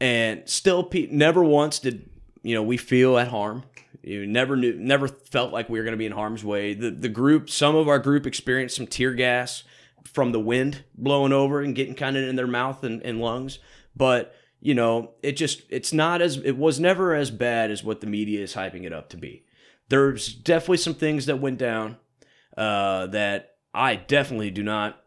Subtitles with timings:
[0.00, 2.08] and still, pe- never once did
[2.42, 3.64] you know we feel at harm.
[4.02, 6.74] You never knew, never felt like we were going to be in harm's way.
[6.74, 9.64] The the group, some of our group experienced some tear gas
[10.04, 13.58] from the wind blowing over and getting kind of in their mouth and, and lungs,
[13.94, 18.00] but you know, it just it's not as it was never as bad as what
[18.00, 19.44] the media is hyping it up to be.
[19.88, 21.96] There's definitely some things that went down
[22.56, 25.02] uh, that I definitely do not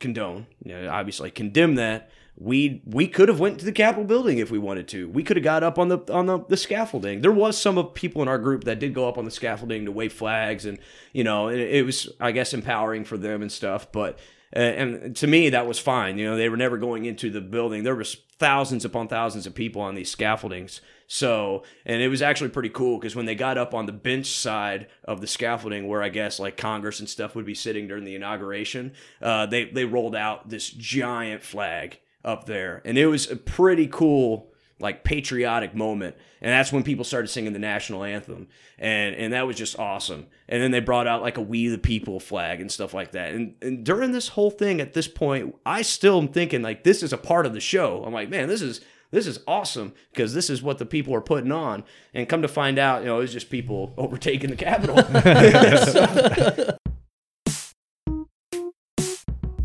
[0.00, 0.46] condone.
[0.64, 2.10] You know, obviously, condemn that.
[2.38, 5.08] We we could have went to the Capitol building if we wanted to.
[5.08, 7.22] We could have got up on the on the, the scaffolding.
[7.22, 9.86] There was some of people in our group that did go up on the scaffolding
[9.86, 10.78] to wave flags, and
[11.12, 13.90] you know, it, it was I guess empowering for them and stuff.
[13.90, 14.18] But
[14.54, 16.18] uh, and to me that was fine.
[16.18, 17.84] You know, they were never going into the building.
[17.84, 20.80] There was thousands upon thousands of people on these scaffoldings.
[21.06, 24.26] So, and it was actually pretty cool because when they got up on the bench
[24.26, 28.04] side of the scaffolding, where I guess like Congress and stuff would be sitting during
[28.04, 33.30] the inauguration, uh, they they rolled out this giant flag up there, and it was
[33.30, 36.16] a pretty cool like patriotic moment.
[36.42, 38.48] And that's when people started singing the national anthem.
[38.78, 40.26] And and that was just awesome.
[40.48, 43.32] And then they brought out like a we the people flag and stuff like that.
[43.32, 47.02] And, and during this whole thing at this point i still am thinking like this
[47.02, 48.04] is a part of the show.
[48.04, 51.22] I'm like man this is this is awesome because this is what the people are
[51.22, 51.84] putting on.
[52.12, 54.96] And come to find out you know it was just people overtaking the capitol.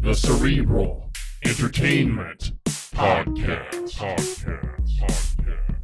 [0.01, 1.10] The Cerebral
[1.43, 2.53] Entertainment
[2.93, 3.97] Podcast.
[3.97, 5.80] Podcast.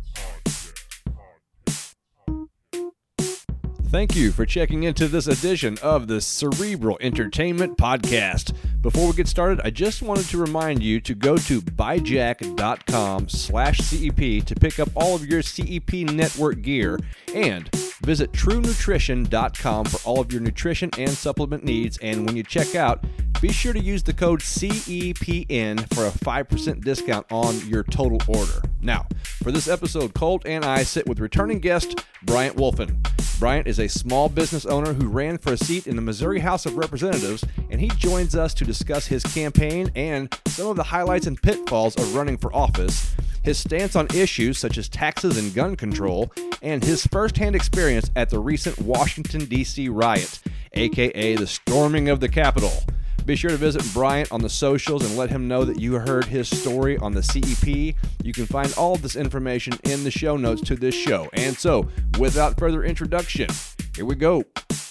[3.89, 8.53] Thank you for checking into this edition of the Cerebral Entertainment Podcast.
[8.81, 13.77] Before we get started, I just wanted to remind you to go to byjack.com slash
[13.77, 16.99] CEP to pick up all of your CEP network gear
[17.33, 21.97] and visit truenutrition.com for all of your nutrition and supplement needs.
[21.99, 23.05] And when you check out,
[23.39, 28.61] be sure to use the code CEPN for a 5% discount on your total order.
[28.81, 33.01] Now, for this episode, Colt and I sit with returning guest Bryant Wolfin.
[33.39, 36.65] Bryant is a small business owner who ran for a seat in the Missouri House
[36.65, 41.27] of Representatives, and he joins us to discuss his campaign and some of the highlights
[41.27, 45.75] and pitfalls of running for office, his stance on issues such as taxes and gun
[45.75, 46.31] control,
[46.61, 49.89] and his firsthand experience at the recent Washington, D.C.
[49.89, 50.39] riot,
[50.73, 52.83] aka the storming of the Capitol.
[53.27, 56.23] Be sure to visit Bryant on the socials and let him know that you heard
[56.23, 57.93] his story on the CEP.
[58.23, 61.27] You can find all of this information in the show notes to this show.
[61.33, 63.49] And so, without further introduction,
[63.97, 64.45] here we go.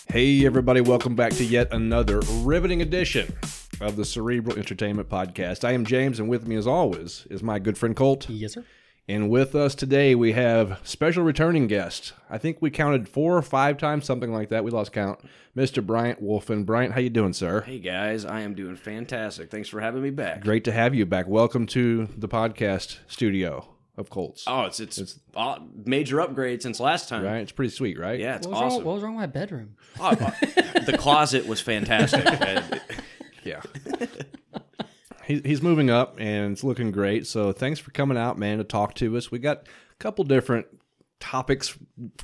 [0.09, 3.35] Hey, everybody, welcome back to yet another riveting edition
[3.81, 5.65] of the Cerebral Entertainment Podcast.
[5.65, 8.29] I am James, and with me, as always, is my good friend Colt.
[8.29, 8.67] Yes, sir.
[9.09, 12.13] And with us today, we have special returning guest.
[12.29, 14.65] I think we counted four or five times, something like that.
[14.65, 15.21] We lost count.
[15.57, 15.85] Mr.
[15.85, 16.67] Bryant Wolfin.
[16.67, 17.63] Bryant, how you doing, sir?
[17.63, 21.07] hey guys i am doing fantastic thanks for having me back Great to have you
[21.07, 21.27] back.
[21.27, 24.45] Welcome to the podcast studio of Colts.
[24.47, 27.39] oh it's it's, uh, major upgrade since last time Right?
[27.39, 28.19] It's pretty sweet, right?
[28.21, 29.77] yeah it's What awesome wrong, what was wrong with my bedroom?
[29.99, 30.15] Oh, uh,
[30.85, 32.25] the closet was fantastic.
[32.41, 32.63] Uh,
[33.45, 33.63] Yeah.
[35.27, 37.27] he, he's moving up and it's looking great.
[37.27, 39.31] So thanks for coming out, man, to talk to us.
[39.31, 40.67] We got a couple different
[41.19, 41.77] topics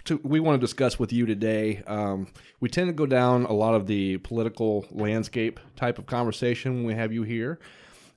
[0.04, 1.82] to, we want to discuss with you today.
[1.86, 2.28] Um,
[2.60, 6.84] we tend to go down a lot of the political landscape type of conversation when
[6.84, 7.58] we have you here.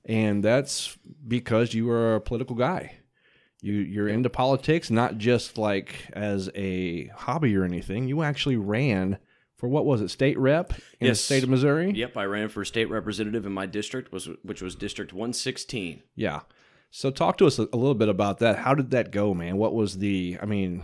[0.04, 2.98] And that's because you are a political guy.
[3.62, 8.06] You, you're into politics, not just like as a hobby or anything.
[8.06, 9.18] You actually ran
[9.56, 11.18] for what was it, state rep in Yes.
[11.18, 11.90] the state of Missouri?
[11.92, 16.02] yep, I ran for state representative in my district, was which was District 116.
[16.14, 16.40] Yeah.
[16.90, 18.58] So talk to us a, little bit about that.
[18.58, 19.56] How did that go, man?
[19.58, 20.38] What was the?
[20.40, 20.82] I mean,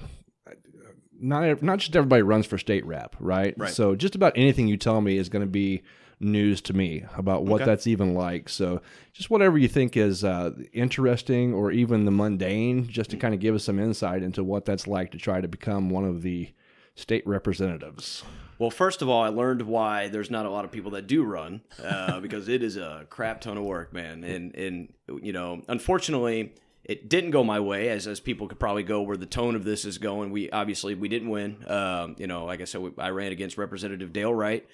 [1.19, 3.55] not not just everybody runs for state rep, right?
[3.56, 3.71] Right.
[3.72, 5.82] So just about anything you tell me is going to be
[6.21, 7.65] news to me about what Okay.
[7.71, 8.49] that's even like.
[8.49, 8.81] So
[9.12, 13.41] just whatever you think is uh, interesting or even the mundane, just to kind of
[13.41, 16.50] give us some insight into what that's like to try to become one of the
[16.94, 18.22] state representatives.
[18.62, 21.25] Well, first of all, I learned why there's not a lot of people that do
[21.25, 24.23] run uh, because it is a crap ton of work, man.
[24.23, 28.85] And and you know, unfortunately, it didn't go my way, as as people could probably
[28.85, 30.31] go where the tone of this is going.
[30.31, 31.69] We obviously we didn't win.
[31.69, 34.65] Um, you know, like I said, we, I ran against Representative Dale Wright,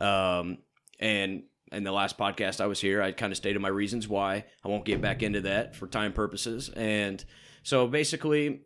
[0.00, 0.58] um,
[0.98, 4.44] and in the last podcast I was here, I kind of stated my reasons why.
[4.64, 6.68] I won't get back into that for time purposes.
[6.70, 7.24] And
[7.62, 8.62] so basically,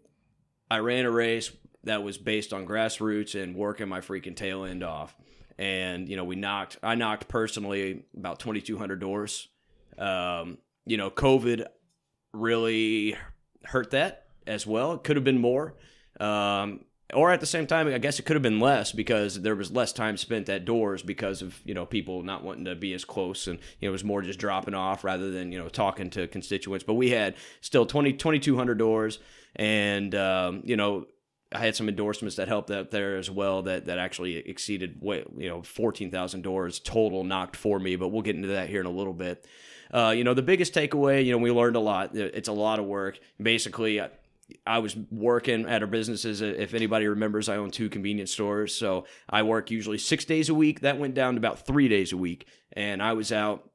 [0.71, 1.53] I ran a race
[1.85, 5.15] that was based on grassroots and working my freaking tail end off.
[5.59, 6.79] And you know, we knocked.
[6.83, 9.49] I knocked personally about twenty two hundred doors.
[9.99, 11.67] Um, you know, COVID
[12.33, 13.17] really
[13.65, 14.93] hurt that as well.
[14.93, 15.75] It could have been more.
[16.19, 16.85] Um,
[17.15, 19.73] or at the same time, I guess it could have been less because there was
[19.73, 23.05] less time spent at doors because of you know people not wanting to be as
[23.05, 26.11] close, and you know it was more just dropping off rather than you know talking
[26.11, 26.85] to constituents.
[26.85, 29.19] But we had still 20, 2,200 doors,
[29.57, 31.07] and um, you know
[31.53, 35.27] I had some endorsements that helped out there as well that that actually exceeded what
[35.37, 38.87] you know 14,000 doors total knocked for me, but we'll get into that here in
[38.87, 39.47] a little bit.
[39.93, 42.15] Uh, you know, the biggest takeaway, you know, we learned a lot.
[42.15, 43.19] It's a lot of work.
[43.43, 44.11] Basically, I,
[44.65, 46.41] I was working at our businesses.
[46.41, 48.75] If anybody remembers, I own two convenience stores.
[48.75, 50.81] So I work usually six days a week.
[50.81, 52.47] That went down to about three days a week.
[52.73, 53.69] And I was out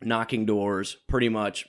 [0.00, 1.68] knocking doors pretty much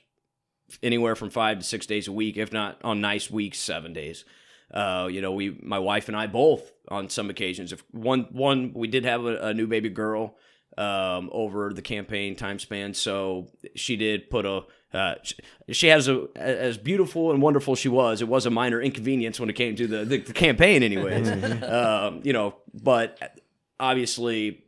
[0.82, 4.26] anywhere from five to six days a week, if not on nice weeks, seven days.
[4.72, 8.74] Uh, you know, we, my wife and I both, on some occasions, if one, one,
[8.74, 10.36] we did have a, a new baby girl
[10.78, 12.94] um, over the campaign time span.
[12.94, 14.64] So she did put a.
[14.94, 15.36] Uh, she,
[15.70, 18.22] she has a as beautiful and wonderful she was.
[18.22, 21.30] It was a minor inconvenience when it came to the the, the campaign, anyways.
[21.64, 23.42] um, you know, but
[23.80, 24.63] obviously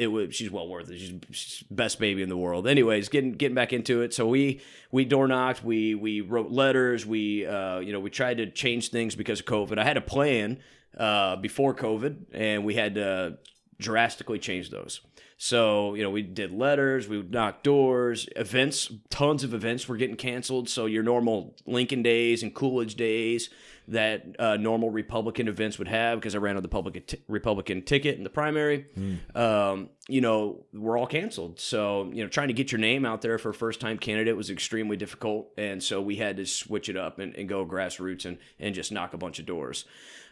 [0.00, 0.98] it was she's well worth it.
[0.98, 2.66] She's, best baby in the world.
[2.66, 4.14] Anyways, getting getting back into it.
[4.14, 5.62] So we we door knocked.
[5.62, 7.04] We we wrote letters.
[7.04, 9.78] We uh, you know we tried to change things because of COVID.
[9.78, 10.58] I had a plan
[10.96, 13.38] uh, before COVID, and we had to
[13.80, 15.00] drastically change those.
[15.42, 19.96] So, you know, we did letters, we would knock doors, events, tons of events were
[19.96, 20.68] getting canceled.
[20.68, 23.48] So, your normal Lincoln days and Coolidge days
[23.88, 27.82] that uh, normal Republican events would have, because I ran on the public t- Republican
[27.82, 29.34] ticket in the primary, mm.
[29.34, 31.58] um, you know, were all canceled.
[31.58, 34.36] So, you know, trying to get your name out there for a first time candidate
[34.36, 35.48] was extremely difficult.
[35.56, 38.92] And so we had to switch it up and, and go grassroots and, and just
[38.92, 39.86] knock a bunch of doors.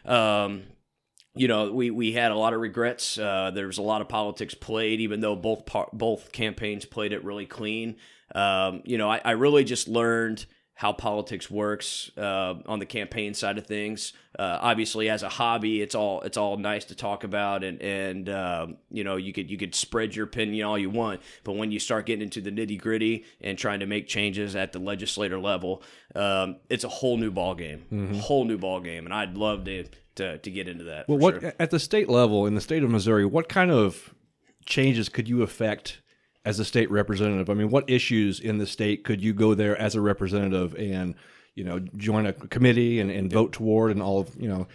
[0.05, 0.63] Um,
[1.39, 3.17] you know, we, we had a lot of regrets.
[3.17, 7.13] Uh, there was a lot of politics played, even though both par- both campaigns played
[7.13, 7.95] it really clean.
[8.35, 10.45] Um, you know, I, I, really just learned
[10.79, 14.13] how politics works uh, on the campaign side of things.
[14.39, 18.29] Uh, obviously, as a hobby, it's all it's all nice to talk about, and and
[18.29, 21.69] um, you know you could you could spread your opinion all you want, but when
[21.69, 25.37] you start getting into the nitty gritty and trying to make changes at the legislator
[25.37, 25.83] level,
[26.15, 28.13] um, it's a whole new ball game, mm-hmm.
[28.13, 29.83] whole new ball game, and I'd love to
[30.15, 31.09] to, to get into that.
[31.09, 31.53] Well, what sure.
[31.59, 34.13] at the state level in the state of Missouri, what kind of
[34.65, 35.99] changes could you affect
[36.49, 37.47] as a state representative?
[37.47, 41.13] I mean, what issues in the state could you go there as a representative and
[41.53, 44.67] you know join a committee and, and vote toward and all of you know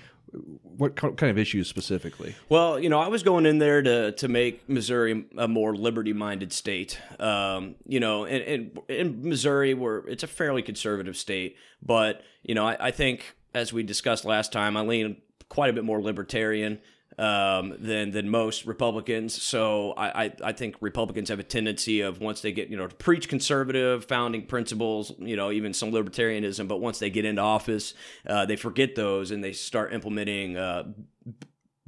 [0.76, 2.34] what kind of issues specifically?
[2.48, 6.52] Well, you know, I was going in there to to make Missouri a more liberty-minded
[6.52, 7.00] state.
[7.18, 12.68] Um, you know, in, in Missouri, where it's a fairly conservative state, but you know,
[12.68, 15.16] I, I think as we discussed last time, I lean
[15.48, 16.80] quite a bit more libertarian
[17.18, 19.40] um, than than most Republicans.
[19.40, 22.86] So I, I, I think Republicans have a tendency of once they get you know
[22.86, 27.42] to preach conservative founding principles, you know even some libertarianism, but once they get into
[27.42, 27.94] office,
[28.28, 30.56] uh, they forget those and they start implementing.
[30.56, 30.84] Uh,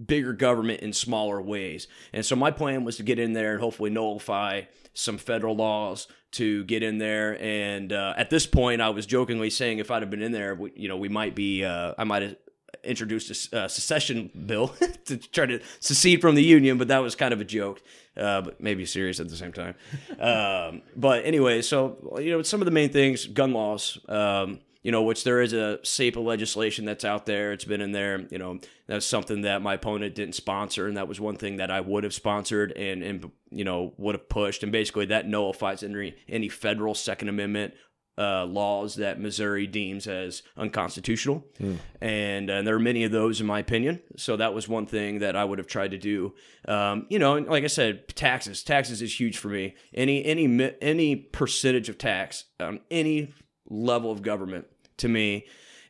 [0.05, 1.89] bigger government in smaller ways.
[2.13, 6.07] And so my plan was to get in there and hopefully nullify some federal laws
[6.33, 7.41] to get in there.
[7.41, 10.55] And uh, at this point, I was jokingly saying if I'd have been in there,
[10.55, 12.37] we, you know, we might be, uh, I might have
[12.87, 14.69] introduced a uh, secession bill
[15.07, 17.83] to try to secede from the union, but that was kind of a joke,
[18.17, 19.75] uh, but maybe serious at the same time.
[20.19, 23.99] Um, but anyway, so you know, some of the main things: gun laws.
[24.09, 27.53] Um, you know, which there is a SAPA legislation that's out there.
[27.53, 28.25] It's been in there.
[28.31, 31.73] You know, that's something that my opponent didn't sponsor, and that was one thing that
[31.73, 34.63] I would have sponsored and and you know would have pushed.
[34.63, 37.75] And basically, that nullifies any any federal Second Amendment
[38.19, 41.79] uh, laws that Missouri deems as unconstitutional, mm.
[42.01, 44.01] and, and there are many of those in my opinion.
[44.17, 46.35] So that was one thing that I would have tried to do.
[46.67, 48.63] Um, you know, like I said, taxes.
[48.63, 49.75] Taxes is huge for me.
[49.93, 53.35] Any any any percentage of tax on any
[53.69, 54.67] level of government
[54.99, 55.47] to me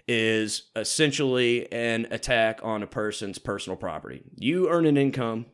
[0.08, 4.22] is essentially an attack on a person's personal property.
[4.36, 5.46] You earn an income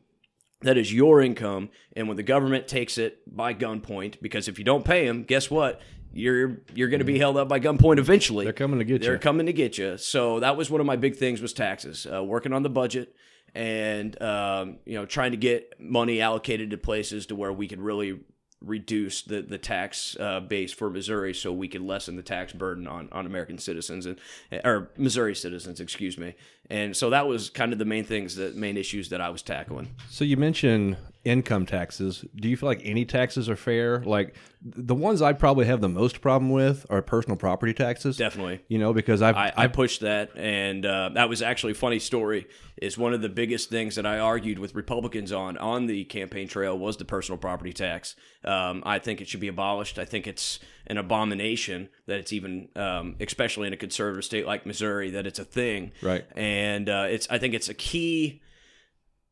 [0.62, 4.64] that is your income and when the government takes it by gunpoint because if you
[4.64, 5.80] don't pay them guess what
[6.12, 8.44] you're you're going to be held up by gunpoint eventually.
[8.44, 9.12] They're coming to get They're you.
[9.12, 9.96] They're coming to get you.
[9.98, 12.06] So that was one of my big things was taxes.
[12.10, 13.14] Uh, working on the budget
[13.54, 17.80] and um, you know trying to get money allocated to places to where we could
[17.80, 18.20] really
[18.64, 22.86] reduce the the tax uh, base for Missouri, so we could lessen the tax burden
[22.86, 24.18] on on American citizens and
[24.64, 26.34] or Missouri citizens, excuse me.
[26.70, 29.42] And so that was kind of the main things, the main issues that I was
[29.42, 29.94] tackling.
[30.08, 34.00] So you mentioned income taxes, do you feel like any taxes are fair?
[34.00, 38.16] Like the ones I probably have the most problem with are personal property taxes.
[38.16, 38.60] Definitely.
[38.68, 41.98] You know, because I've, I, I pushed that, and uh, that was actually a funny
[41.98, 42.46] story.
[42.80, 46.48] Is one of the biggest things that I argued with Republicans on on the campaign
[46.48, 48.16] trail was the personal property tax.
[48.44, 49.98] Um, I think it should be abolished.
[49.98, 54.66] I think it's an abomination that it's even, um, especially in a conservative state like
[54.66, 55.92] Missouri, that it's a thing.
[56.02, 56.24] Right.
[56.34, 58.42] And uh, it's I think it's a key.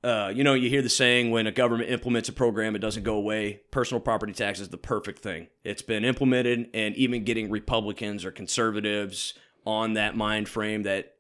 [0.02, 3.02] Uh, you know, you hear the saying when a government implements a program, it doesn't
[3.02, 3.60] go away.
[3.70, 5.48] Personal property tax is the perfect thing.
[5.62, 9.34] It's been implemented, and even getting Republicans or conservatives
[9.66, 11.16] on that mind frame that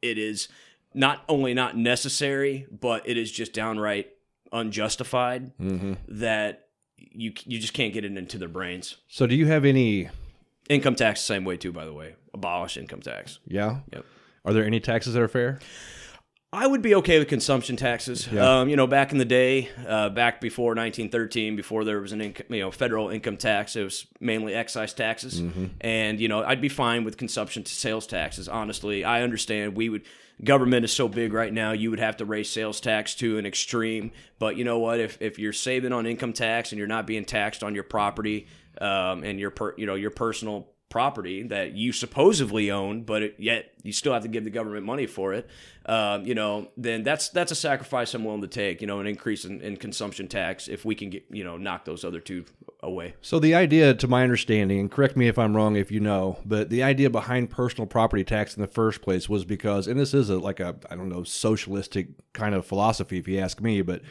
[0.00, 0.48] it is
[0.94, 4.10] not only not necessary, but it is just downright
[4.52, 5.50] unjustified.
[6.08, 8.96] That you you just can't get it into their brains.
[9.08, 10.08] so do you have any?
[10.68, 11.72] Income tax, the same way too.
[11.72, 13.38] By the way, abolish income tax.
[13.46, 13.80] Yeah.
[13.92, 14.04] Yep.
[14.44, 15.58] Are there any taxes that are fair?
[16.50, 18.26] I would be okay with consumption taxes.
[18.26, 18.60] Yeah.
[18.60, 22.22] Um, you know, back in the day, uh, back before 1913, before there was an
[22.22, 25.42] income, you know federal income tax, it was mainly excise taxes,
[25.82, 28.48] and you know I'd be fine with consumption to sales taxes.
[28.48, 30.02] Honestly, I understand we would.
[30.42, 33.44] Government is so big right now, you would have to raise sales tax to an
[33.44, 34.12] extreme.
[34.38, 35.00] But you know what?
[35.00, 38.46] If if you're saving on income tax and you're not being taxed on your property
[38.80, 43.34] um, and your per, you know your personal property that you supposedly own, but it,
[43.38, 45.48] yet you still have to give the government money for it.
[45.86, 48.80] Um, you know, then that's that's a sacrifice I'm willing to take.
[48.80, 51.84] You know, an increase in, in consumption tax if we can get you know knock
[51.84, 52.44] those other two
[52.82, 53.14] away.
[53.20, 56.38] So the idea, to my understanding, and correct me if I'm wrong if you know,
[56.44, 60.14] but the idea behind personal property tax in the first place was because, and this
[60.14, 63.82] is a, like a I don't know socialistic kind of philosophy, if you ask me,
[63.82, 64.02] but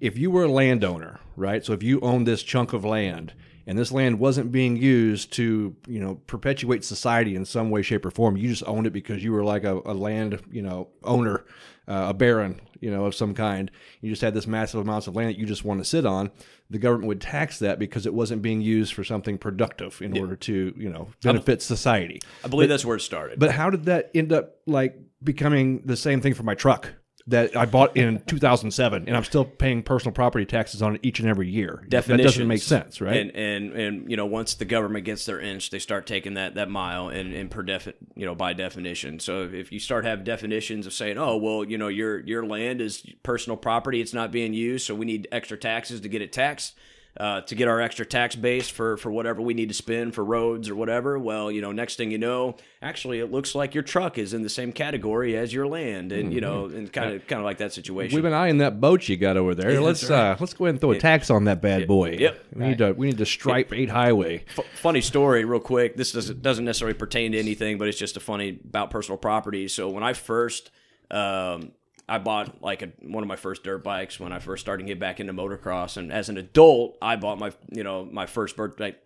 [0.00, 1.64] if you were a landowner, right?
[1.64, 3.32] So if you owned this chunk of land
[3.66, 8.04] and this land wasn't being used to you know perpetuate society in some way, shape,
[8.04, 10.88] or form, you just owned it because you were like a, a land you know
[11.02, 11.44] owner,
[11.88, 13.70] uh, a baron, you know of some kind.
[14.00, 16.30] You just had this massive amounts of land that you just want to sit on.
[16.70, 20.36] The government would tax that because it wasn't being used for something productive in order
[20.36, 22.20] to you know benefit society.
[22.44, 23.38] I believe that's where it started.
[23.38, 26.92] But how did that end up like becoming the same thing for my truck
[27.26, 31.20] that I bought in 2007, and I'm still paying personal property taxes on it each
[31.20, 31.82] and every year?
[32.18, 33.16] That doesn't make sense, right?
[33.16, 36.56] And and and you know, once the government gets their inch, they start taking that
[36.56, 39.20] that mile and and per defi- you know by definition.
[39.20, 42.82] So if you start having definitions of saying, oh well, you know, your your land
[42.82, 46.32] is personal property, it's not being used, so we need extra taxes to get it
[46.32, 46.74] taxed.
[47.16, 50.24] Uh, to get our extra tax base for, for whatever we need to spend for
[50.24, 51.16] roads or whatever.
[51.16, 54.42] Well, you know, next thing you know, actually, it looks like your truck is in
[54.42, 57.58] the same category as your land, and you know, and kind of kind of like
[57.58, 58.16] that situation.
[58.16, 59.80] We've been eyeing that boat you got over there.
[59.80, 62.16] let's uh, let's go ahead and throw a tax on that bad boy.
[62.18, 62.44] Yep.
[62.52, 64.44] We need to we need to stripe eight highway.
[64.58, 65.96] F- funny story, real quick.
[65.96, 69.68] This doesn't doesn't necessarily pertain to anything, but it's just a funny about personal property.
[69.68, 70.72] So when I first,
[71.12, 71.70] um,
[72.08, 74.86] I bought like a, one of my first dirt bikes when I first started to
[74.86, 78.56] get back into motocross, and as an adult, I bought my you know my first
[78.56, 79.00] dirt bike,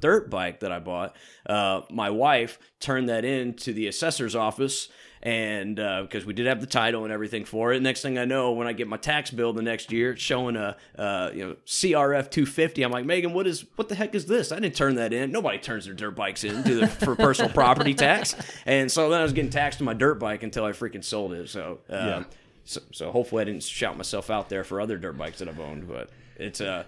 [0.00, 1.16] dirt bike that I bought.
[1.46, 4.88] Uh, my wife turned that in to the assessor's office.
[5.22, 8.52] And because we did have the title and everything for it, next thing I know,
[8.52, 12.30] when I get my tax bill the next year, showing a uh, you know CRF
[12.30, 12.82] 250.
[12.82, 14.52] I'm like, Megan, what is what the heck is this?
[14.52, 15.32] I didn't turn that in.
[15.32, 18.36] Nobody turns their dirt bikes in the, for personal property tax.
[18.66, 21.32] And so then I was getting taxed on my dirt bike until I freaking sold
[21.32, 21.48] it.
[21.48, 22.24] So uh, Yeah.
[22.64, 25.60] So, so hopefully I didn't shout myself out there for other dirt bikes that I've
[25.60, 26.84] owned, but it's uh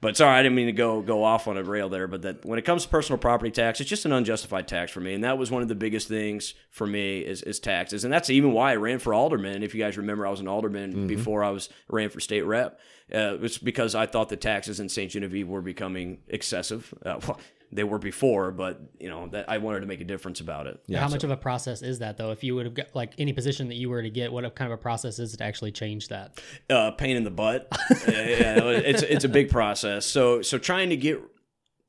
[0.00, 2.06] but sorry, I didn't mean to go go off on a rail there.
[2.06, 5.00] But that when it comes to personal property tax, it's just an unjustified tax for
[5.00, 8.12] me, and that was one of the biggest things for me is, is taxes, and
[8.12, 9.62] that's even why I ran for alderman.
[9.62, 12.78] If you guys remember, I was an alderman before I was ran for state rep.
[13.12, 15.10] Uh, it's because I thought the taxes in St.
[15.10, 16.92] Genevieve were becoming excessive.
[17.04, 17.40] Uh, well,
[17.70, 20.80] they were before, but you know that I wanted to make a difference about it.
[20.86, 22.30] Yeah, How so- much of a process is that though?
[22.30, 24.72] If you would have got like any position that you were to get, what kind
[24.72, 26.40] of a process is it to actually change that?
[26.70, 27.68] uh, pain in the butt.
[28.08, 30.06] yeah, yeah, it's it's a big process.
[30.06, 31.20] So so trying to get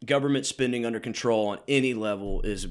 [0.06, 2.68] government spending under control on any level is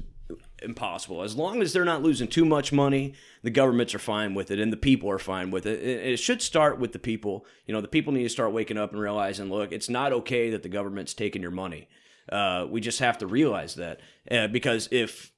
[0.61, 1.23] impossible.
[1.23, 3.13] As long as they're not losing too much money,
[3.43, 5.81] the governments are fine with it, and the people are fine with it.
[5.81, 7.45] It, it should start with the people.
[7.65, 10.49] You know, the people need to start waking up and realizing, look, it's not okay
[10.51, 11.87] that the government's taking your money.
[12.31, 13.99] Uh, we just have to realize that
[14.31, 15.31] uh, because if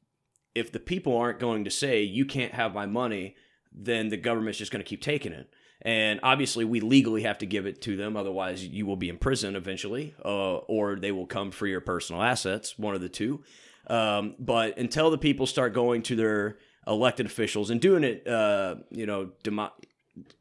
[0.53, 3.35] if the people aren't going to say you can't have my money,
[3.71, 5.49] then the government's just going to keep taking it.
[5.83, 8.15] And obviously, we legally have to give it to them.
[8.15, 12.21] Otherwise, you will be in prison eventually, uh, or they will come for your personal
[12.21, 13.43] assets, one of the two.
[13.87, 18.75] Um, but until the people start going to their elected officials and doing it, uh,
[18.91, 19.73] you know, demo-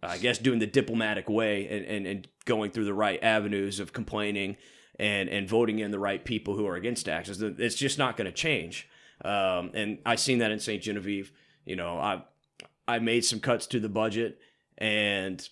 [0.03, 3.95] I guess doing the diplomatic way and, and, and going through the right avenues of
[3.95, 4.57] complaining
[5.01, 8.27] and, and voting in the right people who are against taxes, it's just not going
[8.27, 8.87] to change.
[9.25, 10.83] Um, and I seen that in St.
[10.83, 11.33] Genevieve.
[11.65, 12.23] You know, I
[12.87, 14.39] I made some cuts to the budget,
[14.77, 15.47] and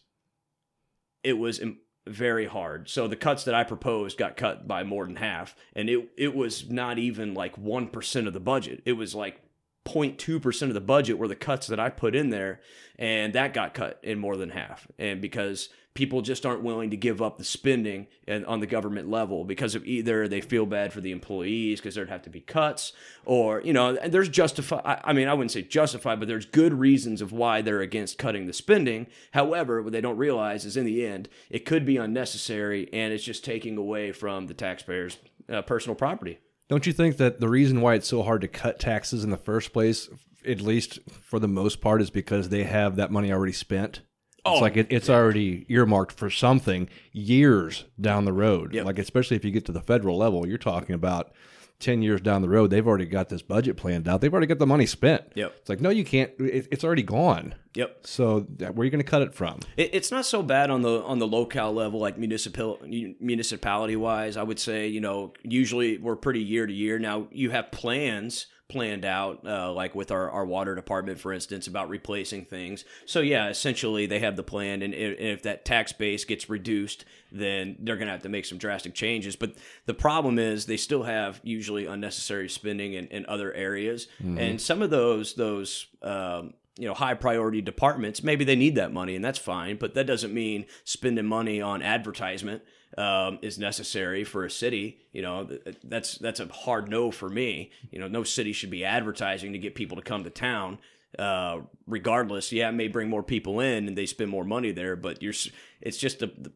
[1.24, 1.60] it was
[2.06, 2.88] very hard.
[2.90, 6.34] So the cuts that I proposed got cut by more than half, and it it
[6.34, 8.82] was not even like one percent of the budget.
[8.84, 9.40] It was like
[9.86, 12.60] 0.2 percent of the budget were the cuts that I put in there,
[12.98, 14.86] and that got cut in more than half.
[14.98, 19.10] And because people just aren't willing to give up the spending and on the government
[19.10, 22.40] level because of either they feel bad for the employees because there'd have to be
[22.40, 22.92] cuts
[23.24, 26.72] or you know and there's justify I mean I wouldn't say justified but there's good
[26.72, 30.86] reasons of why they're against cutting the spending however what they don't realize is in
[30.86, 35.18] the end it could be unnecessary and it's just taking away from the taxpayers
[35.52, 36.38] uh, personal property
[36.68, 39.36] Don't you think that the reason why it's so hard to cut taxes in the
[39.36, 40.08] first place,
[40.46, 44.02] at least for the most part, is because they have that money already spent?
[44.38, 48.72] It's Oh, like it, it's already earmarked for something years down the road.
[48.72, 48.86] Yep.
[48.86, 51.32] Like especially if you get to the federal level, you're talking about
[51.80, 52.70] ten years down the road.
[52.70, 54.20] They've already got this budget planned out.
[54.20, 55.24] They've already got the money spent.
[55.34, 55.54] Yep.
[55.58, 56.30] It's like no, you can't.
[56.38, 57.54] It, it's already gone.
[57.74, 59.60] yep So that- where are you going to cut it from?
[59.76, 62.78] It, it's not so bad on the on the locale level, like municipal
[63.20, 64.36] municipality wise.
[64.36, 66.98] I would say you know usually we're pretty year to year.
[66.98, 71.66] Now you have plans planned out, uh, like with our, our water department, for instance,
[71.66, 72.84] about replacing things.
[73.06, 77.04] So yeah, essentially they have the plan, and if, if that tax base gets reduced,
[77.32, 79.36] then they're going to have to make some drastic changes.
[79.36, 79.54] But
[79.86, 84.06] the problem is they still have usually unnecessary spending in, in other areas,
[84.38, 88.92] and some of those those um, you know high priority departments maybe they need that
[88.92, 92.62] money and that's fine but that doesn't mean spending money on advertisement
[92.96, 95.48] um, is necessary for a city you know
[95.84, 97.70] that's that's a hard no for me.
[97.90, 100.78] You know no city should be advertising to get people to come to town
[101.18, 102.52] uh, regardless.
[102.52, 105.34] Yeah it may bring more people in and they spend more money there but you're
[105.80, 106.52] it's just the, the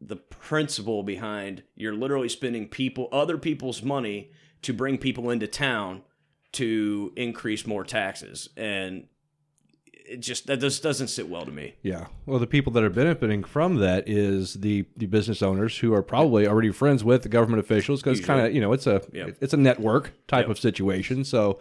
[0.00, 6.02] the principle behind you're literally spending people other people's money to bring people into town
[6.52, 8.48] to increase more taxes.
[8.56, 9.06] And
[10.06, 12.06] it just that just doesn't sit well to me Yeah.
[12.26, 16.02] Well, the people that are benefiting from that is the the business owners who are
[16.02, 19.36] probably already friends with the government officials because kind of you know it's a Yep.
[19.40, 20.50] it's a network type Yep.
[20.50, 21.24] of situation.
[21.24, 21.60] So,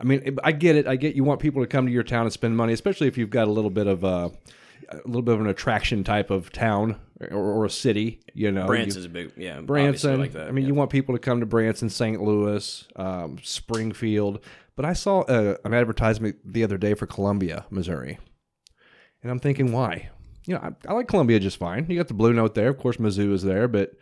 [0.00, 0.86] I mean, I get it.
[0.86, 3.16] I get you want people to come to your town and spend money, especially if
[3.16, 4.30] you've got a little bit of a
[4.90, 8.20] a little bit of an attraction type of town or, or a city.
[8.34, 10.20] You know, Branson's You- a big yeah Branson.
[10.20, 10.68] like that I mean, yeah.
[10.68, 12.22] you want people to come to Branson, St.
[12.22, 14.40] Louis, um, Springfield.
[14.76, 18.18] But I saw uh, an advertisement the other day for Columbia, Missouri,
[19.22, 20.10] and I'm thinking, why?
[20.46, 21.86] You know, I, I like Columbia just fine.
[21.88, 22.98] You got the Blue Note there, of course.
[22.98, 23.92] Mizzou is there, but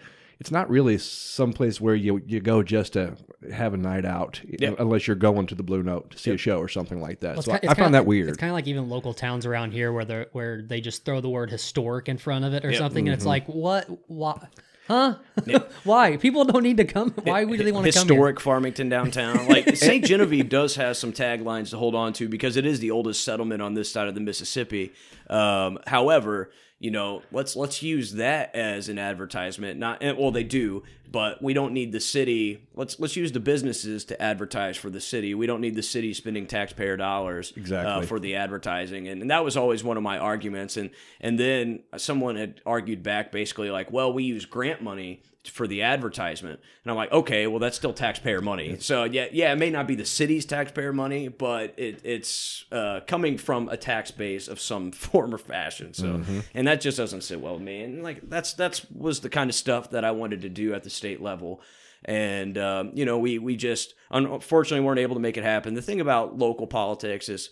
[0.40, 3.16] it's not really someplace where you you go just to
[3.52, 4.74] have a night out, Yeah.
[4.78, 7.36] unless you're going to the Blue Note to see a show or something like that.
[7.36, 8.28] Well, so ki- I, it's I kinda- found that weird.
[8.30, 11.20] It's kind of like even local towns around here where they where they just throw
[11.20, 12.78] the word historic in front of it or Yeah.
[12.78, 13.12] something, Mm-hmm.
[13.12, 13.88] and it's like, what?
[14.08, 14.48] Why?
[14.86, 15.16] Huh?
[15.84, 16.16] Why?
[16.18, 17.10] People don't need to come.
[17.22, 19.48] Why do they want to come historic Farmington downtown.
[19.48, 20.04] Like St.
[20.04, 23.62] Genevieve does have some taglines to hold on to because it is the oldest settlement
[23.62, 24.92] on this side of the Mississippi.
[25.30, 29.78] Um, however, you know, let's let's use that as an advertisement.
[29.78, 30.82] Not and- well, they do,
[31.14, 32.66] but we don't need the city.
[32.74, 35.32] Let's let's use the businesses to advertise for the city.
[35.32, 38.06] We don't need the city spending taxpayer dollars uh, Exactly.
[38.06, 40.76] for the advertising, and, and that was always one of my arguments.
[40.76, 45.66] And and then someone had argued back, basically like, well, we use grant money for
[45.66, 48.78] the advertisement, and I'm like, okay, well, that's still taxpayer money.
[48.80, 53.00] So yeah, yeah, it may not be the city's taxpayer money, but it, it's uh,
[53.06, 55.92] coming from a tax base of some form or fashion.
[55.92, 56.22] So,
[56.54, 57.82] and that just doesn't sit well with me.
[57.82, 60.82] And like that's that's was the kind of stuff that I wanted to do at
[60.82, 61.60] the state level
[62.04, 65.74] and um, you know we we just unfortunately weren't able to make it happen.
[65.74, 67.50] The thing about local politics is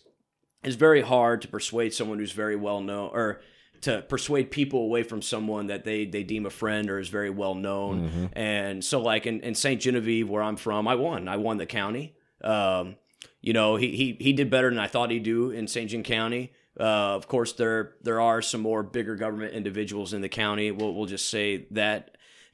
[0.62, 3.40] it's very hard to persuade someone who's very well known or
[3.82, 7.30] to persuade people away from someone that they they deem a friend or is very
[7.30, 8.30] well known.
[8.34, 9.80] And so like in, in St.
[9.80, 11.28] Genevieve where I'm from, I won.
[11.28, 12.14] I won the county.
[12.44, 12.96] Um,
[13.40, 15.90] you know, he, he he did better than I thought he'd do in St.
[15.90, 16.52] John County.
[16.78, 20.70] Uh, of course, there there are some more bigger government individuals in the county.
[20.70, 22.11] We'll we'll just say that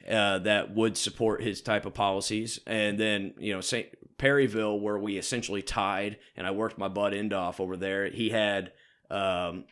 [0.09, 2.61] uh, that would support his type of policies.
[2.67, 3.89] And then you know St.
[4.19, 8.09] Perryville, where we essentially tied, and I worked my butt end off over there.
[8.09, 8.73] He had
[9.11, 9.65] um,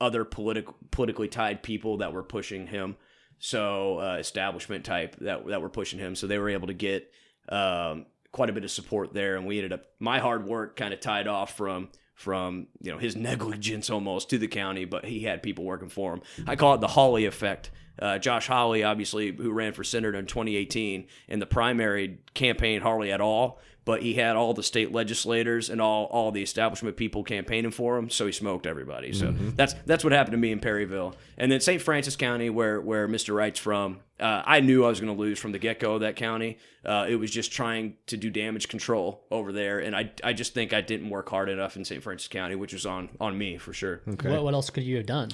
[0.00, 2.96] other political politically tied people that were pushing him.
[3.38, 6.14] So uh, establishment type that that were pushing him.
[6.14, 7.10] So they were able to get
[7.48, 10.92] um, quite a bit of support there, and we ended up my hard work kind
[10.92, 15.20] of tied off from from you know his negligence almost to the county, but he
[15.20, 16.22] had people working for him.
[16.46, 17.70] I call it the Hawley effect.
[17.98, 23.10] Uh, Josh Hawley, obviously, who ran for senator in 2018, in the primary campaign hardly
[23.10, 27.24] at all, but he had all the state legislators and all all the establishment people
[27.24, 29.12] campaigning for him, so he smoked everybody.
[29.12, 31.80] So that's that's what happened to me in Perryville, and then St.
[31.80, 33.34] Francois County, where where Mr.
[33.34, 34.00] Wright's from.
[34.20, 36.58] Uh, I knew I was going to lose from the get go of that county.
[36.84, 40.52] Uh, it was just trying to do damage control over there, and I I just
[40.52, 42.02] think I didn't work hard enough in St.
[42.02, 44.02] Francois County, which was on on me for sure.
[44.06, 44.30] Okay.
[44.30, 45.30] What, what else could you have done?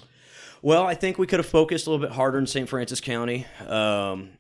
[0.65, 2.67] Well, I think we could have focused a little bit harder in St.
[2.67, 3.45] Francois County.
[3.67, 4.31] Um,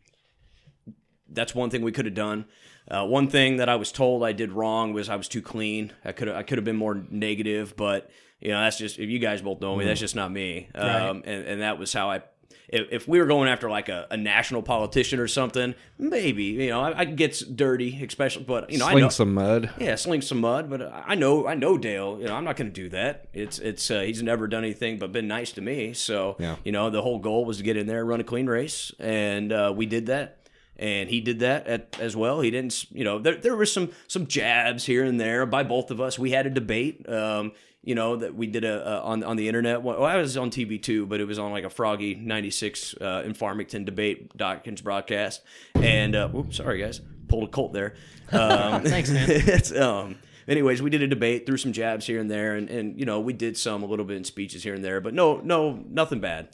[1.28, 2.46] that's one thing we could have done.
[2.90, 5.92] Uh, one thing that I was told I did wrong was I was too clean.
[6.02, 8.10] I could I could have been more negative, but
[8.40, 10.70] you know that's just if you guys both know me, that's just not me.
[10.74, 12.22] Um, and, and that was how I.
[12.68, 16.68] If, if we were going after like a, a national politician or something, maybe you
[16.70, 18.44] know I, I could get dirty, especially.
[18.44, 19.70] But you know I Sling know some mud.
[19.78, 22.18] yeah, sling some mud, but I know I know Dale.
[22.20, 23.28] You know, I'm not going to do that.
[23.32, 25.92] It's it's uh, he's never done anything but been nice to me.
[25.94, 26.56] So Yeah.
[26.64, 28.92] you know, the whole goal was to get in there and run a clean race,
[28.98, 30.38] and uh, we did that.
[30.76, 32.40] And he did that at, as well.
[32.40, 35.92] He didn't, you know, there there were some some jabs here and there by both
[35.92, 36.18] of us.
[36.18, 37.08] We had a debate.
[37.08, 37.52] Um,
[37.84, 39.82] you know that we did a, a on on the internet.
[39.82, 43.22] Well, I was on TV too, but it was on like a Froggy '96 uh,
[43.24, 45.42] in Farmington debate Dawkins broadcast.
[45.74, 47.94] And uh, whoops, sorry guys, pulled a Colt there.
[48.32, 49.26] Um, Thanks, man.
[49.28, 50.16] it's, um,
[50.48, 53.20] anyways, we did a debate, threw some jabs here and there, and, and you know
[53.20, 56.20] we did some a little bit in speeches here and there, but no, no, nothing
[56.20, 56.48] bad.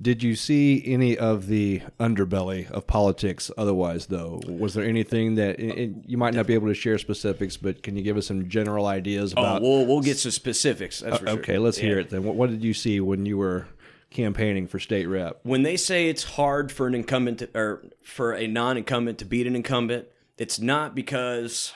[0.00, 4.40] Did you see any of the underbelly of politics otherwise, though?
[4.46, 7.96] Was there anything that and you might not be able to share specifics, but can
[7.96, 9.62] you give us some general ideas Oh, about?
[9.62, 10.98] we'll we'll get some specifics.
[11.00, 11.38] That's for uh, sure.
[11.40, 12.24] okay, let's hear it then.
[12.24, 13.68] What, what did you see when you were
[14.10, 15.38] campaigning for state rep?
[15.44, 19.46] When they say it's hard for an incumbent to, or for a non-incumbent to beat
[19.46, 20.06] an incumbent,
[20.38, 21.72] it's not because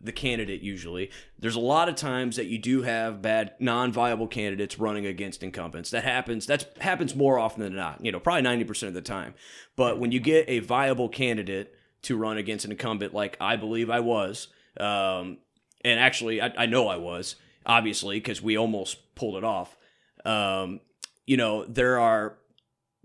[0.00, 1.10] the candidate usually.
[1.38, 5.90] There's a lot of times that you do have bad non-viable candidates running against incumbents.
[5.90, 6.46] That happens.
[6.46, 8.04] That happens more often than not.
[8.04, 9.34] You know, probably 90% of the time.
[9.76, 13.90] But when you get a viable candidate to run against an incumbent, like I believe
[13.90, 15.38] I was, um,
[15.84, 19.76] and actually I, I know I was, obviously because we almost pulled it off.
[20.24, 20.80] Um,
[21.26, 22.38] you know, there are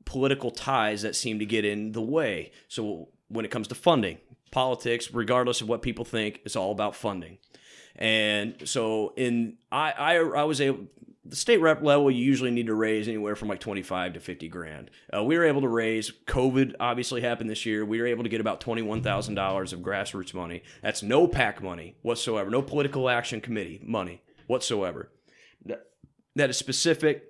[0.06, 2.52] political ties that seem to get in the way.
[2.68, 4.18] So when it comes to funding,
[4.54, 7.40] politics, regardless of what people think, it's all about funding.
[7.96, 10.86] And so in I I, I was able
[11.26, 14.48] the state rep level you usually need to raise anywhere from like 25 to 50
[14.50, 14.92] grand.
[15.16, 17.86] Uh, we were able to raise COVID obviously happened this year.
[17.86, 20.64] We were able to get about $21,000 of grassroots money.
[20.82, 22.50] That's no PAC money whatsoever.
[22.50, 25.12] No political action committee money whatsoever.
[26.36, 27.24] That is specific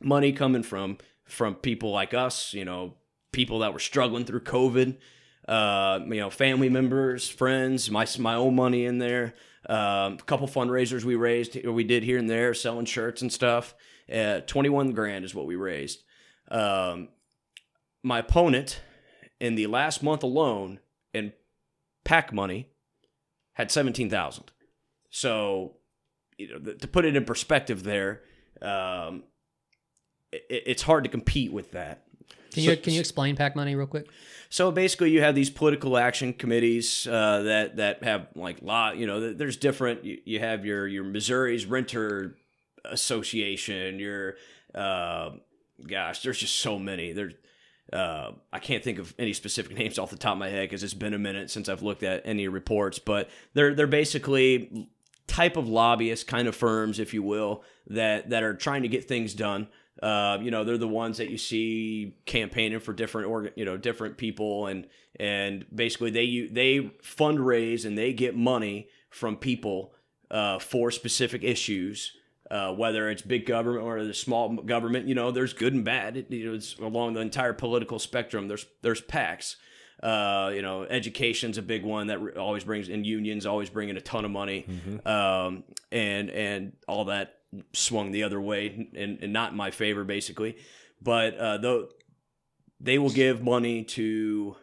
[0.00, 2.94] money coming from from people like us, you know,
[3.32, 4.96] people that were struggling through COVID,
[5.48, 9.34] uh, you know, family members, friends, my my own money in there.
[9.68, 13.74] Um, a couple fundraisers we raised, we did here and there, selling shirts and stuff.
[14.12, 16.02] Uh, Twenty one grand is what we raised.
[16.50, 17.08] Um,
[18.02, 18.80] my opponent
[19.40, 20.80] in the last month alone
[21.12, 21.32] in
[22.04, 22.68] PAC money
[23.54, 24.52] had seventeen thousand.
[25.10, 25.76] So,
[26.38, 28.22] you know, th- to put it in perspective, there,
[28.62, 29.24] um,
[30.32, 32.04] it, it's hard to compete with that.
[32.52, 34.08] Can you can you explain pack money real quick?
[34.50, 38.96] So basically, you have these political action committees uh, that that have like lot.
[38.96, 40.04] You know, there's different.
[40.04, 42.36] You, you have your your Missouri's Renter
[42.84, 43.98] Association.
[43.98, 44.36] Your
[44.74, 45.30] uh,
[45.86, 47.12] gosh, there's just so many.
[47.12, 47.34] There's
[47.92, 50.82] uh, I can't think of any specific names off the top of my head because
[50.82, 52.98] it's been a minute since I've looked at any reports.
[52.98, 54.88] But they're they're basically
[55.26, 59.06] type of lobbyists, kind of firms, if you will, that that are trying to get
[59.06, 59.68] things done.
[60.02, 63.76] Uh, you know, they're the ones that you see campaigning for different organ, you know,
[63.76, 64.86] different people, and
[65.18, 69.92] and basically they they fundraise and they get money from people
[70.30, 72.12] uh, for specific issues.
[72.50, 76.16] Uh, whether it's big government or the small government, you know, there's good and bad.
[76.16, 78.48] It, you know, it's along the entire political spectrum.
[78.48, 79.56] There's there's PACs.
[80.02, 83.96] Uh, you know, education's a big one that always brings, and unions always bring in
[83.96, 84.64] a ton of money,
[85.04, 87.37] um, and and all that
[87.72, 90.56] swung the other way and, and not in my favor, basically.
[91.00, 91.88] But uh, though
[92.80, 94.56] they will give money to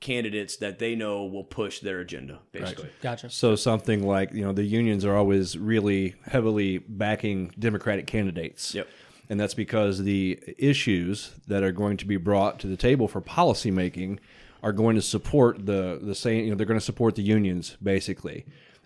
[0.00, 2.90] candidates that they know will push their agenda, basically.
[3.00, 3.30] Gotcha.
[3.30, 8.74] So something like you know the unions are always really heavily backing Democratic candidates.
[8.74, 8.88] Yep.
[9.30, 13.22] And that's because the issues that are going to be brought to the table for
[13.22, 14.18] policymaking
[14.62, 16.44] are going to support the the same.
[16.44, 18.44] You know, they're going to support the unions basically,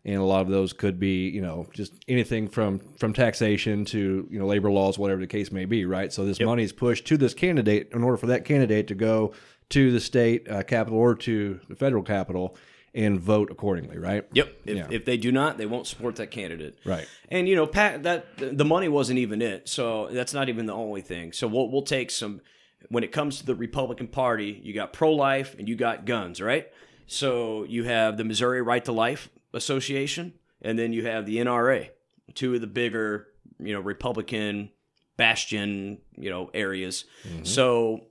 [0.08, 4.26] and a lot of those could be you know just anything from from taxation to
[4.30, 5.84] you know labor laws, whatever the case may be.
[5.84, 6.12] Right.
[6.12, 9.34] So this money is pushed to this candidate in order for that candidate to go
[9.70, 12.56] to the state uh, capital or to the federal capital
[12.94, 13.98] and vote accordingly.
[13.98, 14.24] Right.
[14.32, 14.56] Yep.
[14.64, 14.86] If, Yeah.
[14.90, 16.78] if they do not, they won't support that candidate.
[16.86, 17.06] Right.
[17.28, 19.68] And you know, Pat, that the money wasn't even it.
[19.68, 21.32] So that's not even the only thing.
[21.32, 22.40] So we'll we'll take some.
[22.88, 26.40] When it comes to the Republican Party, you got pro life and you got guns,
[26.40, 26.68] right?
[27.08, 31.90] So you have the Missouri Right to Life Association, and then you have the NRA,
[32.34, 34.70] two of the bigger, you know, Republican
[35.16, 37.04] bastion, you know, areas.
[37.42, 38.06] So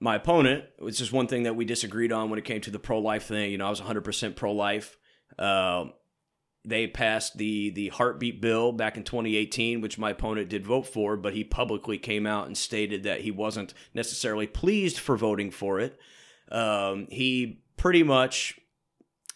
[0.00, 2.78] my opponent, which is one thing that we disagreed on when it came to the
[2.78, 3.50] pro life thing.
[3.50, 4.96] You know, I was 100% pro life.
[5.38, 5.92] Um,
[6.64, 11.16] they passed the the heartbeat bill back in 2018, which my opponent did vote for,
[11.16, 15.80] but he publicly came out and stated that he wasn't necessarily pleased for voting for
[15.80, 15.98] it.
[16.50, 18.60] Um, he pretty much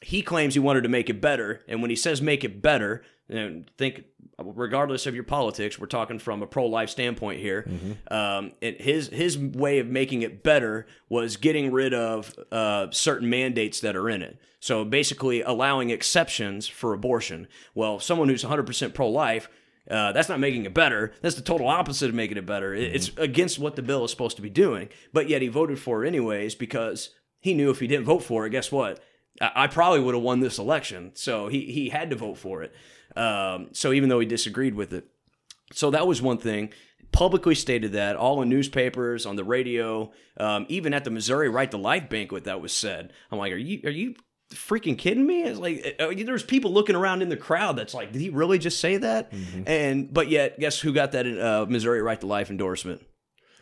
[0.02, 3.02] he claims he wanted to make it better, and when he says make it better,
[3.28, 4.04] know, think
[4.38, 7.66] regardless of your politics, we're talking from a pro-life standpoint here.
[8.11, 13.30] Um, it, his his way of making it better was getting rid of uh, certain
[13.30, 14.38] mandates that are in it.
[14.61, 17.48] So basically, allowing exceptions for abortion.
[17.74, 19.48] Well, someone who's 100% pro-life.
[19.88, 21.12] Uh, that's not making it better.
[21.22, 22.74] That's the total opposite of making it better.
[22.74, 24.88] It- It's against what the bill is supposed to be doing.
[25.12, 28.44] But yet he voted for it anyways because he knew if he didn't vote for
[28.46, 29.00] it, guess what?
[29.40, 31.12] I probably would have won this election.
[31.14, 32.75] So he, he had to vote for it.
[33.16, 35.07] Um, so even though he disagreed with it.
[35.72, 36.72] So that was one thing.
[37.12, 41.70] Publicly stated that, all in newspapers, on the radio, um, even at the Missouri Right
[41.70, 43.12] to Life banquet, that was said.
[43.31, 44.16] I'm like, are you are you
[44.51, 45.42] freaking kidding me?
[45.44, 48.59] It's like uh, there's people looking around in the crowd that's like, did he really
[48.59, 49.33] just say that?
[49.66, 53.03] And but yet, guess who got that uh, Missouri Right to Life endorsement?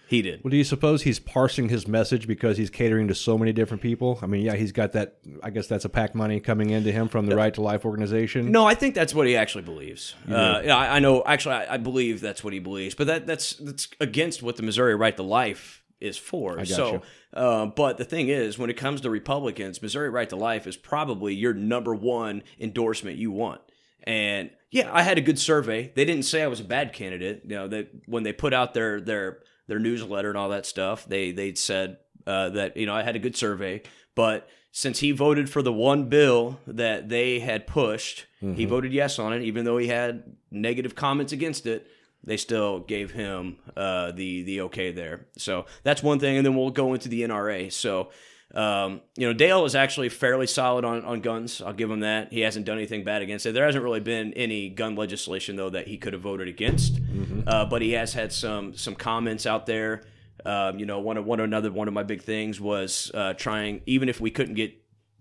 [0.07, 0.45] He did.
[0.45, 3.83] Well, do you suppose he's parsing his message because he's catering to so many different
[3.83, 4.19] people?
[4.23, 5.17] I mean, yeah, he's got that.
[5.43, 8.53] I guess that's a PAC money coming into him from the Right to Life organization.
[8.53, 10.14] No, I think that's what he actually believes.
[10.29, 11.23] Uh, yeah, I, I know.
[11.25, 14.62] Actually, I, I believe that's what he believes, but that that's that's against what the
[14.62, 16.57] Missouri Right to Life is for.
[16.57, 20.37] got so, uh, but the thing is, when it comes to Republicans, Missouri Right to
[20.37, 23.62] Life is probably your number one endorsement you want.
[24.03, 25.90] And yeah, I had a good survey.
[25.95, 27.43] They didn't say I was a bad candidate.
[27.45, 31.05] You know, that when they put out their their their newsletter and all that stuff,
[31.07, 33.83] they they said uh, that you know I had a good survey.
[34.14, 39.18] But since he voted for the one bill that they had pushed, he voted yes
[39.18, 41.87] on it, even though he had negative comments against it.
[42.27, 45.27] They still gave him uh, the the okay there.
[45.37, 47.72] So that's one thing, and then we'll go into the NRA.
[47.72, 48.11] So.
[48.55, 51.61] Um, you know, Dale is actually fairly solid on, on guns.
[51.61, 52.33] I'll give him that.
[52.33, 53.53] He hasn't done anything bad against it.
[53.53, 57.01] There hasn't really been any gun legislation though that he could have voted against.
[57.47, 60.05] Uh, but he has had some some comments out there.
[60.47, 63.83] Um, you know, one of one another one of my big things was uh, trying
[63.87, 64.75] even if we couldn't get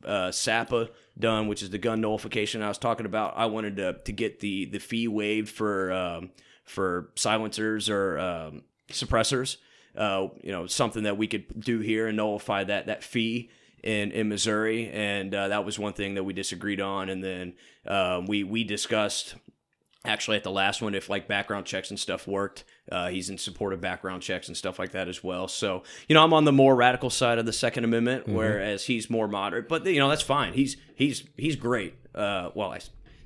[0.05, 3.33] uh, SAPA done, which is the gun nullification I was talking about.
[3.35, 6.31] I wanted to to get the the fee waived for um,
[6.65, 9.57] for silencers or um, suppressors.
[9.95, 13.49] Uh, you know, something that we could do here and nullify that that fee
[13.83, 17.09] in in Missouri, and uh, that was one thing that we disagreed on.
[17.09, 17.53] And then
[17.85, 19.35] uh, we we discussed
[20.05, 22.63] actually at the last one if like background checks and stuff worked.
[22.91, 25.47] Uh, he's in support of background checks and stuff like that as well.
[25.47, 29.09] So you know i'm on the more radical side of the second amendment whereas he's
[29.09, 29.69] more moderate.
[29.69, 30.53] But you know that's fine.
[30.53, 31.95] He's he's he's great.
[32.13, 32.79] Uh, well I,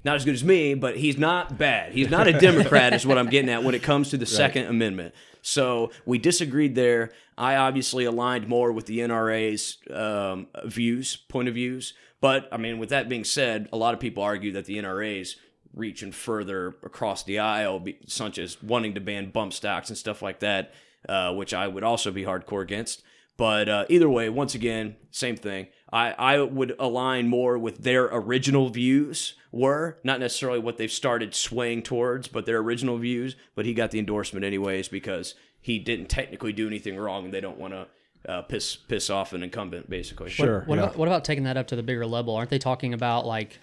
[0.03, 1.93] not as good as me but he's not bad.
[1.93, 4.65] He's not a democrat is what i'm getting at when it comes to the second
[4.65, 5.13] amendment.
[5.41, 7.11] So we disagreed there.
[7.37, 11.93] I obviously aligned more with the nra's um, views point of views.
[12.19, 15.35] But i mean with that being said a lot of people argue that the nra's
[15.77, 20.39] reaching further across the aisle, such as wanting to ban bump stocks and stuff like
[20.39, 20.73] that,
[21.07, 23.03] uh, which I would also be hardcore against.
[23.37, 25.67] But uh, either way, once again, same thing.
[25.91, 31.33] I, I would align more with their original views were not necessarily what they've started
[31.33, 33.35] swaying towards, but their original views.
[33.55, 37.41] But he got the endorsement anyways because he didn't technically do anything wrong, and they
[37.41, 37.87] don't want to
[38.27, 40.29] uh, piss piss off an incumbent, basically.
[40.29, 40.63] Sure.
[40.65, 40.83] What, yeah.
[40.83, 42.35] about, what about taking that up to the bigger level?
[42.35, 43.59] Aren't they talking about like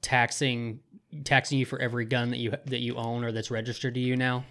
[0.00, 0.80] taxing
[1.24, 4.16] taxing you for every gun that you that you own or that's registered to you
[4.16, 4.44] now?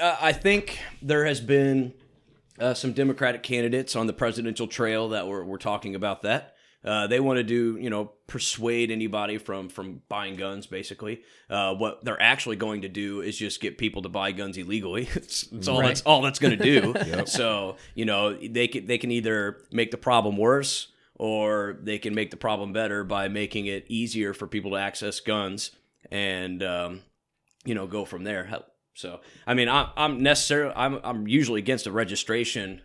[0.00, 1.92] Uh, I think there has been
[2.60, 6.54] uh, some Democratic candidates on the presidential trail that were, were talking about that.
[6.82, 10.66] Uh, they want to do, you know, persuade anybody from from buying guns.
[10.66, 11.20] Basically,
[11.50, 15.02] uh, what they're actually going to do is just get people to buy guns illegally.
[15.14, 15.88] it's, it's all Right.
[15.88, 16.94] that's all that's going to do.
[17.26, 22.14] So, you know, they can they can either make the problem worse or they can
[22.14, 25.72] make the problem better by making it easier for people to access guns
[26.10, 27.02] and um,
[27.66, 28.62] you know go from there.
[29.00, 32.82] So I mean, I'm I'm necessarily I'm I'm usually against a registration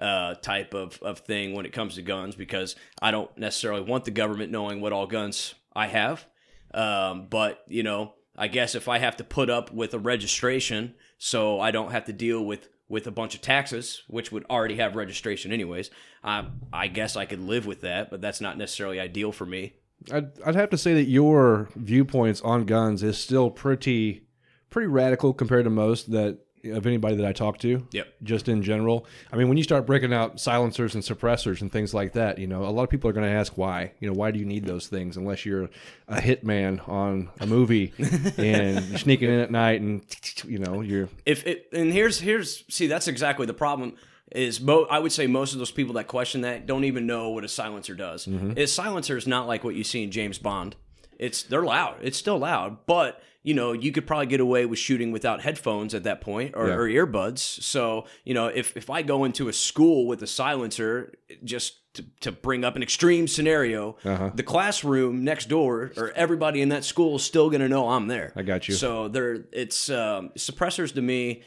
[0.00, 4.04] uh, type of of thing when it comes to guns because I don't necessarily want
[4.04, 6.26] the government knowing what all guns I have.
[6.74, 10.94] Um, but you know, I guess if I have to put up with a registration
[11.18, 14.76] so I don't have to deal with with a bunch of taxes, which would already
[14.76, 15.90] have registration anyways,
[16.22, 19.74] I I guess I could live with that, but that's not necessarily ideal for me.
[20.12, 24.25] I'd, I'd have to say that your viewpoints on guns is still pretty
[24.70, 27.86] pretty radical compared to most that of anybody that I talk to.
[27.92, 28.06] Yep.
[28.22, 29.06] Just in general.
[29.32, 32.46] I mean, when you start breaking out silencers and suppressors and things like that, you
[32.46, 33.92] know, a lot of people are going to ask why.
[34.00, 35.68] You know, why do you need those things unless you're
[36.08, 37.92] a hitman on a movie
[38.36, 40.02] and you're sneaking in at night and
[40.44, 43.94] you know you're if it and here's here's see that's exactly the problem
[44.32, 47.30] is mo- I would say most of those people that question that don't even know
[47.30, 48.26] what a silencer does.
[48.56, 50.74] A silencer is not like what you see in James Bond.
[51.18, 51.98] it's they're loud.
[52.02, 55.94] It's still loud, but you know you could probably get away with shooting without headphones
[55.94, 56.74] at that point or, Yeah.
[56.74, 57.38] or earbuds.
[57.62, 61.12] So you know if if I go into a school with a silencer,
[61.44, 64.30] just to, to bring up an extreme scenario, Uh-huh.
[64.34, 68.06] the classroom next door or everybody in that school is still going to know I'm
[68.08, 68.32] there.
[68.36, 68.74] I got you.
[68.74, 71.42] So they're it's um, suppressors to me.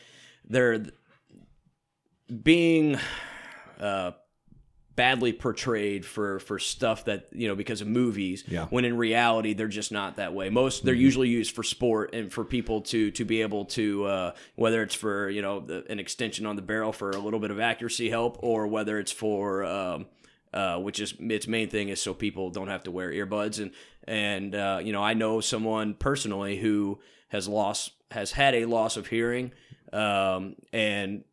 [0.53, 0.83] They're
[2.43, 2.97] being
[3.79, 4.11] uh,
[4.99, 8.43] badly portrayed for for stuff that you know because of movies.
[8.45, 8.63] Yeah.
[8.63, 8.75] Mm-hmm.
[8.75, 10.49] When in reality, they're just not that way.
[10.49, 14.31] Most they're usually used for sport and for people to to be able to uh,
[14.55, 17.49] whether it's for you know the, an extension on the barrel for a little bit
[17.49, 20.05] of accuracy help or whether it's for um,
[20.53, 23.71] uh, which is its main thing is so people don't have to wear earbuds and
[24.03, 28.97] and uh, you know I know someone personally who has lost has had a loss
[28.97, 29.53] of hearing
[29.93, 31.23] um, and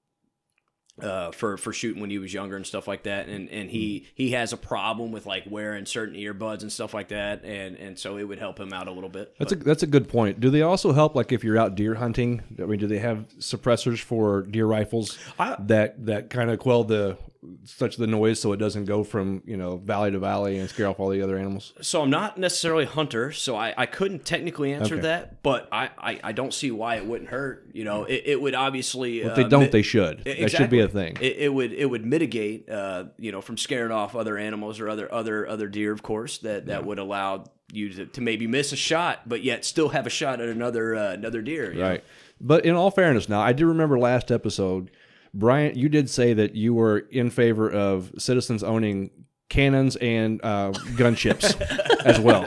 [1.03, 4.07] uh, for for shooting when he was younger and stuff like that, and and he
[4.15, 7.99] he has a problem with like wearing certain earbuds and stuff like that, and and
[7.99, 9.35] so it would help him out a little bit.
[9.39, 10.41] That's a that's a good point.
[10.41, 12.43] Do they also help like if you're out deer hunting?
[12.59, 16.85] I mean, do they have suppressors for deer rifles I- that that kind of quell
[16.85, 17.19] the
[17.65, 20.89] such the noise so it doesn't go from you know valley to valley and scare
[20.89, 21.73] off all the other animals?
[21.81, 25.03] so I'm not necessarily a hunter, so I, I couldn't technically answer Okay.
[25.03, 27.69] that, but I, I, I don't see why it wouldn't hurt.
[27.73, 29.21] You know, it, it would obviously.
[29.21, 30.25] If uh, they don't, mi- they should.
[30.25, 31.17] That should be a thing.
[31.21, 34.89] It, it would it would mitigate, uh, you know, from scaring off other animals or
[34.89, 36.39] other other other deer, of course.
[36.39, 40.07] That that would allow you to, to maybe miss a shot, but yet still have
[40.07, 41.73] a shot at another uh, another deer.
[41.73, 41.89] you know?
[41.89, 42.05] Right.
[42.41, 44.91] But in all fairness, now I do remember last episode,
[45.37, 49.11] Bryant, you did say that you were in favor of citizens owning
[49.49, 51.61] cannons and uh, gunships
[52.05, 52.47] as well.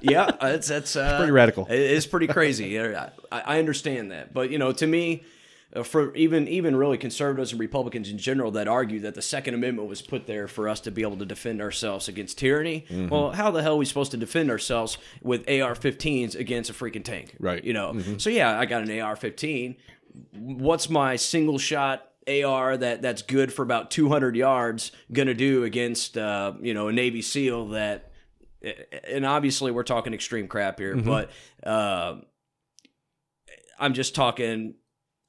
[0.00, 1.66] yeah, that's that's uh, pretty radical.
[1.66, 2.80] It is pretty crazy.
[2.80, 5.22] I, I understand that, but you know, to me,
[5.74, 9.54] uh, for even even really conservatives and Republicans in general that argue that the Second
[9.54, 12.86] Amendment was put there for us to be able to defend ourselves against tyranny.
[12.88, 13.08] Mm-hmm.
[13.08, 17.04] Well, how the hell are we supposed to defend ourselves with AR-15s against a freaking
[17.04, 17.36] tank?
[17.38, 17.62] Right.
[17.62, 17.98] You know.
[18.18, 19.76] So yeah, I got an AR-15.
[20.32, 22.08] What's my single shot?
[22.28, 26.92] AR that that's good for about 200 yards gonna do against uh, you know a
[26.92, 28.12] Navy SEAL that
[29.08, 31.30] and obviously we're talking extreme crap here, but
[31.64, 32.16] uh,
[33.78, 34.74] I'm just talking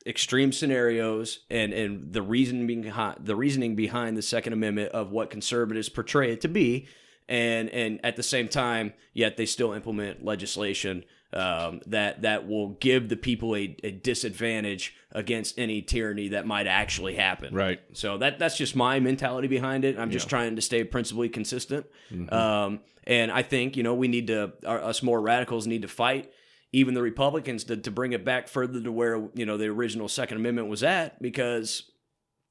[0.05, 5.29] extreme scenarios and and the reason behind the reasoning behind the Second Amendment of what
[5.29, 6.87] conservatives portray it to be,
[7.27, 12.69] and and at the same time, yet they still implement legislation um, that that will
[12.69, 17.53] give the people a, a disadvantage against any tyranny that might actually happen.
[17.53, 17.79] Right.
[17.93, 19.97] So that that's just my mentality behind it.
[19.97, 21.85] I'm just trying to stay principally consistent.
[22.29, 25.87] Um, and I think you know we need to our, us more radicals need to
[25.87, 26.31] fight
[26.71, 30.07] even the Republicans to, to bring it back further to where you know the original
[30.07, 31.91] Second Amendment was at because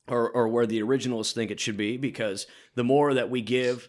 [0.09, 3.89] or or where the originalists think it should be because the more that we give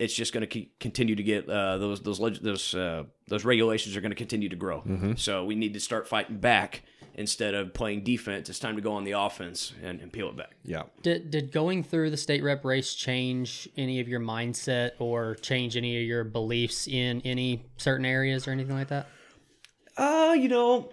[0.00, 3.96] it's just going to continue to get uh, those those leg- those uh, those regulations
[3.96, 4.82] are going to continue to grow.
[5.16, 6.82] So we need to start fighting back
[7.14, 8.48] instead of playing defense.
[8.48, 10.52] It's time to go on the offense and, and peel it back.
[10.64, 10.84] Yeah.
[11.02, 15.76] Did, did going through the state rep race change any of your mindset or change
[15.76, 19.08] any of your beliefs in any certain areas or anything like that?
[19.96, 20.88] Uh, you know,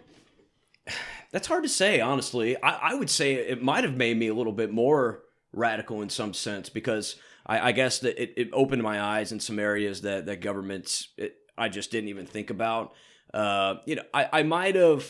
[1.32, 2.62] that's hard to say, honestly.
[2.62, 6.10] I, I would say it might have made me a little bit more radical in
[6.10, 7.15] some sense because
[7.48, 11.10] I, I guess that it, it opened my eyes in some areas that, that governments
[11.18, 12.94] it, I just didn't even think about.
[13.34, 15.06] Uh, you know, I, I might have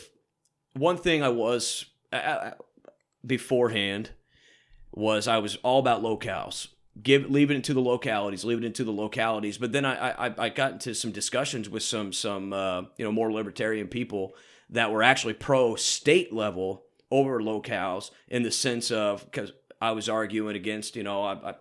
[0.74, 2.52] one thing I was uh,
[3.26, 4.10] beforehand
[4.92, 6.68] was I was all about locales.
[7.00, 9.58] Give leave it into the localities, leave it into the localities.
[9.58, 13.12] But then I I, I got into some discussions with some some uh, you know
[13.12, 14.34] more libertarian people
[14.70, 20.08] that were actually pro state level over locales in the sense of because I was
[20.08, 21.50] arguing against you know I.
[21.50, 21.54] I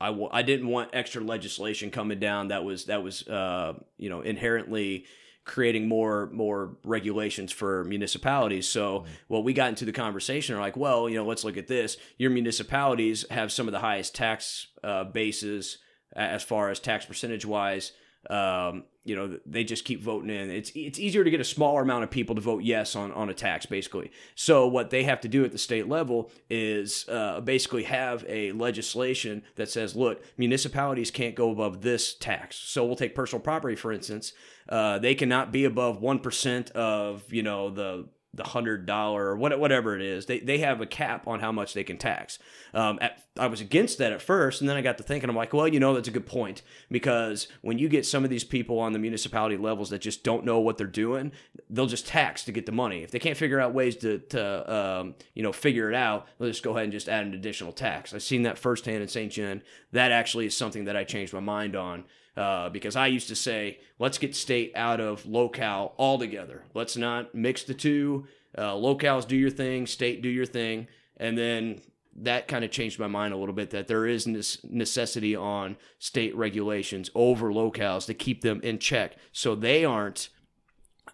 [0.00, 4.08] I, w- I didn't want extra legislation coming down that was that was uh, you
[4.08, 5.04] know inherently
[5.44, 8.68] creating more more regulations for municipalities.
[8.68, 10.54] So well, we got into the conversation.
[10.54, 11.96] Are like, well, you know, let's look at this.
[12.18, 15.78] Your municipalities have some of the highest tax uh, bases
[16.14, 17.92] as far as tax percentage wise.
[18.28, 20.50] Um, you know, they just keep voting in.
[20.50, 23.30] It's it's easier to get a smaller amount of people to vote yes on on
[23.30, 24.10] a tax, basically.
[24.34, 28.52] So what they have to do at the state level is uh, basically have a
[28.52, 32.56] legislation that says, look, municipalities can't go above this tax.
[32.56, 34.34] So we'll take personal property for instance.
[34.68, 39.36] Uh, they cannot be above one percent of you know the the hundred dollar or
[39.36, 40.26] what, whatever it is.
[40.26, 42.38] They they have a cap on how much they can tax.
[42.72, 45.28] Um, at, I was against that at first, and then I got to thinking.
[45.28, 48.30] I'm like, well, you know, that's a good point because when you get some of
[48.30, 51.32] these people on the municipality levels that just don't know what they're doing,
[51.68, 53.02] they'll just tax to get the money.
[53.02, 56.48] If they can't figure out ways to to um, you know figure it out, they'll
[56.48, 58.14] just go ahead and just add an additional tax.
[58.14, 59.32] I've seen that firsthand in St.
[59.32, 59.62] John.
[59.92, 62.04] That actually is something that I changed my mind on.
[62.40, 66.64] Uh, because I used to say, let's get state out of locale altogether.
[66.72, 68.26] Let's not mix the two.
[68.56, 70.88] Uh, locales do your thing, state do your thing.
[71.18, 71.82] And then
[72.16, 75.76] that kind of changed my mind a little bit that there is this necessity on
[75.98, 80.30] state regulations over locales to keep them in check so they aren't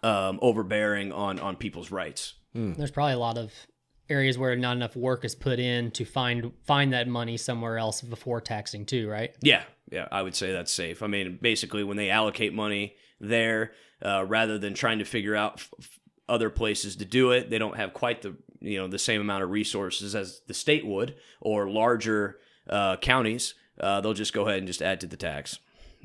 [0.03, 2.35] um, overbearing on, on people's rights.
[2.53, 3.51] There's probably a lot of
[4.09, 8.01] areas where not enough work is put in to find find that money somewhere else
[8.01, 9.35] before taxing too, right?
[9.41, 11.01] Yeah, yeah, I would say that's safe.
[11.01, 13.73] I mean, basically, when they allocate money there,
[14.03, 17.77] uh, rather than trying to figure out f- other places to do it, they don't
[17.77, 21.69] have quite the you know the same amount of resources as the state would or
[21.69, 22.37] larger
[22.69, 23.53] uh, counties.
[23.79, 25.59] Uh, they'll just go ahead and just add to the tax.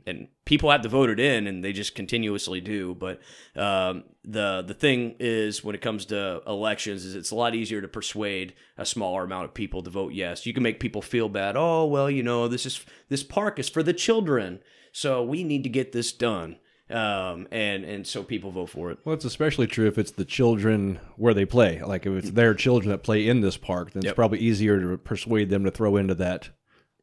[0.07, 2.95] And people have to vote it in, and they just continuously do.
[2.95, 3.21] But
[3.57, 7.81] um, the the thing is, when it comes to elections, is it's a lot easier
[7.81, 10.47] to persuade a smaller amount of people to vote yes.
[10.47, 11.57] You can make people feel bad.
[11.57, 14.61] Oh well, you know this is this park is for the children,
[14.93, 16.57] so we need to get this done.
[16.91, 18.99] Um, and and so people vote for it.
[19.05, 21.81] Well, it's especially true if it's the children where they play.
[21.83, 24.11] Like if it's their children that play in this park, then Yep.
[24.11, 26.51] it's probably easier to persuade them to throw into that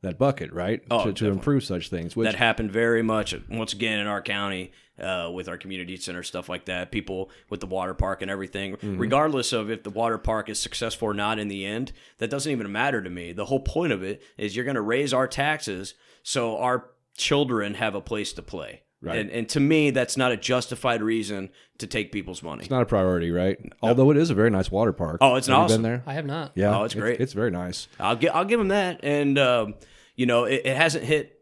[0.02, 0.82] that bucket, right?
[0.90, 2.16] Oh, to, to improve such things.
[2.16, 4.72] Which that happened very much once again in our county
[5.02, 6.92] uh, with our community center stuff like that.
[6.92, 8.78] People with the water park and everything.
[8.82, 12.52] Regardless of if the water park is successful or not in the end that doesn't
[12.52, 13.34] even matter to me.
[13.34, 17.74] The whole point of it is you're going to raise our taxes so our children
[17.76, 19.18] have a place to play Right.
[19.18, 22.82] and, and to me that's not a justified reason to take people's money it's not
[22.82, 23.58] a priority, right?
[23.82, 25.20] Although it is a very nice water park.
[25.22, 25.82] Oh, it's Have you awesome.
[25.82, 26.04] been there?
[26.06, 26.52] I have not.
[26.56, 27.22] Yeah, Oh, it's great.
[27.22, 27.88] It's, very nice.
[27.98, 29.76] I'll give I'll give him that, and um,
[30.18, 31.40] you know it, it hasn't hit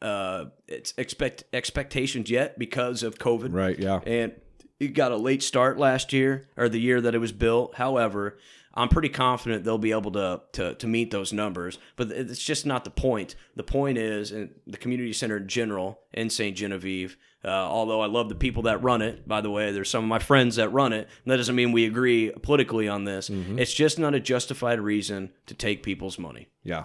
[0.00, 3.52] uh, its expect expectations yet because of COVID.
[3.52, 4.00] Right, yeah.
[4.06, 4.32] and
[4.78, 7.74] it got a late start last year or the year that it was built.
[7.74, 8.38] However,
[8.80, 11.78] I'm pretty confident they'll be able to to, to meet those numbers.
[11.96, 13.34] But it's just not the point.
[13.54, 16.56] The point is, and the community center in general in St.
[16.56, 17.16] Genevieve.
[17.44, 20.08] Uh, although I love the people that run it, by the way, there's some of
[20.08, 21.08] my friends that run it.
[21.24, 23.30] That doesn't mean we agree politically on this.
[23.30, 26.48] It's just not a justified reason to take people's money.
[26.64, 26.84] Yeah.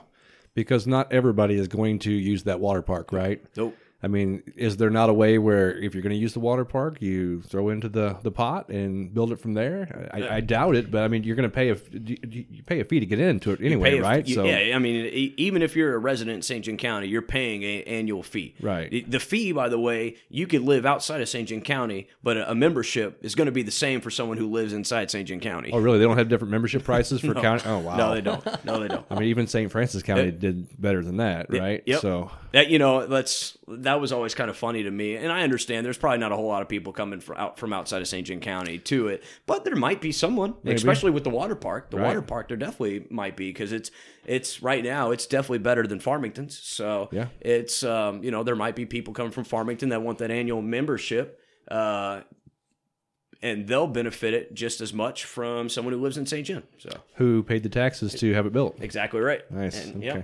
[0.53, 3.43] Because not everybody is going to use that water park, right?
[3.57, 3.75] Nope.
[4.05, 6.63] I mean, is there not a way where if you're going to use the water
[6.63, 10.11] park, you throw into the, the pot and build it from there?
[10.13, 12.85] I, I doubt it, but I mean, you're going to pay a you pay a
[12.85, 14.27] fee to get into it anyway, pay a- right?
[14.27, 16.63] you- yeah, I mean, even if you're a resident in St.
[16.63, 18.53] John County, you're paying an annual fee.
[18.61, 19.09] Right.
[19.09, 21.49] The- fee, by the way, you could live outside of St.
[21.49, 24.71] John County, but a membership is going to be the same for someone who lives
[24.71, 25.27] inside St.
[25.27, 25.71] John County.
[25.73, 25.97] oh, really?
[25.97, 27.63] They don't have different membership prices for county?
[27.65, 27.97] Oh, wow.
[27.97, 28.45] No, they don't.
[28.65, 29.03] No, they don't.
[29.09, 29.71] I mean, even St.
[29.71, 31.81] Francois County did better than that, right?
[31.87, 32.01] Yep.
[32.01, 35.41] So, that you know that's that was always kind of funny to me, and I
[35.43, 38.07] understand there's probably not a whole lot of people coming from out from outside of
[38.07, 38.25] St.
[38.27, 41.89] John County to it, but there might be someone, especially with the water park.
[41.91, 42.07] The Right.
[42.07, 43.91] water park, there definitely might be because it's
[44.25, 46.57] it's right now it's definitely better than Farmington's.
[46.57, 47.27] So Yeah.
[47.41, 50.61] it's um, you know there might be people coming from Farmington that want that annual
[50.61, 51.39] membership.
[51.69, 52.21] Uh,
[53.41, 56.47] and they'll benefit it just as much from someone who lives in St.
[56.47, 56.63] John.
[56.79, 58.77] So who paid the taxes to have it built?
[58.81, 59.49] exactly right.
[59.51, 59.83] Nice.
[59.85, 60.05] And, okay.
[60.05, 60.21] yeah.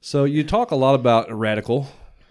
[0.00, 1.88] So you talk a lot about radical.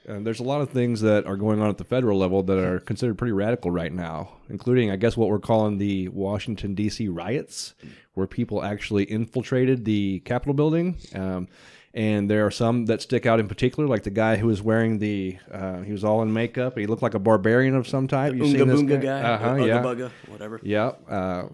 [0.07, 2.57] And there's a lot of things that are going on at the federal level that
[2.57, 7.07] are considered pretty radical right now, including, I guess, what we're calling the Washington D.C.
[7.07, 7.73] riots,
[8.13, 10.97] where people actually infiltrated the Capitol building.
[11.13, 11.47] Um,
[11.95, 14.99] and there are some that stick out in particular, like the guy who was wearing
[14.99, 16.77] the, uh, he was all in makeup.
[16.77, 18.33] He looked like a barbarian of some type.
[18.33, 19.81] Oonga seen this Boonga guy, Uh-huh, yeah.
[19.81, 20.59] Bugga, whatever.
[20.61, 20.91] Yeah.
[21.09, 21.47] Uh,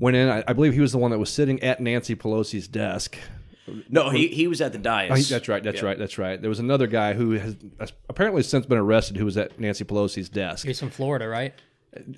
[0.00, 0.28] went in.
[0.28, 3.16] I, I believe he was the one that was sitting at Nancy Pelosi's desk.
[3.88, 5.10] No, he, he was at the dais.
[5.10, 5.62] Oh, he- that's right.
[5.62, 5.86] That's Yeah.
[5.88, 5.98] right.
[5.98, 6.40] That's right.
[6.40, 7.56] There was another guy who has
[8.08, 10.66] apparently since been arrested who was at Nancy Pelosi's desk.
[10.66, 11.54] He's from Florida, right?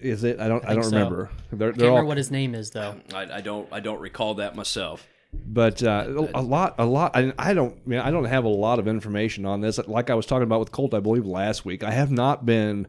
[0.01, 0.41] Is it?
[0.41, 0.65] I don't.
[0.65, 0.91] I, don't so.
[0.91, 1.31] remember.
[1.53, 1.89] They're, I can't all.
[1.91, 2.97] remember what his name is though.
[3.15, 5.07] I, I don't I don't recall that myself.
[5.33, 6.75] but uh, a lot.
[6.79, 7.13] A lot.
[7.15, 7.75] I, I don't.
[7.87, 9.79] I mean, I don't have a lot of information on this.
[9.87, 11.85] Like I was talking about with Colt, I believe last week.
[11.85, 12.89] I have not been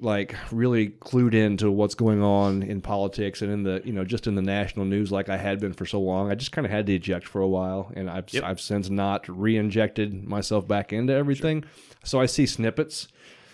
[0.00, 4.26] like really clued into what's going on in politics and in the you know just
[4.26, 6.30] in the national news like I had been for so long.
[6.30, 8.44] I just kind of had to eject for a while, and I've Yep.
[8.44, 11.64] I've since not re-injected myself back into everything.
[12.04, 13.08] So I see snippets.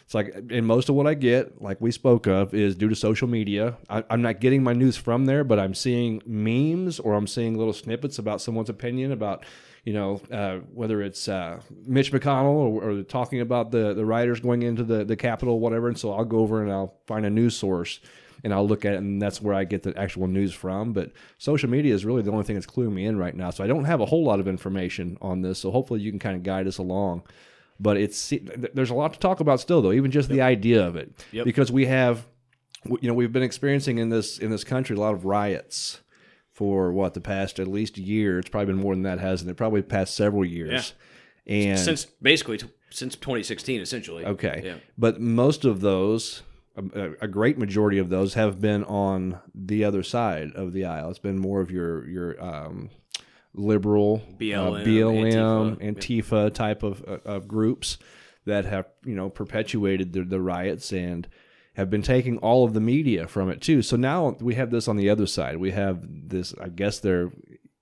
[0.04, 2.94] It's like, and most of what I get, like we spoke of, is due to
[2.94, 3.76] social media.
[3.90, 7.58] I, I'm not getting my news from there, but I'm seeing memes or I'm seeing
[7.58, 9.44] little snippets about someone's opinion about,
[9.86, 14.40] you know, uh, whether it's uh, Mitch McConnell or, or talking about the the writers
[14.40, 15.86] going into the the Capitol, whatever.
[15.88, 18.00] And so I'll go over and I'll find a news source
[18.44, 20.92] and I'll look at it, and that's where I get the actual news from.
[20.92, 23.50] But social media is really the only thing that's cluing me in right now.
[23.50, 25.60] So I don't have a whole lot of information on this.
[25.60, 27.22] So hopefully you can kind of guide us along.
[27.78, 28.32] But it's
[28.74, 29.92] there's a lot to talk about still, though.
[29.92, 31.44] Even just the idea of it, Yep.
[31.44, 32.26] because we have,
[32.84, 36.00] you know, we've been experiencing in this in this country a lot of riots
[36.56, 38.38] for what the past at least year.
[38.38, 39.58] It's probably been more than that, hasn't it?
[39.58, 40.94] Probably past several years.
[41.46, 41.54] Yeah.
[41.54, 44.24] And Since basically t- since 2016, essentially.
[44.24, 44.62] Okay.
[44.64, 44.76] Yeah.
[44.96, 46.42] But most of those,
[46.74, 51.10] a, a great majority of those, have been on the other side of the aisle.
[51.10, 52.88] It's been more of your your um,
[53.52, 56.22] liberal, BLM, uh, BLM, Antifa.
[56.22, 57.98] Antifa, type of, uh, of groups
[58.46, 61.28] that have you know perpetuated the, the riots and
[61.76, 63.82] have been taking all of the media from it too.
[63.82, 65.58] So now we have this on the other side.
[65.58, 67.30] We have this, I guess they're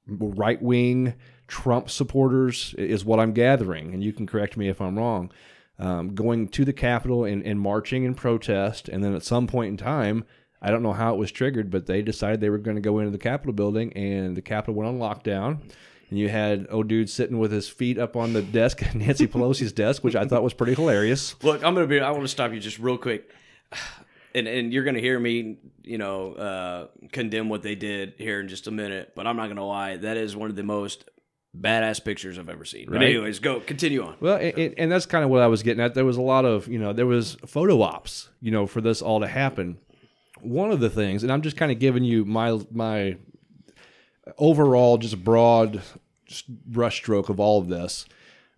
[0.07, 1.15] right wing
[1.47, 5.31] Trump supporters, is what I'm gathering, and you can correct me if I'm wrong.
[5.79, 9.71] Um, going to the Capitol and, and marching in protest, and then at some point
[9.71, 10.25] in time,
[10.63, 12.99] I don't know how it was triggered, but they decided they were going to go
[12.99, 15.61] into the Capitol building, and the Capitol went on lockdown.
[16.11, 19.73] And you had old dude sitting with his feet up on the desk, Nancy Pelosi's
[19.73, 21.35] desk, which I thought was pretty hilarious.
[21.43, 22.01] Look, I'm gonna be.
[22.01, 23.31] I want to stop you just real quick,
[24.35, 28.49] and and you're gonna hear me, you know, uh, condemn what they did here in
[28.49, 29.13] just a minute.
[29.15, 29.97] But I'm not gonna lie.
[29.97, 31.05] That is one of the most
[31.57, 32.87] badass pictures I've ever seen.
[32.91, 34.17] But anyways, go continue on.
[34.21, 35.95] Well, and, and- and that's kind of what I was getting at.
[35.95, 39.01] There was a lot of, you know, there was photo ops, you know, for this
[39.01, 39.79] all to happen.
[40.41, 43.17] One of the things, and I'm just kind of giving you my my
[44.39, 45.83] overall, just broad
[46.27, 48.07] just brushstroke of all of this,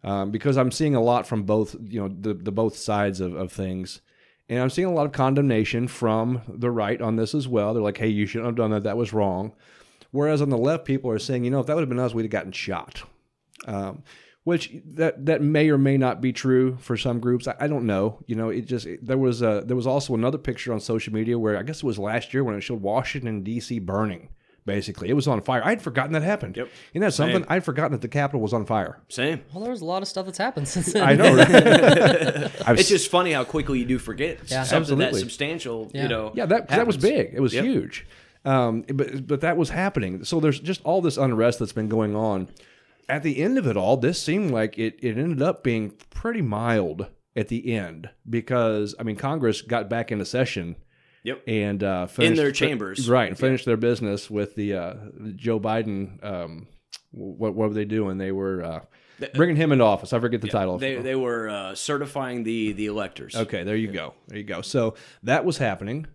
[0.05, 3.35] um, because I'm seeing a lot from both, you know, the the both sides of,
[3.35, 4.01] of things,
[4.49, 7.75] and I'm seeing a lot of condemnation from the right on this as well.
[7.75, 8.85] They're like, "Hey, you shouldn't have done that.
[8.85, 9.53] That was wrong."
[10.13, 12.15] Whereas on the left, people are saying, "You know, if that would have been us,
[12.15, 13.03] we'd have gotten shot."
[13.67, 14.03] um,
[14.45, 17.49] which that that may or may not be true for some groups.
[17.49, 18.23] I, I don't know.
[18.27, 21.13] You know, it just it- there was a there was also another picture on social
[21.13, 23.81] media where I guess it was last year when it showed Washington D.C.
[23.81, 24.29] burning.
[24.67, 25.63] Basically, it was on fire.
[25.65, 26.57] I'd forgotten that happened.
[26.57, 26.69] Yep.
[26.93, 27.37] Isn't that something?
[27.43, 27.47] Same.
[27.49, 28.99] I'd forgotten that the Capitol was on fire.
[29.09, 29.41] Same.
[29.53, 31.03] Well, there was a lot of stuff that's happened since then.
[31.05, 31.37] I know.
[31.37, 32.51] Right?
[32.79, 34.65] It's just funny how quickly you do forget Yeah.
[34.65, 35.91] something that substantial.
[35.95, 36.03] Yeah.
[36.03, 36.33] You know.
[36.35, 37.31] Yeah, that that was big.
[37.33, 37.65] It was Yep.
[37.65, 38.07] huge.
[38.45, 40.25] Um, but but that was happening.
[40.25, 42.49] So there's just all this unrest that's been going on.
[43.09, 46.43] At the end of it all, this seemed like it, it ended up being pretty
[46.43, 47.07] mild
[47.37, 50.75] at the end because I mean Congress got back into session
[51.27, 51.43] Yep.
[51.49, 53.11] and uh, finished, their chambers.
[53.11, 53.29] right?
[53.29, 54.95] And finished their business with the uh,
[55.35, 56.25] Joe Biden.
[56.25, 56.69] Um,
[57.11, 58.17] what what were they doing?
[58.19, 58.81] They were uh,
[59.35, 60.13] bringing him into office.
[60.13, 60.79] I forget the title.
[60.79, 63.35] They they were uh, certifying the the electors.
[63.35, 64.15] Okay, there you go.
[64.29, 64.63] There you go.
[64.63, 66.07] So that was happening.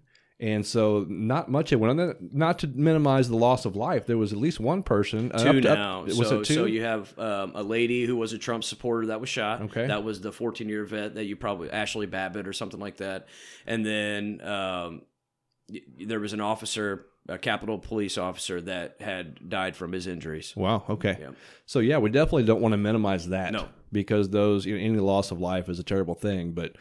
[0.41, 2.15] And so not much it went on.
[2.33, 5.31] Not to minimize the loss of life, there was at least one person.
[5.31, 6.03] uh, Two up to- up- now.
[6.03, 6.53] was so, it two?
[6.55, 9.61] so you have um, a lady who was a Trump supporter that was shot.
[9.61, 9.85] Okay.
[9.85, 13.27] That was the 14 year vet that you probably Ashli Babbitt or something like that.
[13.67, 15.01] And then um,
[15.99, 20.55] there was an officer, a Capitol Police officer that had died from his injuries.
[20.55, 20.85] Wow.
[20.89, 21.17] Okay.
[21.21, 21.29] Yeah.
[21.67, 23.53] So yeah, we definitely don't want to minimize that.
[23.53, 23.67] No.
[23.91, 26.53] because those you know, any loss of life is a terrible thing.
[26.53, 26.77] But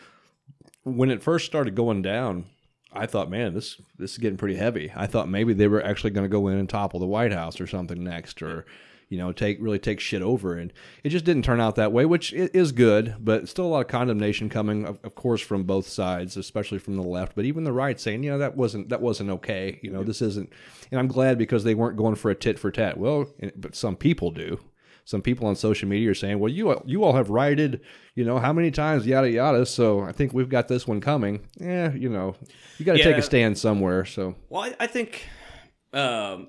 [0.83, 2.47] when it first started going down,
[2.93, 4.93] I thought, man, this this is getting pretty heavy.
[4.97, 7.61] I thought maybe they were actually going to go in and topple the White House
[7.61, 8.67] or something next, or
[9.09, 10.57] you know, take really take shit over.
[10.57, 10.73] And
[11.05, 13.17] it just didn't turn out that way, which is good.
[13.21, 16.97] But still a lot of condemnation coming, of, of course, from both sides, especially from
[16.97, 19.79] the left, but even the right saying, you know, that wasn't that wasn't okay.
[19.83, 20.53] You know, this isn't.
[20.91, 22.99] And I'm glad because they weren't going for a tit for tat.
[22.99, 24.61] Well, eh, but some people do
[25.05, 27.81] some people on social media are saying, "Well, you all, you all have rioted,
[28.15, 31.47] you know, how many times, yada yada." So I think we've got this one coming.
[31.59, 32.37] Yeah, you know,
[32.79, 34.05] you got to take a stand somewhere.
[34.05, 35.29] So Well, I, I think
[35.93, 36.49] um,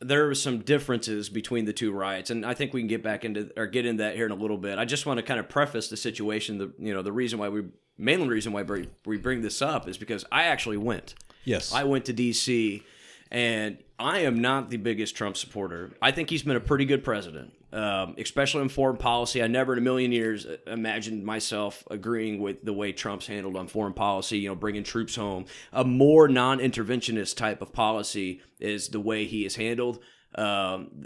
[0.00, 3.24] there were some differences between the two riots, and I think we can get back
[3.24, 4.78] into or get into that here in a little bit.
[4.78, 6.58] I just want to kind of preface the situation.
[6.58, 7.64] The you know the reason why we
[7.96, 8.64] mainly reason why
[9.06, 11.14] we bring this up is because I actually went.
[11.44, 12.82] yes, I went to D.C.
[13.30, 15.92] and I am not the biggest Trump supporter.
[16.02, 19.42] I think he's been a pretty good president, um, especially in foreign policy.
[19.42, 23.66] I never in a million years imagined myself agreeing with the way Trump's handled on
[23.66, 24.38] foreign policy.
[24.38, 25.46] You know, bringing troops home.
[25.72, 29.98] A more non-interventionist type of policy is the way he is handled.
[30.36, 31.04] Um,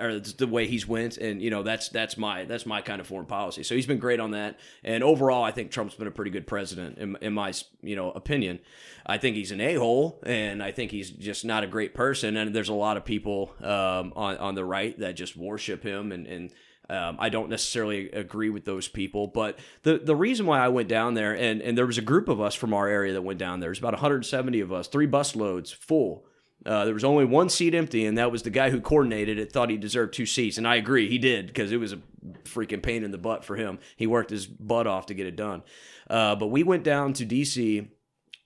[0.00, 3.06] or the way he's went, and you know that's that's my that's my kind of
[3.06, 3.62] foreign policy.
[3.62, 6.46] So he's been great on that, and overall, I think Trump's been a pretty good
[6.46, 8.60] president in, in my you know opinion.
[9.06, 12.36] I think he's an a hole, and I think he's just not a great person.
[12.36, 16.12] And there's a lot of people um, on on the right that just worship him,
[16.12, 16.52] and and
[16.90, 19.28] um, I don't necessarily agree with those people.
[19.28, 22.28] But the the reason why I went down there, and and there was a group
[22.28, 23.68] of us from our area that went down there.
[23.68, 26.26] There's about 170 of us, three bus loads full.
[26.64, 29.50] Uh, there was only one seat empty, and that was the guy who coordinated it.
[29.50, 32.00] Thought he deserved two seats, and I agree, he did because it was a
[32.44, 33.78] freaking pain in the butt for him.
[33.96, 35.62] He worked his butt off to get it done.
[36.08, 37.88] Uh, but we went down to D.C.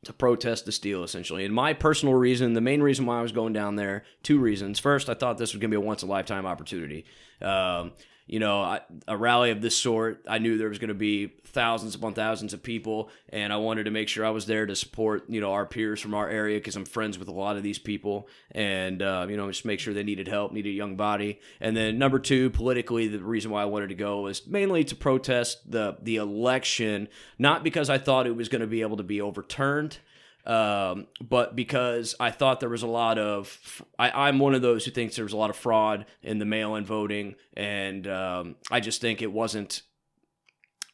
[0.04, 1.44] to protest the steal, essentially.
[1.44, 4.78] And my personal reason, the main reason why I was going down there, two reasons.
[4.78, 7.06] First, I thought this was going to be a once in a lifetime opportunity.
[7.42, 7.92] Um,
[8.26, 11.94] you know, a rally of this sort, I knew there was going to be thousands
[11.94, 15.28] upon thousands of people, and I wanted to make sure I was there to support,
[15.28, 17.78] you know, our peers from our area because I'm friends with a lot of these
[17.78, 21.40] people, and uh, you know, just make sure they needed help, needed a young body.
[21.60, 24.96] And then number two, politically, the reason why I wanted to go was mainly to
[24.96, 27.08] protest the the election,
[27.38, 29.98] not because I thought it was going to be able to be overturned
[30.46, 34.84] um, but because I thought there was a lot of, I, I'm one of those
[34.84, 38.80] who thinks there was a lot of fraud in the mail-in voting, and um, I
[38.80, 39.82] just think it wasn't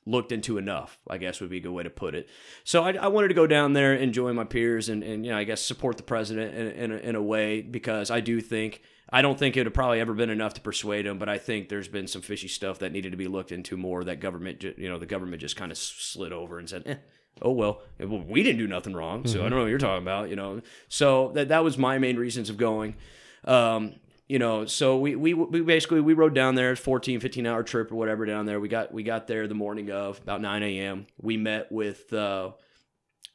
[0.07, 0.99] looked into enough.
[1.09, 2.29] I guess would be a good way to put it.
[2.65, 5.39] So I, I wanted to go down there, enjoy my peers, and, and you know
[5.39, 8.83] I guess support the president in, in, a, in a way because I do think.
[9.13, 11.69] I don't think it would probably ever been enough to persuade him, but I think
[11.69, 14.05] there's been some fishy stuff that needed to be looked into more.
[14.05, 16.95] That government, you know, the government just kind of slid over and said, eh,
[17.43, 20.03] oh well, well, we didn't do nothing wrong, so I don't know what you're talking
[20.03, 20.61] about, you know.
[20.89, 22.97] So that that was my main reasons of going.
[23.45, 23.95] Um,
[24.29, 27.91] you know, so we, we we basically we rode down there, 14, 15 hour trip
[27.91, 28.61] or whatever down there.
[28.61, 31.07] We got we got there the morning of about 9 a.m.
[31.21, 32.53] We met with uh,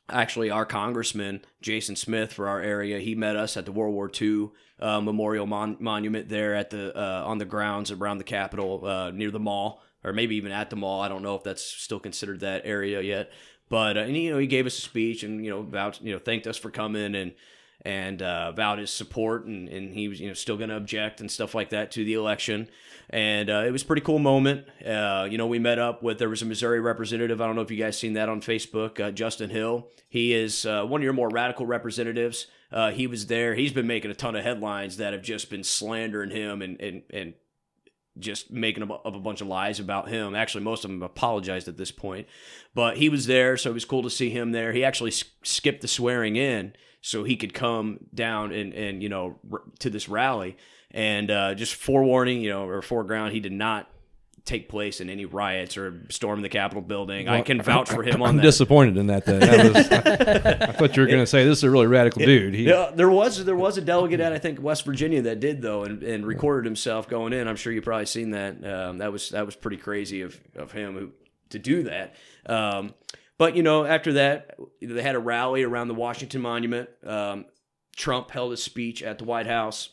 [0.10, 3.00] actually our congressman Jason Smith for our area.
[3.00, 6.98] He met us at the World War II uh, Memorial Mon- Monument there at the
[6.98, 10.70] uh, on the grounds around the Capitol uh, near the mall, or maybe even at
[10.70, 11.02] the mall.
[11.02, 13.32] I don't know if that's still considered that area yet.
[13.70, 16.14] But uh, and you know he gave us a speech and you know about you
[16.14, 17.34] know thanked us for coming and
[17.82, 21.22] and uh, vowed his support and, and he was you know still going to object
[21.22, 22.68] and stuff like that to the election.
[23.10, 24.66] And uh, it was a pretty cool moment.
[24.86, 27.42] Uh, you know we met up with there was a missouri representative.
[27.42, 29.88] I don't know if you guys seen that on facebook uh, justin hill.
[30.10, 32.48] He is uh, one of your more radical representatives.
[32.72, 33.56] Uh, he was there.
[33.56, 37.04] He's been making a ton of headlines that have just been slandering him and and,
[37.12, 37.34] and
[38.20, 40.36] just making up a bunch of lies about him.
[40.36, 42.28] Actually, most of them apologized at this point,
[42.74, 44.72] but he was there, so it was cool to see him there.
[44.72, 45.12] He actually
[45.44, 49.40] skipped the swearing in so he could come down and and you know
[49.80, 50.58] to this rally.
[50.92, 53.90] And uh, just forewarning, you know, or foreground, he did not
[54.46, 57.28] take place in any riots or storm the Capitol building.
[57.28, 58.44] I can vouch for him on I'm that.
[58.44, 59.26] disappointed in that.
[59.26, 62.54] Then I, I thought you were going to say this is a really radical dude.
[62.54, 65.62] He, Yeah, there was there was a delegate at I think West Virginia that did
[65.62, 67.48] though, and, and recorded himself going in.
[67.48, 68.64] I'm sure you've probably seen that.
[68.64, 71.12] Um, that was that was pretty crazy of of him who,
[71.50, 72.16] to do that.
[72.46, 72.94] Um,
[73.38, 76.90] but you know, after that, they had a rally around the Washington Monument.
[77.06, 77.46] Um,
[77.96, 79.90] Trump held a speech at the White House,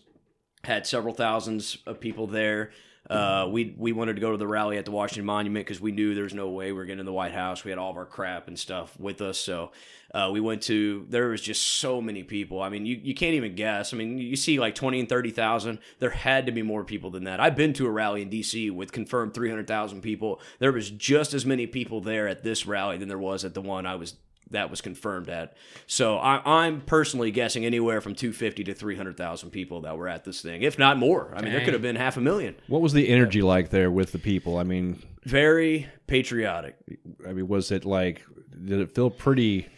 [0.64, 2.70] had several thousands of people there.
[3.10, 5.90] Uh, we we wanted to go to the rally at the Washington Monument because we
[5.90, 7.64] knew there was no way we are getting in the White House.
[7.64, 9.72] We had all of our crap and stuff with us, so
[10.14, 11.04] uh, we went to.
[11.08, 12.62] There was just so many people.
[12.62, 13.92] I mean, you, you can't even guess.
[13.92, 15.80] I mean, you see like twenty and thirty thousand.
[15.98, 17.40] There had to be more people than that.
[17.40, 18.70] I've been to a rally in D.C.
[18.70, 20.40] with confirmed three hundred thousand people.
[20.60, 23.60] There was just as many people there at this rally than there was at the
[23.60, 24.14] one I was
[24.52, 25.54] that was confirmed at.
[25.86, 30.40] So I, I'm personally guessing anywhere from 250 to 300,000 people that were at this
[30.40, 31.32] thing, if not more.
[31.36, 32.54] I mean, there could have been half a million.
[32.68, 34.58] what was the energy like there with the people?
[34.58, 36.76] I mean, Very patriotic.
[37.28, 38.22] I mean, was it like?
[38.64, 39.68] Did it feel pretty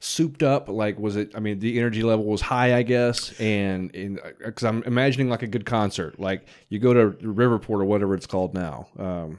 [0.00, 0.68] souped up?
[0.68, 1.32] Like, was it?
[1.34, 5.46] I mean, the energy level was high, I guess, and because I'm imagining like a
[5.46, 8.88] good concert, like you go to Riverport or whatever it's called now.
[8.98, 9.38] Um,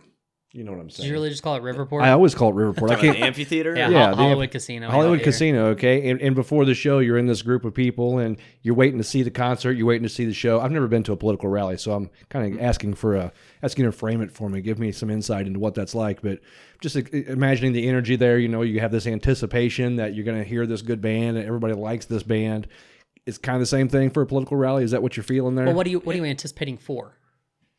[0.57, 1.07] you know what I'm Did saying?
[1.07, 2.01] you really just call it Riverport?
[2.01, 2.89] I always call it Riverport.
[2.89, 3.19] I The can't.
[3.19, 3.75] amphitheater.
[3.75, 4.89] yeah, Yeah, Hol- the- Hollywood Casino.
[4.89, 5.21] Hollywood.
[5.21, 6.09] Casino, okay.
[6.09, 9.03] And, and before the show, you're in this group of people, and you're waiting to
[9.03, 9.73] see the concert.
[9.73, 10.59] You're waiting to see the show.
[10.59, 12.65] I've never been to a political rally, so I'm kind of mm-hmm.
[12.65, 13.31] asking for a
[13.61, 14.61] asking to frame it for me.
[14.61, 16.23] Give me some insight into what that's like.
[16.23, 16.39] But
[16.81, 18.39] just imagining the energy there.
[18.39, 21.45] You know, you have this anticipation that you're going to hear this good band, and
[21.45, 22.67] everybody likes this band.
[23.27, 24.83] It's kind of the same thing for a political rally.
[24.83, 25.65] Is that what you're feeling there?
[25.65, 27.16] Well, what are you what are you anticipating for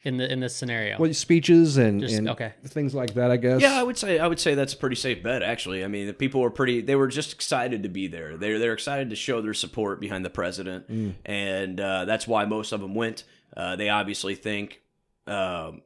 [0.05, 0.97] in the in this scenario?
[0.99, 2.53] Well, speeches and, Just- and okay.
[2.67, 3.31] things like that.
[3.31, 3.61] I guess.
[3.61, 5.43] Yeah, I would say I would say that's a pretty safe bet.
[5.43, 6.81] Actually, I mean, the people were pretty.
[6.81, 8.37] They were just excited to be there.
[8.37, 11.15] They're they're excited to show their support behind the president, Mm.
[11.25, 13.25] and uh, that's why most of them went.
[13.57, 14.81] Uh, they obviously think
[15.27, 15.83] um,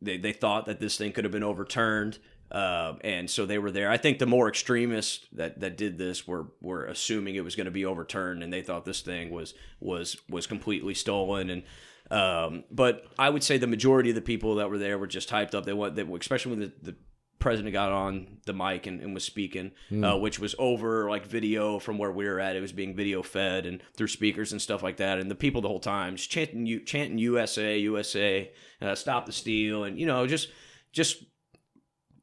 [0.00, 2.18] they they thought that this thing could have been overturned,
[2.52, 3.90] uh, and so they were there.
[3.90, 7.64] I think the more extremists that, that did this were were assuming it was going
[7.64, 11.50] to be overturned, and they thought this thing was was was completely stolen.
[11.50, 11.62] And
[12.10, 15.30] um, but I would say the majority of the people that were there were just
[15.30, 15.64] hyped up.
[15.64, 16.96] They want, they, especially when the, the
[17.38, 21.78] president got on the mic and, and was speaking, uh, which was over like video
[21.78, 22.56] from where we were at.
[22.56, 25.18] It was being video fed and through speakers and stuff like that.
[25.18, 28.50] And the people the whole time just chanting, chanting USA, USA,
[28.80, 30.48] uh, stop the steal, and you know just
[30.92, 31.24] just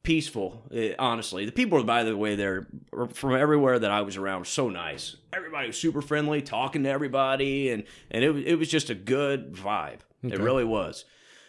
[0.03, 0.63] peaceful.
[0.73, 2.67] eh, honestly, the people, by the way, there
[3.13, 5.15] from everywhere that I was around were so nice.
[5.33, 8.95] Everybody was super friendly, talking to everybody, and and it was it was just a
[8.95, 9.99] good vibe.
[10.23, 11.05] It really was.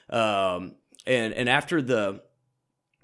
[0.09, 0.77] Um,
[1.07, 2.23] and and after the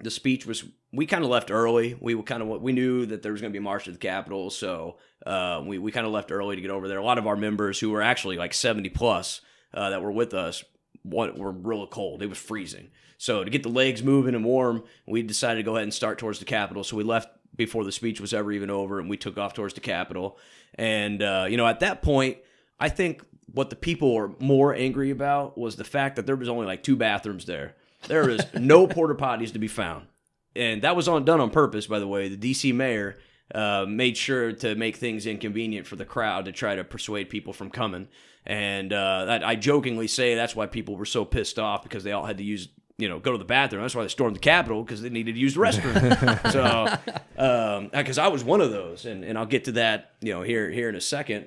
[0.01, 1.97] the speech was, we kind of left early.
[1.99, 3.91] We were kind of we knew that there was going to be a march to
[3.91, 6.97] the Capitol, so uh, we we kind of left early to get over there.
[6.97, 9.41] A lot of our members who were actually like seventy plus
[9.73, 10.63] uh, that were with us
[11.09, 12.21] what were real cold.
[12.21, 12.89] It was freezing.
[13.17, 16.17] So to get the legs moving and warm, we decided to go ahead and start
[16.17, 16.83] towards the Capitol.
[16.83, 19.73] So we left before the speech was ever even over, and we took off towards
[19.73, 20.37] the Capitol.
[20.75, 22.37] And uh, you know, at that point,
[22.79, 26.49] I think what the people were more angry about was the fact that there was
[26.49, 27.75] only like two bathrooms there.
[28.07, 30.07] There was no porta potties to be found,
[30.55, 32.33] and that was on done on purpose, by the way.
[32.33, 33.17] The DC mayor
[33.53, 37.51] uh, made sure to make things inconvenient for the crowd to try to persuade people
[37.51, 38.07] from coming.
[38.49, 42.13] And uh, that, I jokingly say that's why people were so pissed off because they
[42.13, 43.83] all had to use, you know, go to the bathroom.
[43.83, 46.51] That's why they stormed the Capitol because they needed to use the restroom.
[47.37, 50.41] so, because I was one of those, and, and I'll get to that, you know,
[50.41, 51.45] here here in a second.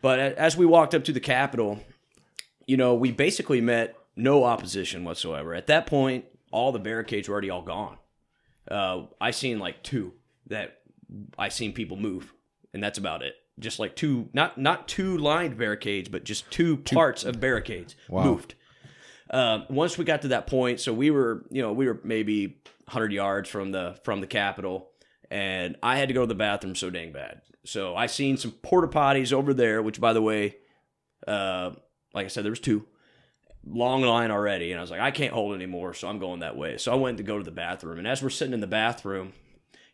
[0.00, 1.80] But as we walked up to the Capitol,
[2.66, 5.52] you know, we basically met no opposition whatsoever.
[5.52, 7.98] At that point, all the barricades were already all gone.
[8.70, 10.14] Uh, I seen like two
[10.46, 10.78] that
[11.38, 12.32] I seen people move,
[12.72, 13.34] and that's about it.
[13.58, 18.54] Just like two, not not two lined barricades, but just two parts of barricades moved.
[19.30, 22.58] Um, once we got to that point, so we were, you know, we were maybe
[22.86, 24.90] 100 yards from the from the Capitol,
[25.30, 27.42] and I had to go to the bathroom so dang bad.
[27.64, 30.56] So I seen some porta potties over there, which by the way,
[31.26, 31.72] uh,
[32.14, 32.86] like I said, there was two
[33.66, 36.56] long line already, and I was like, I can't hold anymore, so I'm going that
[36.56, 36.78] way.
[36.78, 39.32] So I went to go to the bathroom, and as we're sitting in the bathroom,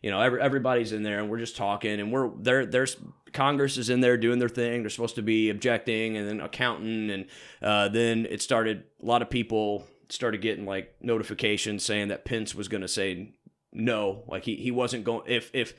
[0.05, 2.63] you know, every, everybody's in there, and we're just talking, and we're there.
[2.63, 2.95] There's
[3.33, 4.83] Congress is in there doing their thing.
[4.83, 7.25] They're supposed to be objecting, and then accounting, and
[7.59, 8.83] uh, then it started.
[9.01, 13.33] A lot of people started getting like notifications saying that Pence was going to say
[13.73, 15.73] no, like he, he wasn't going if if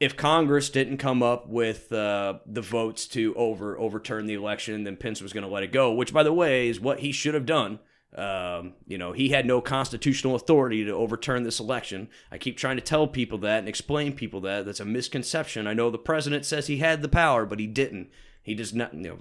[0.00, 4.96] if Congress didn't come up with uh, the votes to over overturn the election, then
[4.96, 5.92] Pence was going to let it go.
[5.92, 7.78] Which, by the way, is what he should have done.
[8.16, 12.08] Um, you know, he had no constitutional authority to overturn this election.
[12.30, 15.66] I keep trying to tell people that and explain people that that's a misconception.
[15.66, 18.10] I know the president says he had the power, but he didn't.
[18.42, 18.94] He does not.
[18.94, 19.18] You know,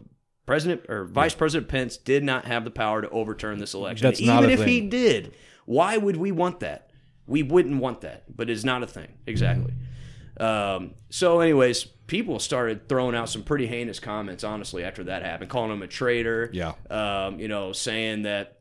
[0.47, 4.07] President or Vice President Pence did not have the power to overturn this election.
[4.07, 5.35] That's not Even a if he did,
[5.65, 6.89] why would we want that?
[7.27, 9.09] We wouldn't want that, but it's not a thing.
[9.27, 9.71] Exactly.
[10.39, 15.51] Um, so, anyways, people started throwing out some pretty heinous comments, honestly, after that happened,
[15.51, 16.49] calling him a traitor.
[16.51, 16.73] Yeah.
[16.89, 18.58] Um, you know, saying that,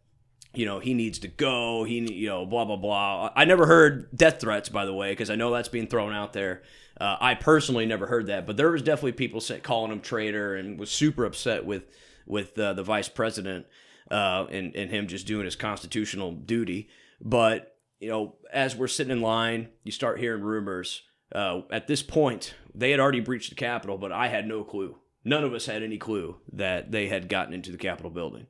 [0.54, 1.84] you know, he needs to go.
[1.84, 3.30] He, you know, blah blah blah.
[3.34, 6.32] I never heard death threats, by the way, because I know that's being thrown out
[6.32, 6.62] there.
[7.00, 10.56] Uh, I personally never heard that, but there was definitely people say, calling him traitor
[10.56, 11.84] and was super upset with
[12.26, 13.66] with uh, the vice president
[14.10, 16.88] uh, and and him just doing his constitutional duty.
[17.20, 21.02] But you know, as we're sitting in line, you start hearing rumors.
[21.30, 24.96] Uh, at this point, they had already breached the Capitol, but I had no clue.
[25.24, 28.46] None of us had any clue that they had gotten into the Capitol building.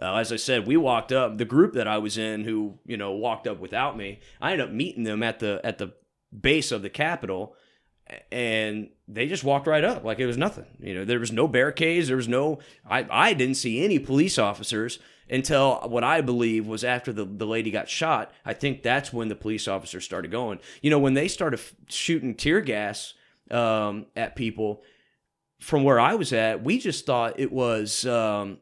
[0.00, 1.38] Uh, as I said, we walked up.
[1.38, 4.68] The group that I was in, who you know walked up without me, I ended
[4.68, 5.94] up meeting them at the at the
[6.38, 7.56] base of the Capitol,
[8.30, 10.66] and they just walked right up like it was nothing.
[10.80, 12.08] You know, there was no barricades.
[12.08, 12.60] There was no.
[12.88, 14.98] I I didn't see any police officers
[15.30, 18.32] until what I believe was after the, the lady got shot.
[18.44, 20.58] I think that's when the police officers started going.
[20.82, 23.14] You know, when they started f- shooting tear gas
[23.50, 24.82] um, at people,
[25.58, 28.58] from where I was at, we just thought it was um,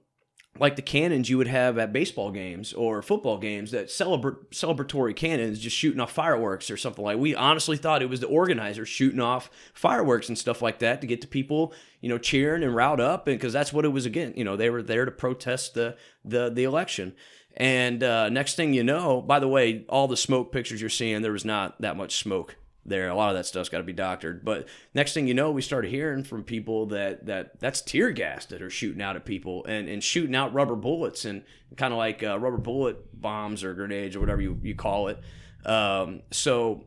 [0.58, 5.14] like the cannons you would have at baseball games or football games that celebra- celebratory
[5.14, 7.18] cannons just shooting off fireworks or something like.
[7.18, 11.06] We honestly thought it was the organizers shooting off fireworks and stuff like that to
[11.06, 14.06] get the people, you know, cheering and riled up, and because that's what it was
[14.06, 14.34] again.
[14.36, 17.14] You know, they were there to protest the the the election.
[17.56, 21.22] And uh, next thing you know, by the way, all the smoke pictures you're seeing,
[21.22, 23.08] there was not that much smoke there.
[23.08, 24.44] A lot of that stuff's got to be doctored.
[24.44, 28.46] But next thing you know, we started hearing from people that that that's tear gas
[28.46, 31.42] that are shooting out at people and, and shooting out rubber bullets and
[31.76, 35.18] kind of like uh, rubber bullet bombs or grenades or whatever you, you call it.
[35.64, 36.84] Um, so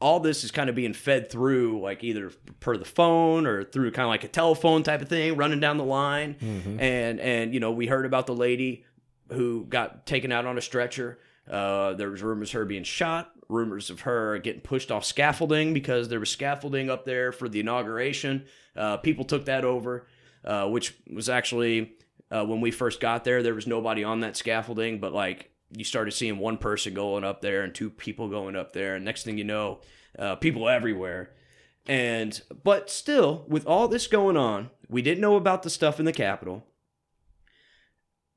[0.00, 2.30] all this is kind of being fed through like either
[2.60, 5.78] per the phone or through kind of like a telephone type of thing running down
[5.78, 6.36] the line
[6.78, 8.84] and and you know we heard about the lady
[9.32, 11.18] who got taken out on a stretcher
[11.50, 15.72] uh, there was rumors of her being shot rumors of her getting pushed off scaffolding
[15.72, 18.44] because there was scaffolding up there for the inauguration.
[18.74, 20.06] Uh, people took that over
[20.46, 21.96] uh, which was actually
[22.30, 25.84] uh, when we first got there there was nobody on that scaffolding but like you
[25.84, 28.94] started seeing one person going up there and two people going up there.
[28.94, 29.80] And next thing you know
[30.16, 31.32] uh, people everywhere.
[31.88, 36.06] And but still with all this going on we didn't know about the stuff in
[36.06, 36.64] the capitol.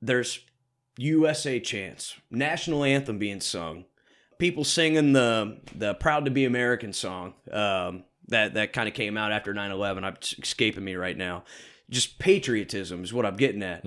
[0.02, 0.40] There's
[0.98, 3.86] usa chants national anthem being sung
[4.40, 9.16] people singing the the proud to be american song um, that that kind of came
[9.18, 11.44] out after 9-11 i'm escaping me right now.
[11.90, 13.84] Just patriotism is what i'm getting at.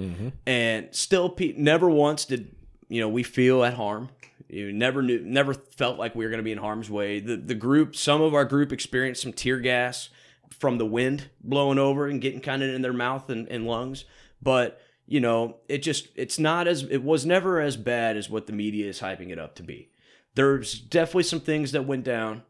[0.47, 2.55] And still pe- never once did
[2.89, 4.11] you know we feel at harm.
[4.49, 7.21] You never knew never felt like we were going to be in harm's way.
[7.21, 10.09] The the group some of our group experienced some tear gas
[10.51, 14.05] from the wind blowing over and getting kind of in their mouth and, and lungs.
[14.43, 18.47] But you know, it just it's not as it was never as bad as what
[18.49, 19.89] the media is hyping it up to be.
[20.35, 22.43] There's definitely some things that went down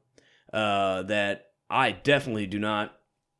[0.52, 2.94] uh, that I definitely do not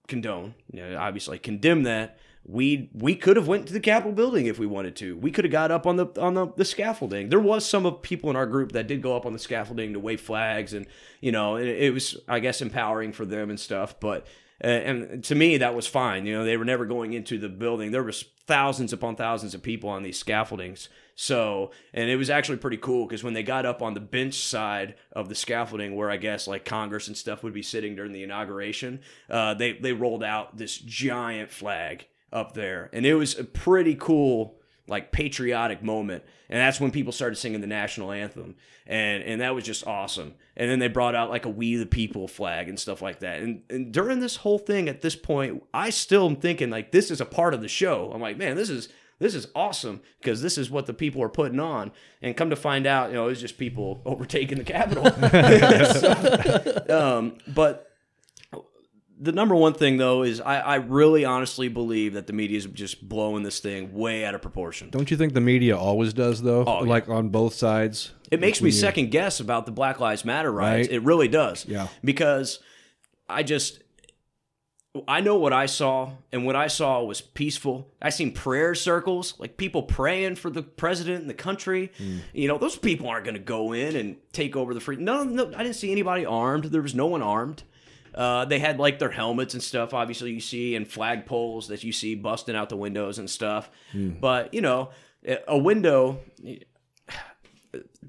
[0.08, 0.54] condone.
[0.72, 2.18] You know, obviously condemn that.
[2.44, 5.16] We we could have went to the Capitol building if we wanted to.
[5.16, 7.28] We could have got up on the on the, the scaffolding.
[7.28, 9.92] There was some of people in our group that did go up on the scaffolding
[9.92, 10.86] to wave flags, and
[11.20, 14.00] you know it, it was I guess empowering for them and stuff.
[14.00, 14.26] But
[14.62, 16.26] uh, and to me that was fine.
[16.26, 17.92] You know they were never going into the building.
[17.92, 20.88] There was thousands upon thousands of people on these scaffoldings.
[21.14, 24.34] So, and it was actually pretty cool because when they got up on the bench
[24.34, 28.12] side of the scaffolding, where I guess like Congress and stuff would be sitting during
[28.12, 33.38] the inauguration, uh, they they rolled out this giant flag up there, and it was
[33.38, 34.58] a pretty cool
[34.88, 36.24] like patriotic moment.
[36.48, 38.56] And that's when people started singing the national anthem.
[38.86, 40.34] And and that was just awesome.
[40.56, 43.40] And then they brought out like a we the people flag and stuff like that.
[43.40, 47.10] And, and during this whole thing at this point i still am thinking like this
[47.10, 48.10] is a part of the show.
[48.12, 48.88] I'm like man this is
[49.18, 52.56] this is awesome because this is what the people are putting on and come to
[52.56, 55.04] find out you know it's just people overtaking the capitol
[55.92, 57.88] So, um, but
[59.22, 62.66] the number one thing though is I, I really honestly believe that the media is
[62.66, 64.90] just blowing this thing way out of proportion.
[64.90, 66.64] Don't you think the media always does though?
[66.66, 66.90] Oh, yeah.
[66.90, 68.12] like on both sides.
[68.32, 70.88] It makes me second guess about the Black Lives Matter riots.
[70.88, 70.96] Right.
[70.96, 71.66] It really does.
[71.66, 71.88] Yeah.
[72.02, 72.58] Because
[73.28, 73.81] I just
[75.08, 77.88] I know what I saw, and what I saw was peaceful.
[78.02, 81.90] I seen prayer circles, like people praying for the president and the country.
[82.34, 84.96] You know, those people aren't going to go in and take over the free.
[84.96, 86.64] No, no, I didn't see anybody armed.
[86.64, 87.62] There was no one armed.
[88.14, 89.94] Uh, they had like their helmets and stuff.
[89.94, 93.70] Obviously, you see and flagpoles that you see busting out the windows and stuff.
[94.20, 94.90] But you know,
[95.48, 96.20] a window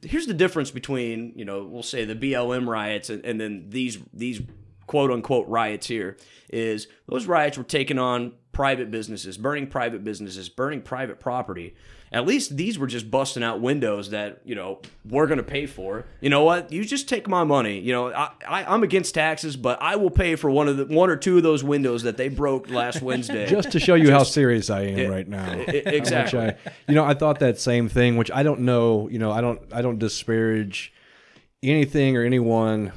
[0.02, 4.00] here's the difference between you know we'll say the BLM riots and, and then these
[4.14, 4.42] these
[4.88, 6.18] quote unquote riots here
[6.52, 11.76] is those riots were taking on private businesses, burning private businesses, burning private property.
[12.12, 15.66] At least these were just busting out windows that you know we're going to pay
[15.66, 16.06] for.
[16.22, 16.72] You know what?
[16.72, 17.80] You just take my money.
[17.80, 20.86] You know I, I I'm against taxes, but I will pay for one of the
[20.86, 23.48] one or two of those windows that they broke last Wednesday.
[23.48, 25.44] Just to show you how serious I am right now.
[25.54, 26.40] I- exactly.
[26.40, 26.56] I,
[26.88, 28.16] you know, I thought that same thing.
[28.16, 29.10] Which I don't know.
[29.10, 29.60] You know, I don't.
[29.74, 30.94] I don't disparage
[31.64, 32.92] anything or anyone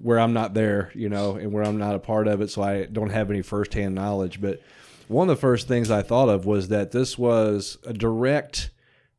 [0.00, 0.90] where I'm not there.
[0.94, 3.42] You know, and where I'm not a part of it, so I don't have any
[3.42, 4.40] firsthand knowledge.
[4.40, 4.60] But
[5.08, 8.70] one of the first things I thought of was that this was a direct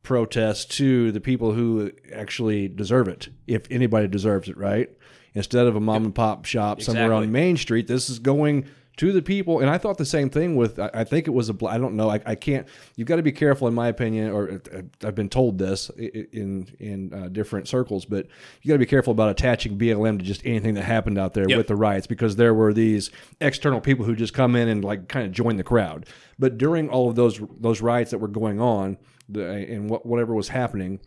[0.02, 4.90] protest to the people who actually deserve it, if anybody deserves it, right?
[5.34, 8.66] Instead of a mom and pop shop somewhere on Main Street, this is going
[9.00, 9.60] to the people.
[9.60, 11.78] And I thought the same thing with, I, I think it was a, bl- I
[11.78, 14.82] don't know, I, I can't, you've got to be careful, in my opinion, or uh,
[15.06, 18.26] I've been told this in in uh, different circles, but
[18.62, 21.48] you got to be careful about attaching BLM to just anything that happened out there
[21.48, 21.56] Yep.
[21.58, 25.08] with the riots because there were these external people who just come in and like
[25.08, 26.04] kind of join the crowd.
[26.38, 28.98] But during all of those those riots that were going on,
[29.30, 31.00] the, and what, whatever was happening,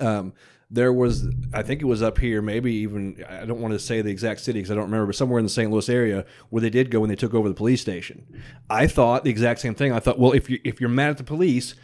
[0.00, 0.32] um,
[0.70, 4.00] there was I think it was up here, maybe even I don't want to say
[4.02, 5.70] the exact city because I don't remember, but somewhere in the St.
[5.70, 8.26] Louis area where they did go when they took over the police station.
[8.70, 9.92] I thought the exact same thing.
[9.92, 11.74] I thought, well, if you if you're mad at the police.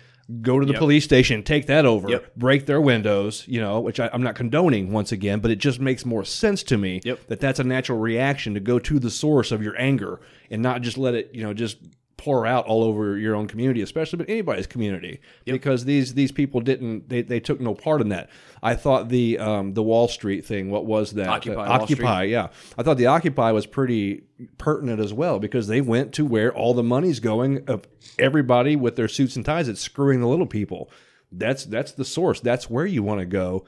[0.42, 2.36] Go to the police station, take that over, Yep.
[2.36, 5.80] break their windows, you know, which I, I'm not condoning once again, but it just
[5.80, 7.26] makes more sense to me Yep.
[7.26, 10.82] that that's a natural reaction to go to the source of your anger and not
[10.82, 11.78] just let it, you know, just
[12.20, 16.60] pour out all over your own community, especially but anybody's community, because these these people
[16.60, 18.28] didn't they, they took no part in that.
[18.62, 21.28] I thought the um, the Wall Street thing, what was that?
[21.28, 22.48] Occupy The Occupy, yeah.
[22.76, 24.24] I thought the Occupy was pretty
[24.58, 28.96] pertinent as well because they went to where all the money's going of everybody with
[28.96, 30.90] their suits and ties that's screwing the little people.
[31.32, 32.40] That's that's the source.
[32.40, 33.64] That's where you want to go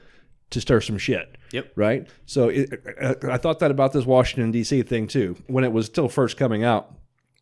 [0.51, 1.37] to stir some shit.
[1.53, 1.71] Yep.
[1.75, 2.07] Right.
[2.27, 2.83] So it,
[3.27, 4.83] I thought that about this Washington D.C.
[4.83, 5.37] thing too.
[5.47, 6.93] When it was still first coming out,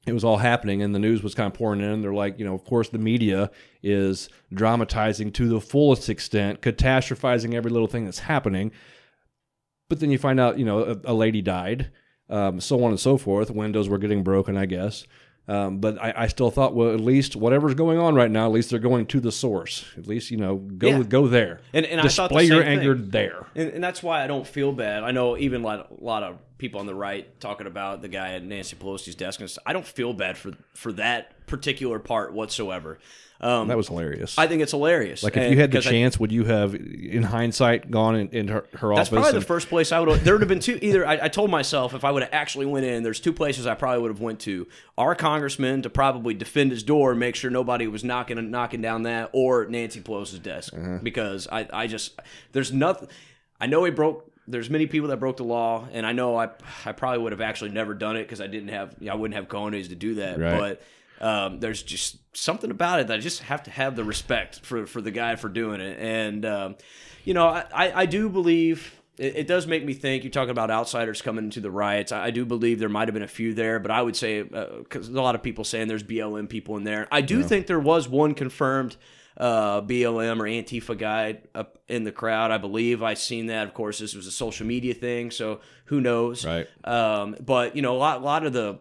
[0.07, 2.01] it was all happening, and the news was kind of pouring in.
[2.01, 3.51] They're like, you know, of course, the media
[3.83, 8.71] is dramatizing to the fullest extent, catastrophizing every little thing that's happening.
[9.89, 11.91] But then you find out, you know, a, a lady died,
[12.29, 13.51] um, so on and so forth.
[13.51, 15.05] Windows were getting broken, I guess.
[15.47, 18.51] Um, but I, I still thought, well, at least whatever's going on right now, at
[18.53, 19.85] least they're going to the source.
[19.97, 21.03] At least you know, go Yeah.
[21.03, 23.47] go there And- and I display thought the your anger there.
[23.55, 25.03] And, and that's why I don't feel bad.
[25.03, 28.33] I know even like a lot of people on the right talking about the guy
[28.35, 29.51] at Nancy Pelosi's desk, and.
[29.65, 32.99] I don't feel bad for for that particular part whatsoever.
[33.41, 34.37] Um, That was hilarious.
[34.37, 35.23] I think it's hilarious.
[35.23, 38.15] like if And- you had the 'cause I- chance, would you have, in hindsight, gone
[38.15, 39.09] in, in her, her That's office?
[39.09, 40.09] probably the first place I would.
[40.09, 40.77] have There would have been two.
[40.79, 43.65] Either I, I told myself if I would have actually went in, there's two places
[43.65, 44.67] I probably would have went to.
[44.95, 49.31] Our congressman to probably defend his door, make sure nobody was knocking knocking down that,
[49.33, 52.19] or Nancy Pelosi's desk because I I just
[52.51, 53.07] there's nothing.
[53.59, 54.30] I know he broke.
[54.51, 56.49] There's many people that broke the law, and I know I
[56.85, 59.47] I probably would have actually never done it because I didn't have I wouldn't have
[59.47, 60.39] cojones to do that.
[60.39, 60.59] Right.
[60.59, 60.81] But
[61.21, 64.85] um, there's just something about it that I just have to have the respect for
[64.85, 65.97] for the guy for doing it.
[65.99, 66.75] And um,
[67.23, 70.23] you know, I, I do believe it, it does make me think.
[70.23, 72.11] You're talking about outsiders coming into the riots.
[72.11, 74.41] I, I do believe there might have been a few there, but I would say
[74.41, 77.07] because a lot of people saying there's BLM people in there.
[77.11, 78.97] I do think there was one confirmed
[79.37, 82.51] uh, BLM or Antifa guy up in the crowd.
[82.51, 83.67] I believe I seen that.
[83.67, 86.45] Of course, this was a social media thing, so who knows?
[86.45, 86.67] Right.
[86.83, 88.79] Um, but you know, a lot, lot of the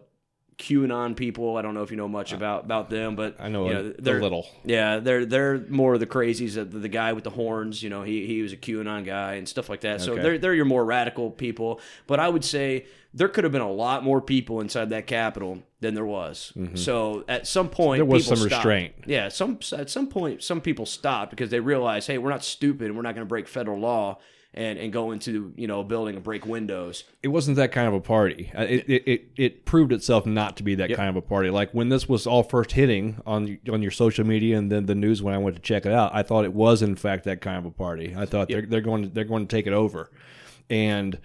[0.57, 1.57] QAnon people.
[1.57, 3.89] I don't know if you know much about about them, but I know you a-
[3.89, 4.47] a they're little.
[4.63, 6.53] Yeah, they're they're more of the crazies.
[6.53, 9.49] The, the guy with the horns, you know, he he was a QAnon guy and
[9.49, 10.01] stuff like that.
[10.01, 10.21] So Okay.
[10.21, 11.79] they're they're your more radical people.
[12.05, 15.63] But I would say there could have been a lot more people inside that Capitol
[15.81, 16.53] than there was.
[16.75, 18.09] So at some point, Mm-hmm.
[18.09, 18.65] There was people some stopped.
[18.65, 18.93] restraint.
[19.05, 22.87] Yeah, some at some point, some people stopped because they realized, hey, we're not stupid.
[22.87, 24.19] and We're not going to break federal law.
[24.53, 27.05] And, and go into you know a building and break windows.
[27.23, 28.51] it wasn't that kind of a party.
[28.53, 31.49] Uh, It, it, it, it proved itself not to be that kind of a party.
[31.49, 34.93] Like when this was all first hitting on on your social media and then the
[34.95, 37.39] news when I went to check it out, I thought it was in fact that
[37.39, 38.13] kind of a party.
[38.13, 40.11] I thought they're they're going to, they're going to take it over,
[40.69, 41.17] and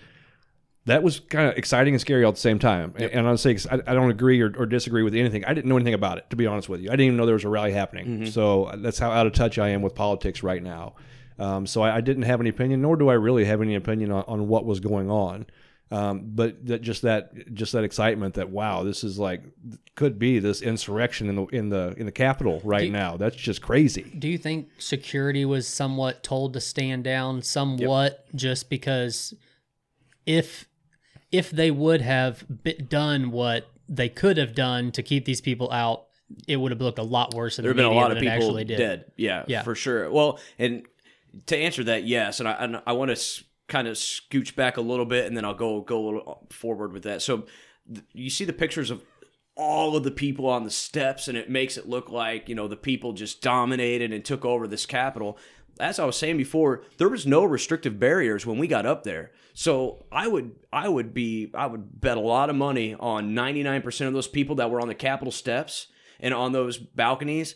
[0.87, 2.95] that was kind of exciting and scary all at the same time.
[2.97, 3.37] And- And I'll
[3.71, 5.45] I, I don't agree or, or disagree with anything.
[5.45, 6.89] I didn't know anything about it to be honest with you.
[6.89, 8.27] I didn't even know there was a rally happening.
[8.27, 10.95] So that's how out of touch I am with politics right now.
[11.39, 14.11] Um, so I, I didn't have any opinion, nor do I really have any opinion
[14.11, 15.47] on, on what was going on.
[15.91, 19.43] Um, but that just that just that excitement that wow, this is like
[19.95, 23.17] could be this insurrection in the in the in the Capitol right now.
[23.17, 24.03] That's just crazy.
[24.19, 29.33] Do you think security was somewhat told to stand down somewhat just because
[30.25, 30.67] if
[31.33, 32.45] if they would have
[32.89, 36.07] done what they could have done to keep these people out,
[36.49, 38.13] it would have looked a lot worse in there the have been a media lot
[38.13, 38.77] of people actually did.
[38.79, 39.05] dead.
[39.17, 39.63] Yeah, Yeah.
[39.63, 40.11] for sure.
[40.11, 40.85] Well, and
[41.47, 44.81] to answer that, yes, and I and I want to kind of scooch back a
[44.81, 47.23] little bit, and then I'll go go a little forward with that.
[47.23, 47.47] So
[47.93, 49.03] th- you see the pictures of
[49.57, 52.67] all of the people on the steps, and it makes it look like you know
[52.69, 55.39] the people just dominated and took over this capital.
[55.79, 59.31] As I was saying before, there was no restrictive barriers when we got up there.
[59.59, 64.07] So I would I would be I would bet a lot of money on 99%
[64.07, 65.87] of those people that were on the Capitol steps
[66.21, 67.55] and on those balconies.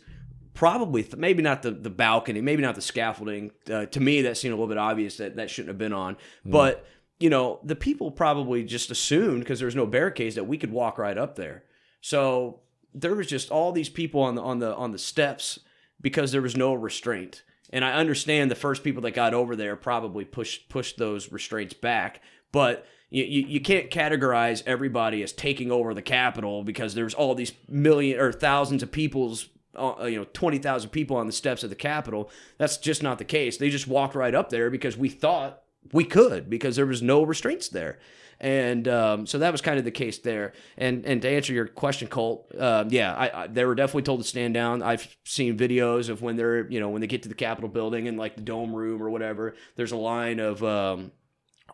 [0.55, 3.51] Probably th- maybe not the, the balcony maybe not the scaffolding.
[3.71, 6.17] Uh, to me that seemed a little bit obvious that that shouldn't have been on.
[6.43, 6.87] But
[7.19, 10.73] you know the people probably just assumed because there was no barricades that we could
[10.73, 11.65] walk right up there.
[12.01, 12.61] So
[12.95, 15.59] there was just all these people on the on the on the steps
[16.01, 19.77] because there was no restraint and i understand the first people that got over there
[19.77, 22.21] probably pushed pushed those restraints back
[22.53, 27.35] but you, you, you can't categorize everybody as taking over the Capitol because there's all
[27.35, 31.71] these million or thousands of people's uh, you know 20,000 people on the steps of
[31.71, 32.31] the Capitol.
[32.57, 33.57] That's just not the case.
[33.57, 35.62] They just walked right up there because we thought
[35.93, 37.99] we could because there was no restraints there.
[38.41, 40.55] And um, so that was kind of the case there.
[40.78, 44.22] And and to answer your question, Colt, um, yeah, I, I, they were definitely told
[44.22, 44.82] to stand down.
[44.82, 48.09] I've seen videos of when they're you know when they get to the Capitol building
[48.09, 49.55] and like the dome room or whatever.
[49.76, 51.12] There's a line of um,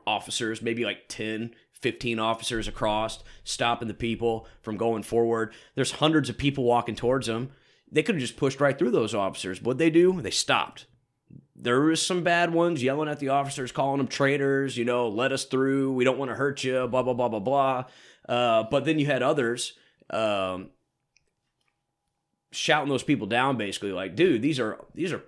[0.09, 5.53] officers, maybe like 10, 15 officers across, stopping the people from going forward.
[5.77, 7.51] There's hundreds of people walking towards them.
[7.91, 9.63] They could have just pushed right through those officers.
[9.63, 10.21] What'd they do?
[10.21, 10.87] They stopped.
[11.59, 15.33] There was some bad ones yelling at the officers, calling them traitors, you know, let
[15.33, 15.93] us through.
[15.93, 17.85] We don't want to hurt you, blah, blah, blah, blah, blah.
[18.29, 19.73] Uh, but then you had others
[20.11, 20.71] um,
[22.53, 25.23] shouting those people down, basically, like, dude, these are these are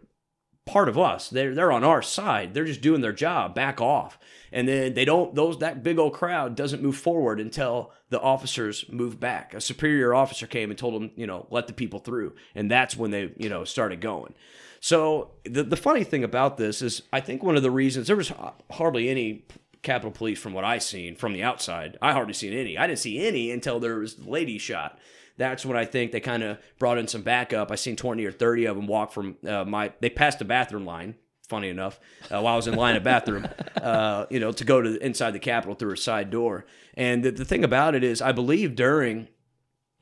[0.68, 1.30] part of us.
[1.30, 2.54] They're they're on our side.
[2.54, 3.54] They're just doing their job.
[3.54, 4.18] Back off.
[4.52, 8.84] And then they don't those that big old crowd doesn't move forward until the officers
[8.90, 9.54] move back.
[9.54, 12.34] A superior officer came and told them, you know, let the people through.
[12.54, 14.34] And that's when they, you know, started going.
[14.80, 18.16] So the the funny thing about this is I think one of the reasons there
[18.16, 18.32] was
[18.70, 19.46] hardly any
[19.82, 21.96] Capitol Police from what I seen from the outside.
[22.02, 22.76] I hardly seen any.
[22.76, 24.98] I didn't see any until there was the lady shot
[25.38, 27.70] that's when I think they kind of brought in some backup.
[27.70, 30.84] I seen 20 or 30 of them walk from uh, my, they passed the bathroom
[30.84, 31.14] line,
[31.48, 33.46] funny enough, uh, while I was in line at bathroom,
[33.82, 36.66] uh, you know, to go to inside the Capitol through a side door.
[36.94, 39.28] And the, the thing about it is, I believe during,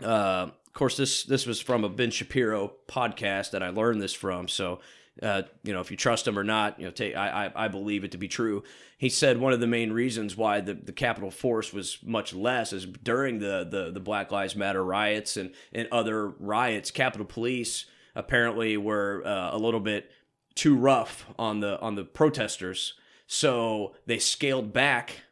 [0.03, 4.15] uh, of course, this this was from a Ben Shapiro podcast that I learned this
[4.15, 4.49] from.
[4.49, 4.81] So,
[5.23, 7.69] uh, you know, if you trust him or not, you know, take I, I I
[7.69, 8.63] believe it to be true.
[8.99, 12.73] He said one of the main reasons why the, the Capitol force was much less
[12.73, 17.87] is during the, the the Black Lives Matter riots and and other riots, Capitol Police
[18.15, 20.11] apparently were uh, a little bit
[20.55, 22.95] too rough on the on the protesters,
[23.27, 25.23] so they scaled back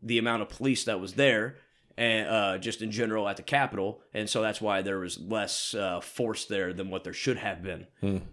[0.00, 1.56] the amount of police that was there
[1.98, 5.74] and uh, just in general at the Capitol, and so that's why there was less
[5.74, 7.86] uh, force there than what there should have been.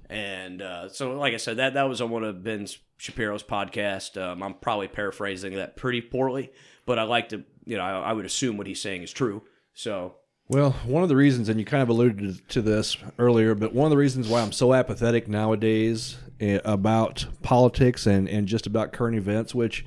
[0.09, 4.21] And uh, so, like I said, that that was on one of Ben Shapiro's podcast.
[4.21, 6.51] Um, I'm probably paraphrasing that pretty poorly,
[6.85, 9.43] but I like to, you know, I, I would assume what he's saying is true.
[9.73, 10.15] So
[10.49, 13.85] Well, one of the reasons, and you kind of alluded to this earlier, but one
[13.85, 18.91] of the reasons why I'm so apathetic nowadays eh, about politics and, and just about
[18.91, 19.85] current events, which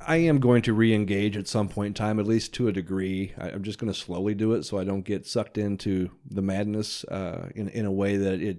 [0.00, 2.72] I am going to re engage at some point in time, at least to a
[2.72, 3.32] degree.
[3.38, 6.42] I, I'm just going to slowly do it so I don't get sucked into the
[6.42, 8.58] madness uh, in, in a way that it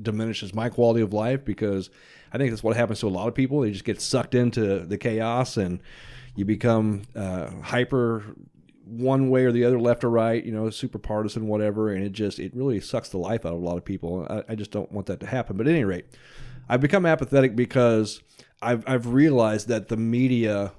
[0.00, 1.90] diminishes my quality of life because
[2.32, 3.60] I think that's what happens to a lot of people.
[3.60, 5.80] They just get sucked into the chaos and
[6.34, 8.24] you become uh, hyper
[8.84, 12.12] one way or the other, left or right, you know, super partisan, whatever, and it
[12.12, 14.26] just it really sucks the life out of a lot of people.
[14.30, 15.56] I, I just don't want that to happen.
[15.56, 16.06] But at any rate,
[16.68, 18.22] I've become apathetic because
[18.60, 20.72] I've I've realized that the media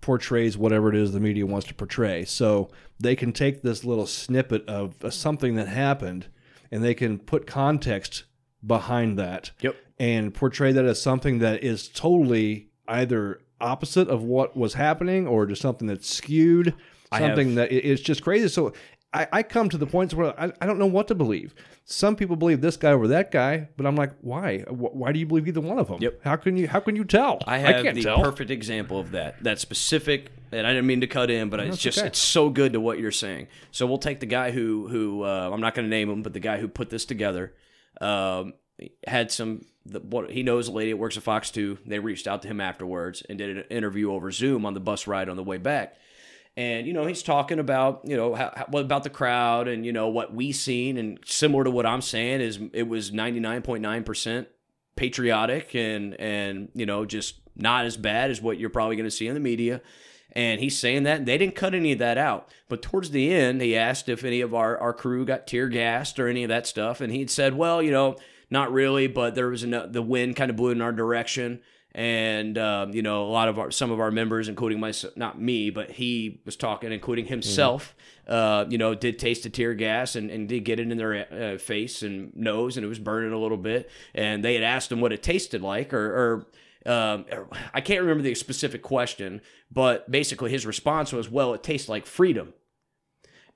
[0.00, 2.24] portrays whatever it is the media wants to portray.
[2.24, 2.70] So
[3.00, 6.26] they can take this little snippet of uh, something that happened
[6.70, 8.24] and they can put context
[8.66, 9.76] behind that Yep.
[9.98, 15.46] and portray that as something that is totally either opposite of what was happening or
[15.46, 16.74] just something that's skewed,
[17.16, 18.48] something have- that it's just crazy.
[18.48, 18.72] So
[19.14, 21.54] I, I come to the points where I, I don't know what to believe.
[21.84, 24.60] Some people believe this guy over that guy, but I'm like, why?
[24.68, 25.98] Why do you believe either one of them?
[26.02, 26.20] Yep.
[26.24, 26.66] How can you?
[26.66, 27.38] How can you tell?
[27.46, 28.20] I have can't the tell.
[28.20, 29.42] perfect example of that.
[29.44, 32.08] That specific, and I didn't mean to cut in, but it's just okay.
[32.08, 33.46] it's so good to what you're saying.
[33.70, 36.32] So we'll take the guy who who uh, I'm not going to name him, but
[36.32, 37.54] the guy who put this together
[38.00, 38.54] um,
[39.06, 39.64] had some.
[39.86, 41.78] The, what he knows a lady that works at Fox Two.
[41.84, 45.06] They reached out to him afterwards and did an interview over Zoom on the bus
[45.06, 45.96] ride on the way back.
[46.56, 49.92] And you know he's talking about you know how, what about the crowd and you
[49.92, 50.96] know what we seen.
[50.96, 54.48] And similar to what I'm saying is it was 99.9 percent
[54.96, 59.10] patriotic and and you know just not as bad as what you're probably going to
[59.10, 59.80] see in the media.
[60.32, 62.48] And he's saying that they didn't cut any of that out.
[62.68, 66.18] But towards the end he asked if any of our, our crew got tear gassed
[66.18, 67.00] or any of that stuff.
[67.00, 68.16] And he'd said well you know
[68.48, 71.60] not really but there was the wind kind of blew in our direction
[71.94, 75.40] and um, you know a lot of our some of our members including myself not
[75.40, 77.94] me but he was talking including himself
[78.26, 81.54] uh, you know did taste the tear gas and, and did get it in their
[81.54, 84.90] uh, face and nose and it was burning a little bit and they had asked
[84.90, 86.46] him what it tasted like or, or
[86.86, 87.24] um,
[87.72, 89.40] I can't remember the specific question,
[89.72, 92.52] but basically his response was, "Well, it tastes like freedom."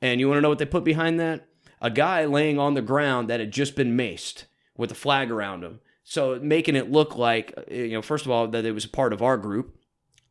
[0.00, 1.46] And you want to know what they put behind that?
[1.82, 4.44] A guy laying on the ground that had just been maced
[4.76, 5.80] with a flag around him.
[6.08, 9.12] So making it look like, you know, first of all, that it was a part
[9.12, 9.76] of our group.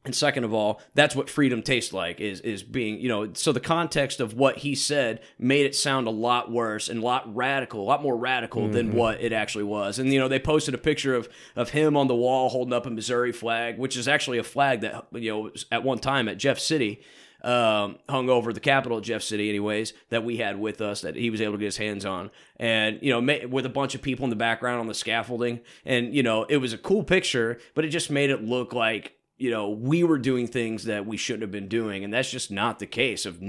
[0.05, 3.51] And second of all, that's what freedom tastes like is is being, you know, so
[3.51, 7.35] the context of what he said made it sound a lot worse and a lot
[7.35, 8.97] radical, a lot more radical than mm-hmm.
[8.97, 9.99] what it actually was.
[9.99, 12.87] And you know, they posted a picture of of him on the wall holding up
[12.87, 16.37] a Missouri flag, which is actually a flag that you know at one time at
[16.37, 17.01] Jeff City
[17.43, 21.15] um, hung over the Capitol at Jeff City, anyways, that we had with us that
[21.15, 22.31] he was able to get his hands on.
[22.57, 25.61] And, you know, ma- with a bunch of people in the background on the scaffolding.
[25.85, 29.13] And, you know, it was a cool picture, but it just made it look like,
[29.37, 32.03] you know, we were doing things that we shouldn't have been doing.
[32.03, 33.39] And that's just not the case of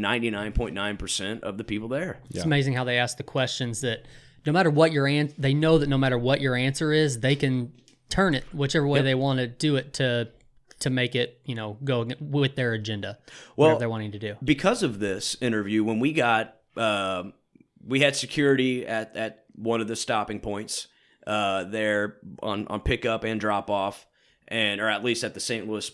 [0.53, 2.21] 99.9% of the people there.
[2.31, 4.05] It's amazing how they ask the questions that
[4.47, 7.37] no matter what your an- they know that no matter what your answer is, they
[7.37, 7.73] can
[8.09, 10.29] turn it whichever way they want to do it to
[10.81, 13.19] to make it you know go with their agenda,
[13.57, 14.37] Well, whatever they're wanting to do.
[14.43, 17.33] because of this interview, when we got, um,
[17.87, 20.87] we had security at, at one of the stopping points
[21.27, 24.07] uh, there on, on pickup and drop off,
[24.47, 25.69] and or at least at the St.
[25.69, 25.91] Louis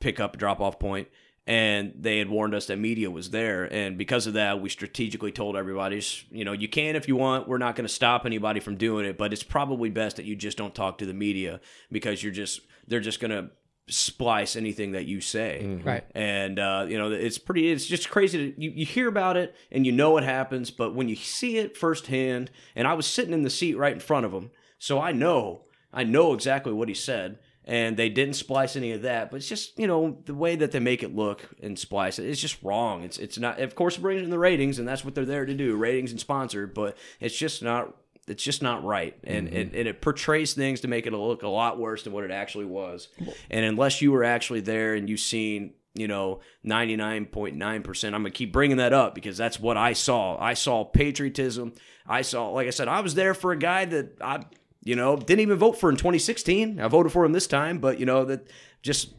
[0.00, 1.08] pickup drop off point,
[1.46, 5.32] and they had warned us that media was there, and because of that, we strategically
[5.32, 7.48] told everybody, you know, you can if you want.
[7.48, 10.36] We're not going to stop anybody from doing it, but it's probably best that you
[10.36, 11.60] just don't talk to the media
[11.92, 13.50] because you're just they're just going to
[13.90, 15.80] splice anything that you say.
[15.84, 16.04] Right.
[16.14, 19.54] and uh, you know it's pretty it's just crazy to, you, you hear about it
[19.70, 23.32] and you know what happens but when you see it firsthand and i was sitting
[23.32, 25.62] in the seat right in front of him so i know
[25.92, 29.48] i know exactly what he said and they didn't splice any of that but it's
[29.48, 32.62] just you know the way that they make it look and splice it it's just
[32.62, 33.02] wrong.
[33.02, 35.46] It's it's not of course it brings in the ratings and that's what they're there
[35.46, 37.94] to do ratings and sponsor but it's just not
[38.30, 39.16] it's just not right.
[39.24, 39.56] And, mm-hmm.
[39.56, 42.30] and, and it portrays things to make it look a lot worse than what it
[42.30, 43.08] actually was.
[43.50, 48.52] And unless you were actually there and you've seen you know 99.9% i'm gonna keep
[48.52, 50.40] bringing that up because that's what i saw.
[50.40, 51.72] I saw patriotism.
[52.06, 54.44] I saw like i said i was there for a guy that i
[54.84, 57.98] you know didn't even vote for in 2016 i voted for him this time but
[57.98, 58.48] you know that
[58.82, 59.12] just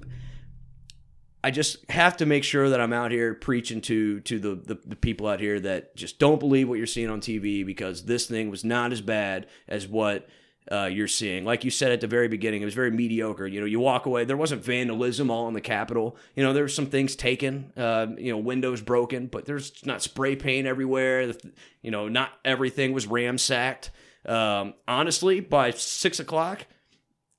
[1.44, 4.80] I just have to make sure that I'm out here preaching to to the, the,
[4.86, 8.28] the people out here that just don't believe what you're seeing on TV because this
[8.28, 10.28] thing was not as bad as what
[10.72, 11.44] uh, you're seeing.
[11.44, 13.48] Like you said at the very beginning, it was very mediocre.
[13.48, 14.26] You know, you walk away.
[14.26, 16.16] There wasn't vandalism all in the Capitol.
[16.36, 17.74] You know, there were some things taken.
[17.76, 21.34] Uh, you know, windows broken, but there's not spray paint everywhere.
[21.82, 23.90] You know, not everything was ramsacked.
[24.26, 26.68] Um, honestly, by six o'clock,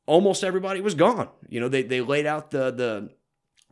[0.06, 1.28] almost everybody was gone.
[1.48, 3.10] You know, they they laid out the the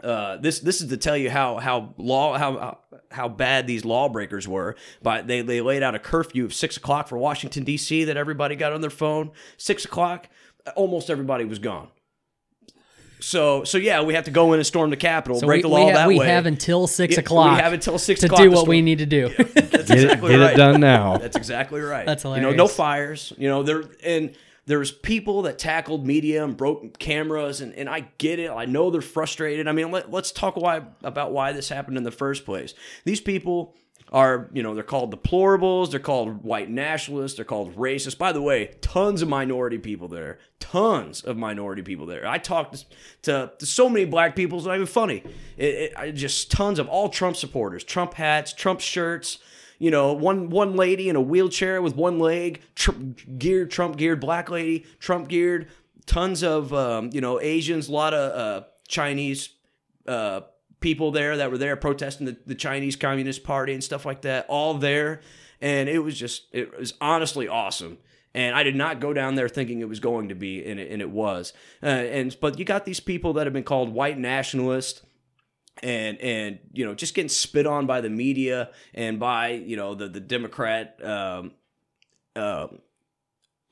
[0.03, 2.79] uh, this this is to tell you how how law how
[3.11, 4.77] how bad these lawbreakers were.
[5.03, 8.05] But they they laid out a curfew of six o'clock for Washington D.C.
[8.05, 9.31] that everybody got on their phone.
[9.57, 10.29] Six o'clock,
[10.77, 11.89] almost everybody was gone.
[13.23, 15.63] So so yeah, we have to go in and storm the Capitol, So break we,
[15.63, 16.27] the law we, ha- that we way.
[16.27, 18.81] have until six Yeah, o'clock We have until six to o'clock do what storm- we
[18.83, 19.29] need to do.
[19.39, 19.53] That's
[19.89, 20.55] Get, exactly it, get right.
[20.55, 21.19] it done now.
[21.19, 22.07] That's exactly right.
[22.07, 22.45] That's hilarious.
[22.47, 23.33] You know, no fires.
[23.37, 24.35] You know, there and
[24.67, 28.51] there's people that tackled media and broke cameras, and, and I get it.
[28.51, 29.67] I know they're frustrated.
[29.67, 32.75] I mean, let, let's talk why about why this happened in the first place.
[33.05, 33.75] These people
[34.13, 35.91] are, you know, they're called deplorables.
[35.91, 37.35] They're called white nationalists.
[37.35, 38.19] They're called racists.
[38.19, 40.39] By the way, tons of minority people there.
[40.59, 42.27] Tons of minority people there.
[42.27, 42.85] I talked
[43.23, 44.59] to, to so many black people.
[44.59, 45.23] It's not even funny.
[45.57, 49.39] It, it, just tons of all Trump supporters, Trump hats, Trump shirts
[49.81, 54.21] you know, one one lady in a wheelchair with one leg, tr- geared Trump geared
[54.21, 55.69] black lady, Trump geared,
[56.05, 59.49] tons of um, you know Asians, a lot of uh, Chinese
[60.07, 60.43] uh,
[60.81, 64.45] people there that were there protesting the, the Chinese Communist Party and stuff like that,
[64.51, 65.23] all there,
[65.63, 67.97] and it was just it was honestly awesome.
[68.35, 70.93] And I did not go down there thinking it was going to be, and it,
[70.93, 71.55] and it was.
[71.83, 75.01] Uh, and but you got these people that have been called white nationalists
[75.83, 79.95] and and you know just getting spit on by the media and by you know
[79.95, 81.53] the the Democrat um,
[82.37, 82.69] uh,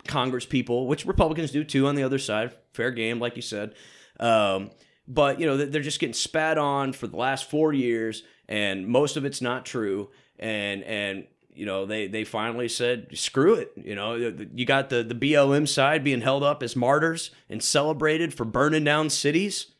[0.06, 2.54] Congress people, which Republicans do too on the other side.
[2.72, 3.74] Fair game, like you said.
[4.20, 4.70] Um,
[5.06, 9.16] but you know they're just getting spat on for the last four years, and most
[9.16, 10.10] of it's not true.
[10.38, 13.72] And and you know they they finally said screw it.
[13.76, 18.34] You know you got the the BLM side being held up as martyrs and celebrated
[18.34, 19.72] for burning down cities.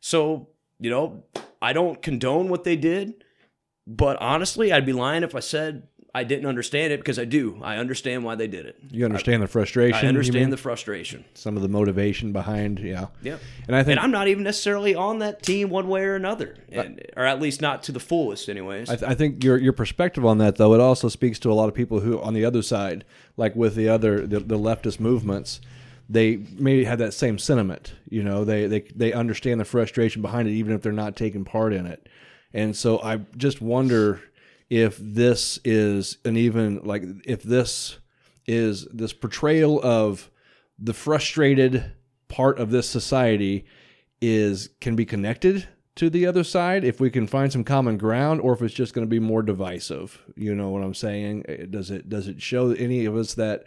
[0.00, 0.48] So
[0.80, 1.24] you know
[1.60, 3.24] I don't condone what they did,
[3.86, 7.60] but honestly, I'd be lying if I said I didn't understand it because I do.
[7.62, 8.78] I understand why they did it.
[8.90, 10.02] You understand the frustration.
[10.02, 11.26] I understand the frustration.
[11.34, 12.78] some of the motivation behind.
[12.78, 13.08] Yeah.
[13.20, 13.36] yeah.
[13.66, 16.56] And I think And I'm not even necessarily on that team one way or another,
[16.70, 18.88] and, or at least not to the fullest, anyways.
[18.88, 21.54] I, th- I think your your perspective on that though it also speaks to a
[21.54, 23.04] lot of people who on the other side,
[23.36, 25.60] like with the other the, the leftist movements,
[26.08, 27.94] they maybe have that same sentiment.
[28.08, 31.44] You know, they they they understand the frustration behind it, even if they're not taking
[31.44, 32.08] part in it.
[32.52, 34.20] And so I just wonder
[34.70, 37.98] if this is an even like if this
[38.46, 40.30] is this portrayal of
[40.78, 41.92] the frustrated
[42.28, 43.66] part of this society
[44.20, 48.40] is can be connected to the other side if we can find some common ground
[48.40, 51.66] or if it's just going to be more divisive you know what i'm saying Eh,
[51.68, 53.64] does it does it show any of us that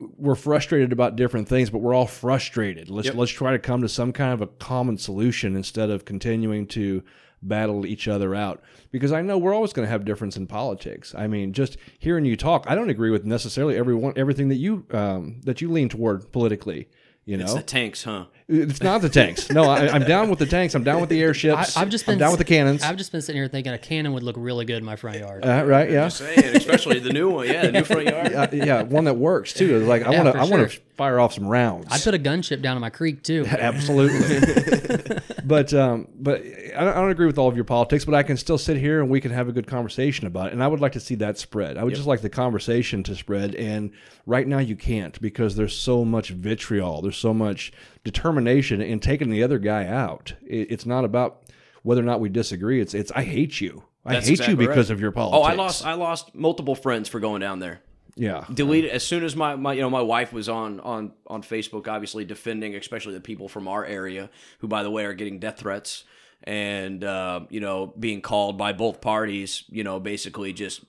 [0.00, 2.90] we're frustrated about different things but we're all frustrated.
[2.90, 3.14] Let's Yep.
[3.16, 7.02] let's try to come to some kind of a common solution instead of continuing to
[7.40, 8.60] battle each other out.
[8.90, 11.14] Because i know we're always going to have difference in politics.
[11.16, 14.84] I mean just hearing you talk i don't agree with necessarily everyone everything that you
[14.90, 16.88] um, that you lean toward politically
[17.28, 18.24] you know it's the tanks, huh?
[18.48, 19.50] it's not the tanks.
[19.50, 20.74] No, I, I'm down with the tanks.
[20.74, 21.76] I'm down with the I, airships.
[21.76, 22.82] I've just I'm been down with the cannons.
[22.82, 25.18] I've just been sitting here thinking a cannon would look really good in my front
[25.18, 25.44] yard.
[25.44, 25.90] uh, right?
[25.90, 26.08] Yeah.
[26.08, 28.32] Saying, especially the new one, yeah, the new front yard.
[28.38, 29.76] Uh, yeah, one that works too.
[29.76, 31.86] It's Like I Yeah, want to, for I want to fire off some rounds.
[31.90, 33.44] I'd put a gunship down in my creek too.
[33.50, 35.18] Absolutely.
[35.48, 36.42] But um, but
[36.76, 38.04] I don't, I don't agree with all of your politics.
[38.04, 40.52] But I can still sit here and we can have a good conversation about it.
[40.52, 41.78] And I would like to see that spread.
[41.78, 43.54] I would just like the conversation to spread.
[43.54, 43.92] And
[44.26, 47.00] right now you can't because there's so much vitriol.
[47.00, 47.72] There's so much
[48.04, 50.34] determination in taking the other guy out.
[50.46, 51.44] It, it's not about
[51.82, 52.80] whether or not we disagree.
[52.80, 53.84] It's it's I hate you.
[54.04, 54.94] I That's hate exactly you because right.
[54.94, 55.46] of your politics.
[55.46, 55.86] Oh, I lost.
[55.86, 57.80] I lost multiple friends for going down there.
[58.18, 58.44] Yeah.
[58.52, 61.86] Deleted as soon as my, my you know my wife was on on on Facebook,
[61.86, 64.28] obviously defending, especially the people from our area,
[64.58, 66.04] who by the way are getting death threats
[66.42, 69.64] and uh, you know being called by both parties.
[69.68, 70.84] You know, basically just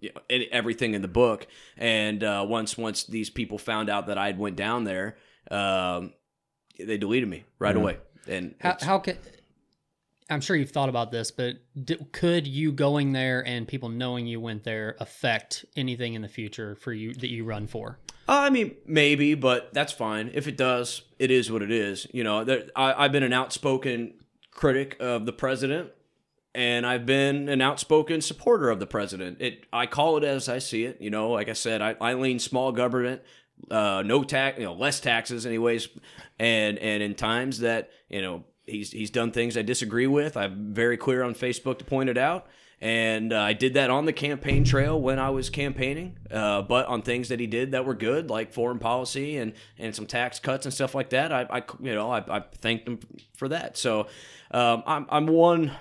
[0.00, 0.20] you know,
[0.50, 1.46] everything in the book.
[1.76, 5.16] And uh, once once these people found out that I had went down there,
[5.50, 6.12] um,
[6.78, 7.98] they deleted me right away.
[8.26, 9.16] And How, how can
[10.30, 14.26] I'm sure you've thought about this, but d- could you going there and people knowing
[14.26, 17.98] you went there affect anything in the future for you that you run for?
[18.28, 20.30] Uh, I mean, maybe, but that's fine.
[20.32, 22.06] If it does, it is what it is.
[22.12, 24.14] You know, there, I, I've been an outspoken
[24.52, 25.90] critic of the president,
[26.54, 29.40] and I've been an outspoken supporter of the president.
[29.40, 31.00] It, I call it as I see it.
[31.00, 33.22] You know, like I said, I, I lean small government,
[33.68, 35.88] uh, no tax, you know, less taxes, anyways,
[36.38, 40.72] and and in times that you know he's he's done things I disagree with, I'm
[40.74, 42.46] very clear on Facebook to point it out.
[42.82, 46.86] And uh, I did that on the campaign trail when I was campaigning, uh, but
[46.86, 50.38] on things that he did that were good, like foreign policy and, and some tax
[50.38, 52.98] cuts and stuff like that, I, I you know I, I thanked him
[53.36, 53.76] for that.
[53.76, 54.06] So
[54.50, 55.72] um, I'm I'm one.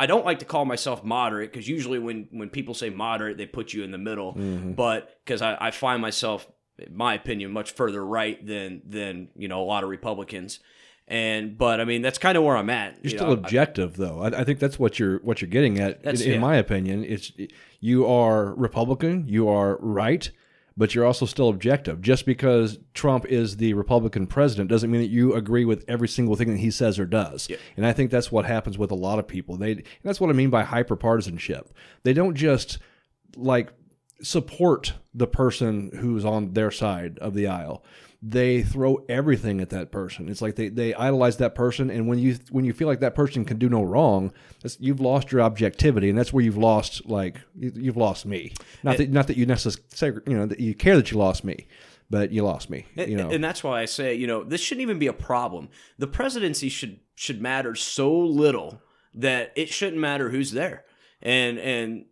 [0.00, 3.46] I don't like to call myself moderate because usually when when people say moderate, they
[3.46, 4.32] put you in the middle.
[4.74, 9.46] But because I, I find myself, in my opinion, much further right than than you
[9.46, 10.58] know a lot of Republicans.
[11.08, 12.94] And but I mean that's kind of where I'm at.
[12.96, 14.22] You're you still know, objective, though.
[14.22, 15.96] I, I think that's what you're what you're getting at.
[15.96, 17.32] In, That's- in my opinion, it's
[17.80, 20.30] you are Republican, you are right,
[20.76, 22.00] but you're also still objective.
[22.00, 26.36] Just because Trump is the Republican president doesn't mean that you agree with every single
[26.36, 27.48] thing that he says or does.
[27.76, 29.56] And I think that's what happens with a lot of people.
[29.56, 31.74] They and that's what I mean by hyper partisanship.
[32.04, 32.78] They don't just
[33.36, 33.72] like
[34.22, 37.84] support the person who's on their side of the aisle.
[38.24, 40.28] They throw everything at that person.
[40.28, 43.16] It's like they, they idolize that person, and when you when you feel like that
[43.16, 44.32] person can do no wrong,
[44.62, 48.52] that's, you've lost your objectivity, and that's where you've lost like you- you've lost me.
[48.84, 51.66] Not that not that you necessarily you know that you care that you lost me,
[52.10, 52.86] but you lost me.
[52.94, 55.68] You know, and that's why I say, you know, this shouldn't even be a problem.
[55.98, 58.80] The presidency should should matter so little
[59.14, 60.84] that it shouldn't matter who's there.
[61.20, 62.04] And and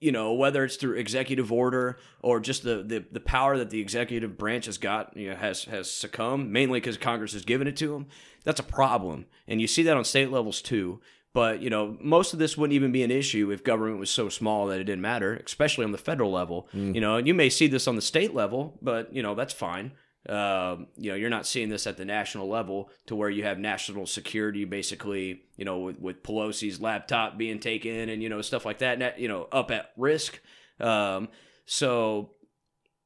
[0.00, 3.80] you know, whether it's through executive order or just the the, the power that the
[3.80, 7.76] executive branch has got, you know, has has succumbed mainly because Congress has given it
[7.76, 8.06] to them.
[8.44, 11.00] That's a problem, and you see that on state levels too.
[11.32, 14.28] But you know, most of this wouldn't even be an issue if government was so
[14.28, 16.68] small that it didn't matter, especially on the federal level.
[16.74, 16.94] Mm.
[16.94, 19.52] You know, and you may see this on the state level, but you know that's
[19.52, 19.92] fine.
[20.28, 23.58] Um, you know, you're not seeing this at the national level to where you have
[23.58, 28.66] national security, basically, you know, with, with Pelosi's laptop being taken and you know stuff
[28.66, 30.40] like that, you know, up at risk.
[30.78, 31.28] Um,
[31.64, 32.32] so,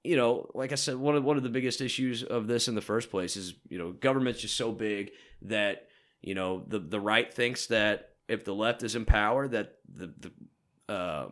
[0.02, 2.74] you know, like I said, one of one of the biggest issues of this in
[2.74, 5.12] the first place is you know government's just so big
[5.42, 5.86] that
[6.20, 10.12] you know the the right thinks that if the left is in power, that the
[10.86, 11.28] the uh,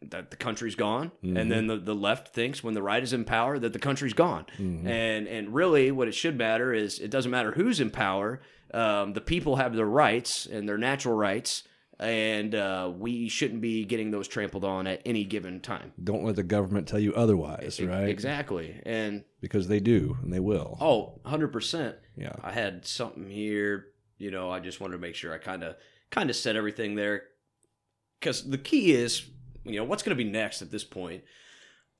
[0.00, 3.24] that the country's gone, and then the, the left thinks when the right is in
[3.24, 4.46] power that the country's gone.
[4.58, 8.40] And and really, what it should matter is it doesn't matter who's in power.
[8.72, 11.64] Um, the people have their rights and their natural rights,
[11.98, 15.92] and uh, we shouldn't be getting those trampled on at any given time.
[16.04, 18.08] don't let the government tell you otherwise, right?
[18.08, 18.80] Exactly.
[18.86, 20.76] And Because they do, and they will.
[20.80, 21.94] oh, 100%.
[22.16, 22.34] Yeah.
[22.44, 23.86] I had something here,
[24.18, 25.74] you know, I just wanted to make sure I kind of
[26.10, 27.22] kind of said everything there
[28.20, 29.24] cuz the key is,
[29.68, 31.22] you know, what's going to be next at this point.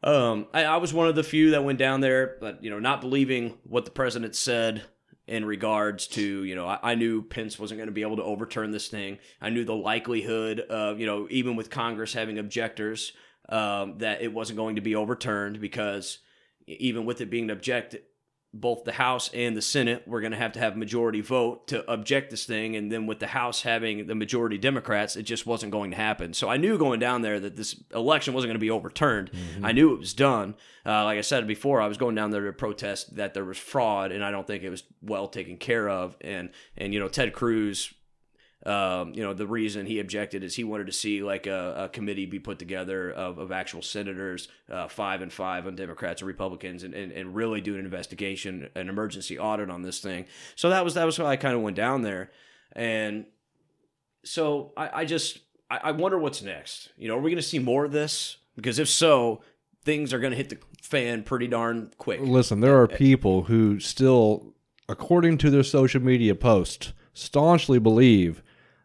[0.03, 2.79] Um I, I was one of the few that went down there, but you know,
[2.79, 4.85] not believing what the president said
[5.29, 8.23] in regards to, you know, I, I knew Pence wasn't going to be able to
[8.25, 9.19] overturn this thing.
[9.43, 13.13] I knew the likelihood of, you know, even with Congress having objectors,
[13.51, 16.19] um, that it wasn't going to be overturned because
[16.67, 17.97] even with it being an object,
[18.61, 21.89] both the House and the Senate were going to have to have majority vote to
[21.91, 25.73] object this thing, and then with the House having the majority Democrats, it just wasn't
[25.73, 26.35] going to happen.
[26.35, 29.31] So I knew going down there that this election wasn't going to be overturned.
[29.63, 30.55] I knew it was done.
[30.85, 33.59] Uh, like I said before, I was going down there to protest that there was
[33.59, 36.17] fraud, and I don't think it was well taken care of.
[36.21, 37.93] And and you know Ted Cruz
[38.67, 41.89] um, you know, the reason he objected is he wanted to see like a, a
[41.89, 46.27] committee be put together of, of actual senators, uh, five and five on Democrats and
[46.27, 50.27] Republicans, and, and, and really do an investigation, an emergency audit on this thing.
[50.57, 52.33] So that was that was why I kind of went down there,
[52.73, 53.27] and
[54.25, 55.39] so I, I just
[55.71, 56.91] I, I wonder what's next.
[56.97, 58.39] You know, are we going to see more of this?
[58.57, 59.41] Because if so,
[59.85, 62.21] things are going to hit the fan pretty darn quick.
[62.21, 64.53] Listen, there are people who still,
[64.89, 68.43] according to their social media posts, staunchly believe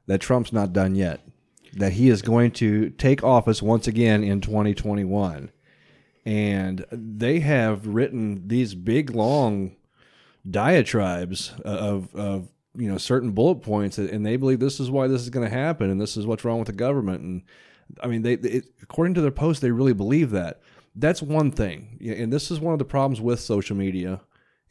[0.08, 1.22] that Trump's not done yet,
[1.74, 5.52] that he is going to take office once again in 2021.
[6.26, 9.76] And they have written these big, long
[10.50, 15.22] diatribes of, of you know certain bullet points, and they believe this is why this
[15.22, 17.22] is going to happen, and this is what's wrong with the government.
[17.22, 17.44] And
[18.02, 20.62] I mean, they, they according to their posts, they really believe that.
[20.96, 24.22] That's one thing, and this is one of the problems with social media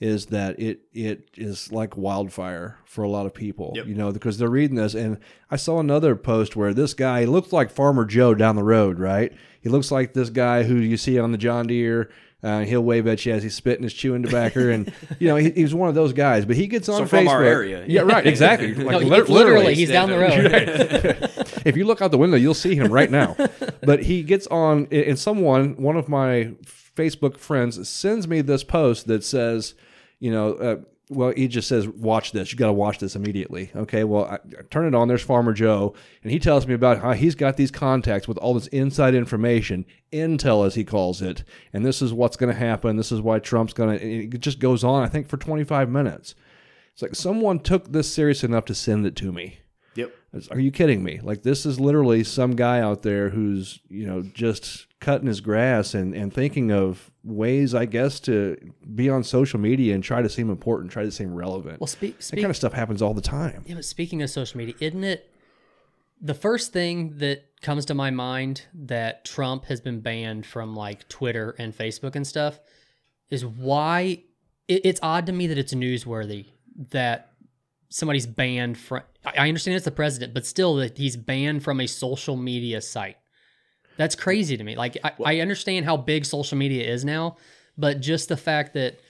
[0.03, 3.87] is that it it is like wildfire for a lot of people, Yep.
[3.87, 4.95] you know, because they're reading this.
[4.95, 5.19] And
[5.51, 9.33] I saw another post where this guy looks like Farmer Joe down the road, right?
[9.61, 12.11] He looks like this guy who you see on the John Deere.
[12.45, 15.51] Uh, he'll wave at you as he's spitting his chewing tobacco, and you know he,
[15.53, 16.45] he's one of those guys.
[16.45, 17.09] But he gets on So Facebook.
[17.21, 17.85] from our area.
[17.87, 18.75] yeah, right, exactly.
[18.75, 21.63] Like, No, he- lit- literally, he's down the road.
[21.65, 23.37] if you look out the window, you'll see him right now.
[23.83, 26.51] but he gets on, and someone, one of my
[26.97, 29.75] Facebook friends, sends me this post that says,
[30.23, 30.77] you know, uh,
[31.11, 32.53] well, he just says, watch this.
[32.53, 33.73] You got to watch this immediately.
[33.75, 34.05] Okay.
[34.05, 35.09] Well, I, I turn it on.
[35.09, 38.55] There's Farmer Joe, and he tells me about how he's got these contacts with all
[38.55, 41.43] this inside information, intel as he calls it,
[41.73, 42.97] and this is what's going to happen.
[42.97, 44.05] This is why Trump's going to.
[44.05, 45.03] It just goes on.
[45.03, 46.37] I think for 25 minutes.
[46.93, 49.59] It's like someone took this serious enough to send it to me.
[50.51, 51.21] Are you kidding me?
[51.23, 55.95] Like this is literally some guy out there who's you know just cutting his grass
[55.95, 58.57] and and thinking of ways, I guess, to
[58.95, 61.81] be on social media and try to seem important, try to seem relevant.
[61.81, 63.65] Well, speak, that kind of stuff happens all the time.
[63.67, 65.31] Yeah, but speaking of social media, isn't it
[66.21, 71.09] the first thing that comes to my mind that Trump has been banned from like
[71.09, 72.61] Twitter and Facebook and stuff
[73.29, 74.23] is why
[74.69, 76.47] it, it's odd to me that it's newsworthy
[76.91, 77.32] that
[77.93, 79.03] somebody's banned from.
[79.25, 83.17] I understand it's the president, but still that he's banned from a social media site.
[83.97, 84.75] That's crazy to me.
[84.77, 87.37] Like I, I understand how big social media is now,
[87.77, 89.01] but just the fact that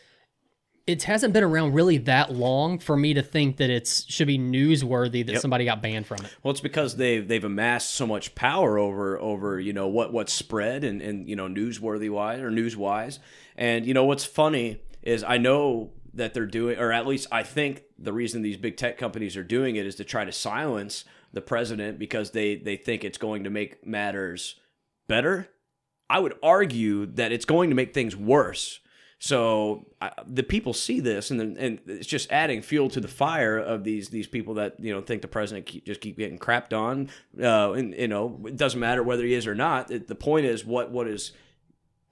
[0.86, 4.38] it hasn't been around really that long for me to think that it's should be
[4.38, 6.36] newsworthy that somebody got banned from it.
[6.42, 10.32] Well, it's because they've they've amassed so much power over over you know what what's
[10.32, 13.20] spread and and you know newsworthy wise or news wise,
[13.56, 17.42] and you know what's funny is I know that they're doing, or at least I
[17.42, 21.04] think the reason these big tech companies are doing it is to try to silence
[21.32, 24.56] the president because they they think it's going to make matters
[25.08, 25.48] better.
[26.10, 28.80] I would argue that it's going to make things worse.
[29.18, 33.06] So I, the people see this, and then, and it's just adding fuel to the
[33.06, 36.38] fire of these these people that you know think the president keep, just keep getting
[36.38, 37.08] crapped on.
[37.40, 39.90] Uh, and you know it doesn't matter whether he is or not.
[39.92, 41.32] It, the point is what what is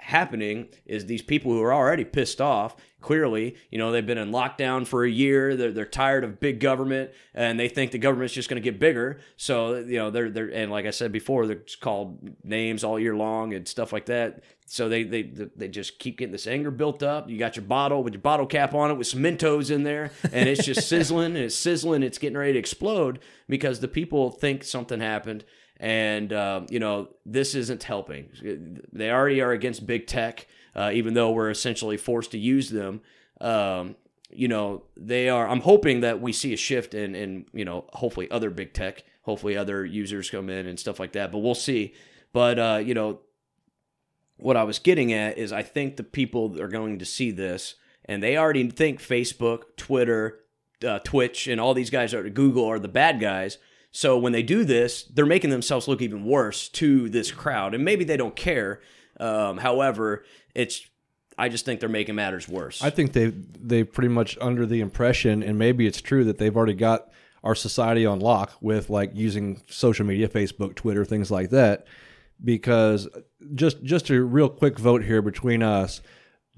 [0.00, 4.30] happening is these people who are already pissed off clearly you know they've been in
[4.30, 8.34] lockdown for a year they're, they're tired of big government and they think the government's
[8.34, 9.20] just going to get bigger.
[9.36, 13.16] So you know they're they're and like i said before they're called names all year
[13.16, 14.42] long and stuff like that.
[14.66, 17.28] So they they they just keep getting this anger built up.
[17.28, 20.10] You got your bottle with your bottle cap on it with some mentos in there
[20.32, 24.30] and it's just sizzling and it's sizzling it's getting ready to explode because the people
[24.30, 25.44] think something happened
[25.80, 28.78] and um, you know this isn't helping.
[28.92, 30.46] They already are against big tech,
[30.76, 33.00] uh, even though we're essentially forced to use them.
[33.40, 33.96] Um,
[34.30, 35.48] you know they are.
[35.48, 39.02] I'm hoping that we see a shift in, in you know hopefully other big tech,
[39.22, 41.32] hopefully other users come in and stuff like that.
[41.32, 41.94] But we'll see.
[42.32, 43.20] But uh, you know
[44.36, 47.74] what I was getting at is I think the people are going to see this,
[48.04, 50.40] and they already think Facebook, Twitter,
[50.86, 53.56] uh, Twitch, and all these guys are Google are the bad guys
[53.90, 57.84] so when they do this, they're making themselves look even worse to this crowd, and
[57.84, 58.80] maybe they don't care.
[59.18, 60.86] Um, however, it's
[61.36, 62.82] I just think they're making matters worse.
[62.82, 66.56] I think they they pretty much under the impression, and maybe it's true that they've
[66.56, 67.08] already got
[67.42, 71.86] our society on lock with like using social media, Facebook, Twitter, things like that.
[72.42, 73.08] Because
[73.54, 76.00] just just a real quick vote here between us: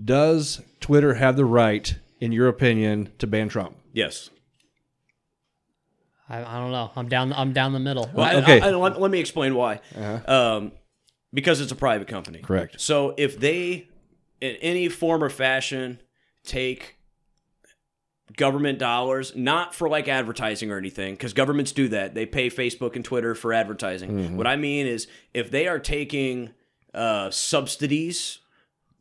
[0.02, 3.76] Does Twitter have the right, in your opinion, to ban Trump?
[3.92, 4.28] yes.
[6.28, 6.90] I, I don't know.
[6.96, 7.32] I'm down.
[7.32, 8.10] I'm down the middle.
[8.16, 8.60] I- okay.
[8.60, 9.80] I- I- let, let me explain why.
[10.26, 10.72] Um,
[11.34, 12.40] because it's a private company.
[12.40, 12.80] Correct.
[12.80, 13.88] So if they,
[14.40, 16.00] in any form or fashion,
[16.44, 16.96] take
[18.36, 22.14] government dollars, not for like advertising or anything, because governments do that.
[22.14, 24.36] They pay Facebook and Twitter for advertising.
[24.36, 26.50] What I mean is, if they are taking
[26.94, 28.38] uh, subsidies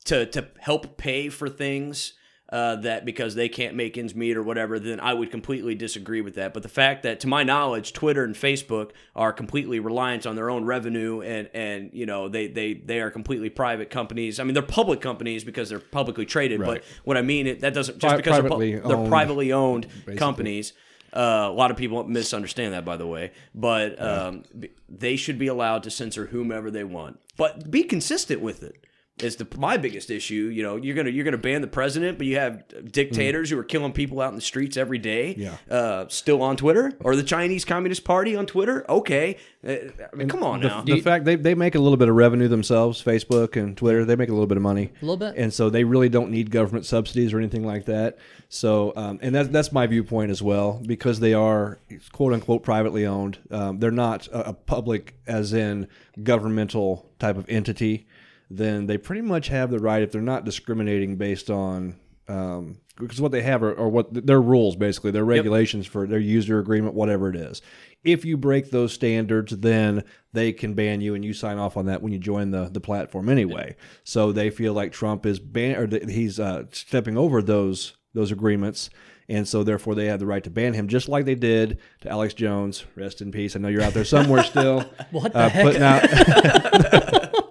[0.05, 2.13] to to help pay for things
[2.51, 6.19] uh, that because they can't make ends meet or whatever, then I would completely disagree
[6.19, 6.53] with that.
[6.53, 10.49] But the fact that, to my knowledge, Twitter and Facebook are completely reliant on their
[10.49, 14.39] own revenue, and and you know they they they are completely private companies.
[14.39, 16.59] I mean, they're public companies because they're publicly traded.
[16.75, 19.09] But what I mean, it, that doesn't just Pri- because they're, pu- privately they're owned,
[19.09, 19.87] privately owned
[20.17, 20.73] companies.
[21.13, 23.31] Uh, a lot of people misunderstand that, by the way.
[23.53, 28.41] But um, b- they should be allowed to censor whomever they want, but be consistent
[28.41, 28.85] with it.
[29.19, 30.49] Is the my biggest issue?
[30.51, 33.63] You know, you're gonna you're gonna ban the president, but you have dictators who are
[33.63, 35.35] killing people out in the streets every day.
[35.37, 35.57] Yeah.
[35.69, 38.83] uh, still on Twitter or the Chinese Communist Party on Twitter.
[38.89, 39.73] Okay, Uh,
[40.11, 40.81] I mean, come on The, now.
[40.81, 44.15] the fact they, they make a little bit of revenue themselves, Facebook and Twitter, they
[44.15, 44.91] make a little bit of money.
[45.01, 45.35] A little bit.
[45.37, 48.17] and so they really don't need government subsidies or anything like that.
[48.49, 51.77] So, um, and that's that's my viewpoint as well, because they are
[52.11, 53.37] quote unquote privately owned.
[53.51, 55.87] Um, they're not a, a public, as in
[56.23, 58.07] governmental type of entity.
[58.55, 61.95] Then they pretty much have the right if they're not discriminating based on.
[62.27, 66.19] Um, because what they have are, are what their rules basically, their regulations for their
[66.19, 67.61] user agreement, whatever it is.
[68.03, 70.03] If you break those standards, then
[70.33, 72.79] they can ban you, and you sign off on that when you join the, the
[72.79, 73.75] platform anyway.
[74.03, 78.31] So they feel like Trump is ban or that he's uh, stepping over those those
[78.31, 78.89] agreements,
[79.29, 82.09] and so therefore they have the right to ban him, just like they did to
[82.09, 82.85] Alex Jones.
[82.95, 83.55] Rest in peace.
[83.55, 84.81] I know you're out there somewhere still.
[85.11, 85.63] What the uh, heck?
[85.63, 87.45] putting out.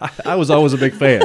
[0.00, 1.22] I, I was always a big fan.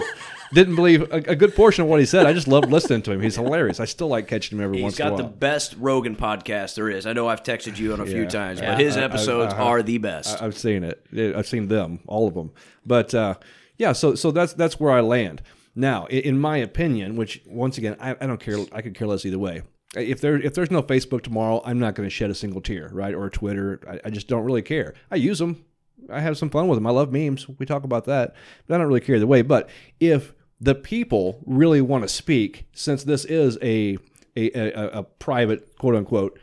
[0.54, 2.26] Didn't believe a, a good portion of what he said.
[2.28, 3.22] I just loved listening to him.
[3.22, 3.80] He's hilarious.
[3.80, 5.18] I still like catching him every He's once in a while.
[5.18, 7.06] He's got the best Rogan podcast there is.
[7.06, 8.72] I know I've texted you on a few times, Yeah.
[8.76, 10.42] but his I- episodes I- are the best.
[10.42, 11.04] I- I've seen it.
[11.36, 12.52] I've seen them, all of them.
[12.86, 13.36] But uh,
[13.78, 15.42] yeah, so so that's that's where I land
[15.76, 16.06] now.
[16.06, 18.58] In my opinion, which once again, I, I don't care.
[18.72, 19.64] I could care less either way.
[19.98, 22.90] If there if there's no Facebook tomorrow, I'm not going to shed a single tear,
[22.94, 23.16] right?
[23.16, 23.80] Or Twitter.
[23.90, 24.94] I, I just don't really care.
[25.10, 25.66] I use them.
[26.10, 26.88] I have some fun with them.
[26.88, 27.48] I love memes.
[27.60, 28.36] We talk about that,
[28.68, 29.42] but I don't really care either way.
[29.42, 29.70] But
[30.00, 33.98] if the people really want to speak, since this is a
[34.38, 36.40] a, a, a private quote unquote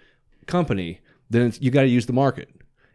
[0.47, 1.01] company,
[1.31, 2.51] then it's, you got to use the market.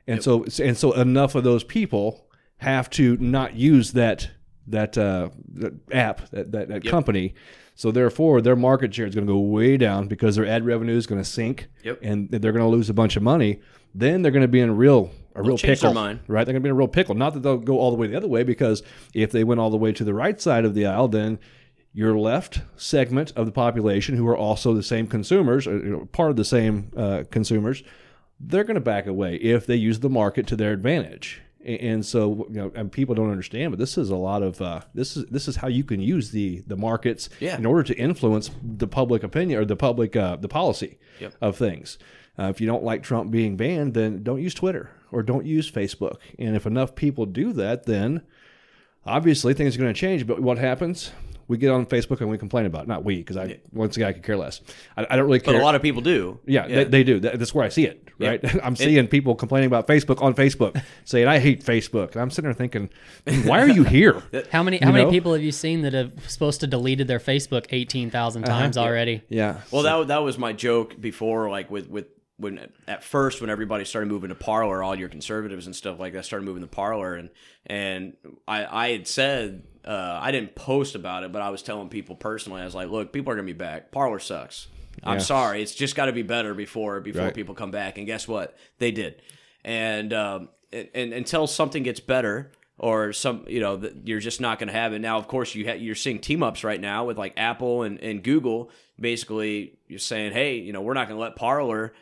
[0.07, 2.27] And so and so enough of those people
[2.57, 4.31] have to not use that
[4.67, 7.33] that uh, that app, that that, that company.
[7.75, 10.97] So therefore, their market share is going to go way down because their ad revenue
[10.97, 11.99] is going to sink, Yep.
[12.01, 13.59] and they're going to lose a bunch of money.
[13.93, 15.93] Then they're going to be in real a real pickle,
[16.27, 16.43] right?
[16.45, 17.15] They're going to be in a real pickle.
[17.15, 18.83] Not that they'll go all the way the other way, because
[19.13, 21.39] if they went all the way to the right side of the aisle, then
[21.93, 26.05] your left segment of the population, who are also the same consumers, or you know,
[26.11, 27.83] part of the same uh, consumers,
[28.39, 31.41] they're going to back away if they use the market to their advantage.
[31.65, 34.61] A- And so, you know, and people don't understand, but this is a lot of
[34.61, 37.57] uh, this is this is how you can use the the markets Yeah.
[37.57, 41.33] in order to influence the public opinion or the public uh, the policy Yep.
[41.41, 41.97] of things.
[42.39, 45.69] Uh, if you don't like Trump being banned, then don't use Twitter or don't use
[45.71, 46.17] Facebook.
[46.37, 48.21] And if enough people do that, then
[49.05, 50.27] obviously things are going to change.
[50.27, 51.11] But what happens?
[51.47, 52.87] We get on Facebook and we complain about it.
[52.89, 54.59] Not we, because I once again I could care less.
[54.97, 55.53] I, I don't really care.
[55.53, 56.39] But a lot of people do.
[56.45, 57.21] Yeah, They, they do.
[57.21, 58.09] That, that's where I see it.
[58.19, 58.41] Right.
[58.43, 58.55] Yeah.
[58.63, 62.51] I'm seeing people complaining about Facebook on Facebook, saying I hate Facebook, and I'm sitting
[62.51, 62.89] there thinking,
[63.45, 64.21] why are you here?
[64.51, 65.09] How many how many know?
[65.11, 68.59] people have you seen that have supposed to deleted their Facebook eighteen thousand Uh-huh.
[68.59, 69.21] times already?
[69.29, 69.61] yeah.
[69.71, 72.07] Well, that that was my joke before, like with with
[72.37, 76.13] when at first when everybody started moving to Parler, all your conservatives and stuff like
[76.13, 77.29] that started moving to Parler, and
[77.65, 78.13] and
[78.47, 82.15] I I had said uh, I didn't post about it, but I was telling people
[82.15, 83.91] personally, I was like, look, people are gonna be back.
[83.91, 84.67] Parler sucks.
[85.03, 87.33] I'm sorry, it's just got to be better before before Right.
[87.33, 87.99] people come back.
[87.99, 88.57] And guess what?
[88.79, 89.21] They did.
[89.63, 92.51] And um, and, and until something gets better.
[92.79, 94.99] Or some, you know, that you're just not going to have it.
[94.99, 97.99] Now, of course, you ha- you're seeing team ups right now with like Apple and,
[98.01, 98.69] and Google.
[98.99, 101.93] Basically, you're saying, hey, you know, we're not going to let Parler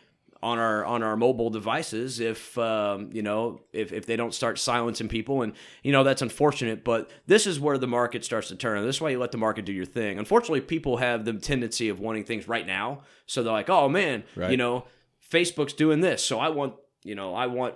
[0.45, 4.59] on our on our mobile devices if um, you know if, if they don't start
[4.59, 5.41] silencing people.
[5.41, 5.53] And
[5.83, 8.85] you know that's unfortunate but this is where the market starts to turn.
[8.85, 10.19] This is why you let the market do your thing.
[10.19, 13.01] Unfortunately people have the tendency of wanting things right now.
[13.25, 14.51] So they're like oh man Right.
[14.51, 14.85] you know
[15.31, 16.23] facebook's doing this.
[16.23, 17.73] So i want you know i want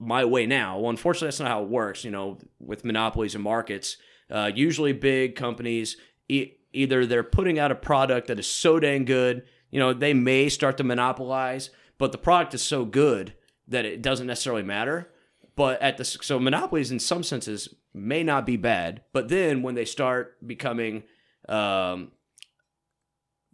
[0.00, 0.78] my way now.
[0.80, 3.96] Well unfortunately that's not how it works you know with monopolies and markets.
[4.30, 5.96] Uh, usually big companies
[6.28, 10.14] e- either they're putting out a product that is so dang good you know they
[10.14, 11.70] may start to monopolize
[12.00, 13.34] but the product is so good
[13.68, 15.08] that it doesn't necessarily matter.
[15.54, 19.74] But at the so monopolies in some senses may not be bad but then when
[19.74, 21.02] they start becoming
[21.48, 22.12] um,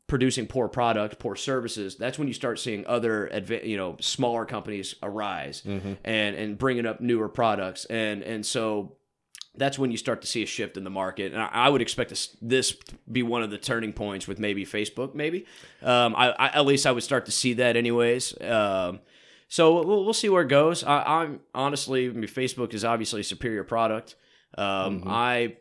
[0.06, 3.30] producing poor product poor services that's when you start seeing other
[3.64, 5.62] you know smaller companies arise
[6.04, 7.86] and and bringing up newer products.
[7.86, 8.96] And and so
[9.56, 11.32] that's when you start to see a shift in the market.
[11.32, 12.76] And I, would expect this, this
[13.10, 15.46] be one of the turning points with maybe Facebook, maybe.
[15.82, 18.40] Um, I, I, at least I would start to see that anyways.
[18.42, 19.00] Um,
[19.48, 20.84] so we'll, we'll see where it goes.
[20.84, 24.16] I, I'm honestly, I mean, Facebook is obviously a superior product.
[24.58, 25.56] Um, I I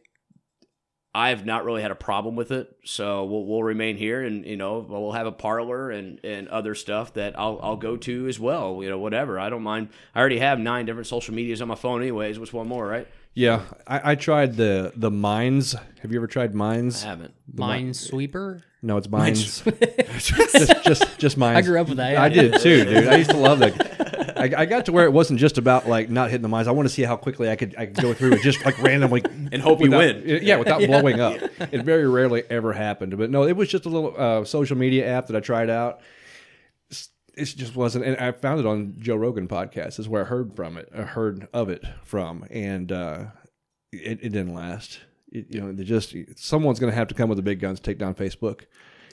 [1.30, 4.58] have not really had a problem with it, so we'll, we'll remain here, and you
[4.58, 8.40] know we'll have a Parler and, and other stuff that I'll I'll go to as
[8.40, 8.84] well.
[8.84, 9.40] You know, whatever.
[9.40, 9.90] I don't mind.
[10.14, 12.38] I already have nine different social medias on my phone, anyways.
[12.40, 13.08] What's one more, right?
[13.36, 13.64] Yeah.
[13.86, 15.76] I, I tried the the Minds.
[16.02, 17.04] Have you ever tried Minds?
[17.04, 17.34] I haven't.
[17.54, 18.64] Minesweeper.
[18.82, 19.62] No, it's Minds.
[20.18, 21.58] just, just, just Minds.
[21.58, 22.18] I grew up with that.
[22.18, 23.08] I did too, dude.
[23.08, 23.95] I used to love that.
[24.36, 26.68] I, I got to where it wasn't just about like not hitting the mines.
[26.68, 28.78] I want to see how quickly I could I could go through it just like
[28.82, 30.24] randomly And hope you win.
[30.44, 31.42] Yeah, without blowing up.
[31.60, 33.18] It very rarely ever happened.
[33.18, 36.02] But no, it was just a little uh, social media app that I tried out.
[37.38, 40.00] It just wasn't, and I found it on Joe Rogan podcast.
[40.00, 40.90] Is where I heard from it.
[40.96, 43.26] I heard of it from, and uh,
[43.92, 45.00] it, it didn't last.
[45.32, 47.80] It, you know, they just someone's going to have to come with the big guns,
[47.82, 48.62] to take down Facebook.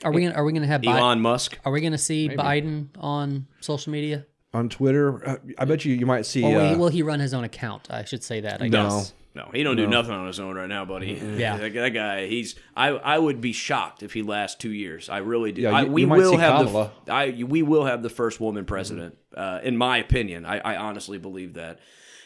[0.03, 1.57] Are we gonna Are we gonna have Bi- Elon Musk.
[1.65, 4.25] Are we gonna see Biden on social media?
[4.53, 5.27] On Twitter.
[5.27, 6.43] Uh, I bet you you might see.
[6.43, 7.87] Or will, uh, he, will he run his own account?
[7.89, 8.61] I should say that.
[8.61, 8.89] I No.
[8.89, 9.13] guess.
[9.35, 11.13] No, he don't do nothing on his own right now, buddy.
[11.37, 11.57] Yeah.
[11.57, 12.27] that, that guy.
[12.27, 12.53] He's.
[12.77, 12.89] I.
[12.89, 15.09] I would be shocked if he lasts two years.
[15.09, 15.63] I really do.
[15.63, 16.91] Yeah, I, you- we you might will see have Kamala.
[17.05, 17.11] the.
[17.11, 17.43] I.
[17.43, 19.17] We will have the first woman president.
[19.35, 21.79] Uh, in my opinion, I, I honestly believe that,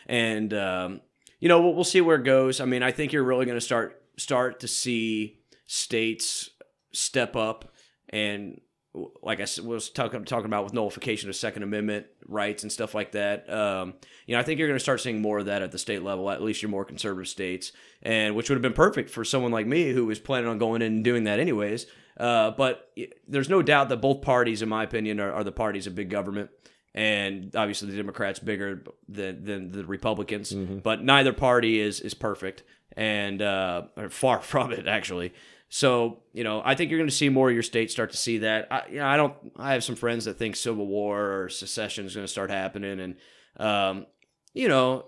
[0.06, 1.00] and um,
[1.40, 2.60] you know we'll, we'll see where it goes.
[2.60, 6.50] I mean, I think you're really going to start start to see states
[6.92, 7.72] step up
[8.10, 8.60] and
[9.22, 12.94] like I s- was talking talking about with nullification of Second Amendment rights and stuff
[12.94, 13.52] like that.
[13.52, 13.96] Um,
[14.26, 16.04] you know, I think you're going to start seeing more of that at the state
[16.04, 16.30] level.
[16.30, 17.72] At least your more conservative states,
[18.02, 20.82] and which would have been perfect for someone like me who was planning on going
[20.82, 21.88] in and doing that anyways.
[22.20, 22.92] Uh, but
[23.28, 26.10] there's no doubt that both parties, in my opinion, are, are the parties of big
[26.10, 26.50] government.
[26.94, 32.64] And obviously, the Democrats bigger than, than the Republicans, but neither party is is perfect,
[32.94, 35.34] and uh, or far from it actually.
[35.70, 38.18] So you know, I think you're going to see more of your state start to
[38.18, 38.68] see that.
[38.72, 39.34] I, you know, I don't.
[39.58, 43.00] I have some friends that think civil war or secession is going to start happening,
[43.00, 43.16] and
[43.58, 44.06] um,
[44.54, 45.06] you know,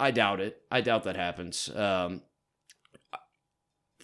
[0.00, 0.60] I doubt it.
[0.70, 1.68] I doubt that happens.
[1.74, 2.22] Um,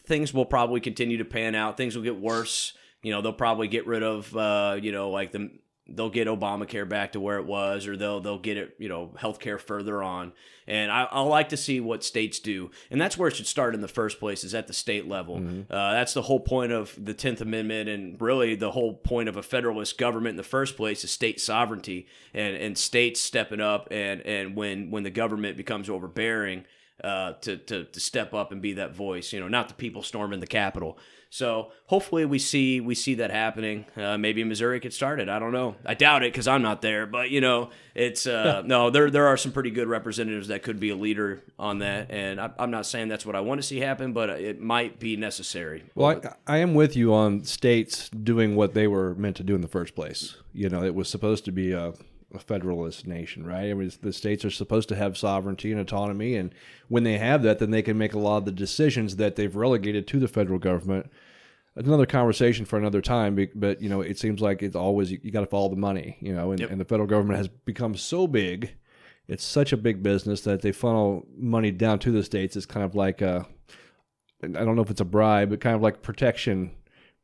[0.06, 1.76] things will probably continue to pan out.
[1.76, 2.74] Things will get worse.
[3.02, 5.50] You know, they'll probably get rid of, uh, you know, like the
[5.86, 9.12] they'll get Obamacare back to where it was, or they'll they'll get it, you know,
[9.18, 10.32] healthcare further on.
[10.66, 13.74] And I, I like to see what states do, and that's where it should start
[13.74, 15.36] in the first place, is at the state level.
[15.70, 19.36] Uh, that's the whole point of the Tenth Amendment, and really the whole point of
[19.36, 23.88] a federalist government in the first place is state sovereignty and and states stepping up,
[23.90, 26.64] and and when when the government becomes overbearing.
[27.02, 30.00] Uh, to, to to step up and be that voice, you know, not the people
[30.00, 30.96] storming the Capitol.
[31.34, 33.86] So hopefully we see we see that happening.
[33.96, 35.28] Uh, maybe Missouri could start it.
[35.28, 35.74] I don't know.
[35.84, 37.06] I doubt it because I'm not there.
[37.06, 38.88] But you know, it's uh, no.
[38.88, 42.40] There there are some pretty good representatives that could be a leader on that, and
[42.40, 45.16] I, I'm not saying that's what I want to see happen, but it might be
[45.16, 45.82] necessary.
[45.96, 49.56] Well, I, I am with you on states doing what they were meant to do
[49.56, 50.36] in the first place.
[50.52, 51.94] You know, it was supposed to be a,
[52.34, 53.70] a federalist nation, right?
[53.70, 56.54] I mean, the states are supposed to have sovereignty and autonomy, and
[56.88, 59.54] when they have that, then they can make a lot of the decisions that they've
[59.54, 61.10] relegated to the federal government.
[61.76, 65.40] Another conversation for another time, but you know, it seems like it's always you, got
[65.40, 66.70] to follow the money, you know, and, Yep.
[66.70, 68.74] and the federal government has become so big,
[69.26, 72.56] it's such a big business that they funnel money down to the states.
[72.56, 73.46] It's kind of like a
[74.42, 76.72] I don't know if it's a bribe, but kind of like protection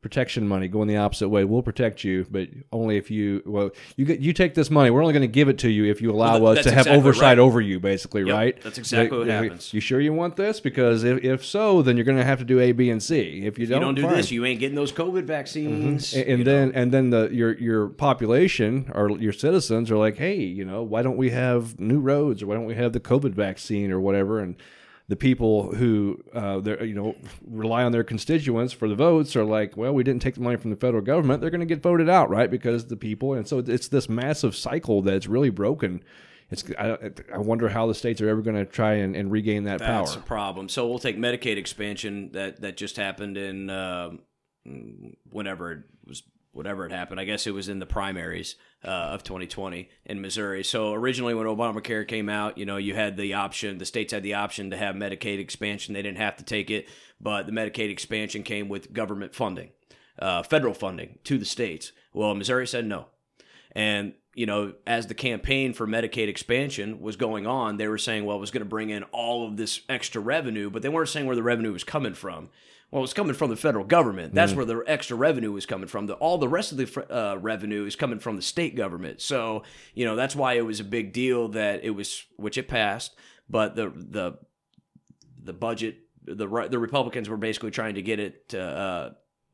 [0.01, 1.43] protection money going the opposite way.
[1.45, 4.89] We'll protect you, but only if you well you get you take this money.
[4.89, 6.79] We're only going to give it to you if you allow Well, us to have
[6.87, 7.39] exactly oversight right.
[7.39, 8.61] over you, basically, Yep, right?
[8.61, 9.73] that's exactly what happens.
[9.73, 10.59] You sure you want this?
[10.59, 13.43] Because if, if so, then you're going to have to do A, B, and C.
[13.45, 14.15] If you If don't, you don't do fine.
[14.15, 16.13] this, you ain't getting those COVID vaccines.
[16.13, 16.19] Mm-hmm.
[16.19, 16.73] and, and then know.
[16.75, 21.01] and then the your your population or your citizens are like, hey, you know, why
[21.01, 24.39] don't we have new roads or why don't we have the COVID vaccine or whatever?
[24.39, 24.55] And
[25.11, 29.75] the people who uh, you know rely on their constituents for the votes are like,
[29.75, 31.41] well, we didn't take the money from the federal government.
[31.41, 32.49] They're going to get voted out, right?
[32.49, 36.01] Because the people, and so it's this massive cycle that's really broken.
[36.49, 39.65] It's I, I wonder how the states are ever going to try and, and regain
[39.65, 40.05] that That's power.
[40.05, 40.69] That's a problem.
[40.69, 44.11] So we'll take Medicaid expansion that that just happened in uh,
[45.29, 46.23] whenever it was
[46.53, 47.19] whatever it happened.
[47.19, 50.63] I guess it was in the primaries uh, of 2020 in Missouri.
[50.63, 53.77] So originally, when Obamacare came out, you know, you had the option.
[53.77, 55.93] The states had the option to have Medicaid expansion.
[55.93, 59.69] They didn't have to take it, but the Medicaid expansion came with government funding,
[60.19, 61.91] uh, federal funding to the states.
[62.13, 63.07] Well, Missouri said no.
[63.73, 68.23] And you know, as the campaign for Medicaid expansion was going on, they were saying,
[68.25, 71.09] well, it was going to bring in all of this extra revenue, but they weren't
[71.09, 72.49] saying where the revenue was coming from.
[72.91, 74.33] Well, it's coming from the federal government.
[74.33, 76.07] That's where the extra revenue is coming from.
[76.07, 79.21] The, all the rest of the uh, revenue is coming from the state government.
[79.21, 79.63] So,
[79.95, 83.15] you know, that's why it was a big deal that it was, which it passed,
[83.49, 84.39] but the the
[85.41, 89.11] the budget, the the Republicans were basically trying to get it to uh,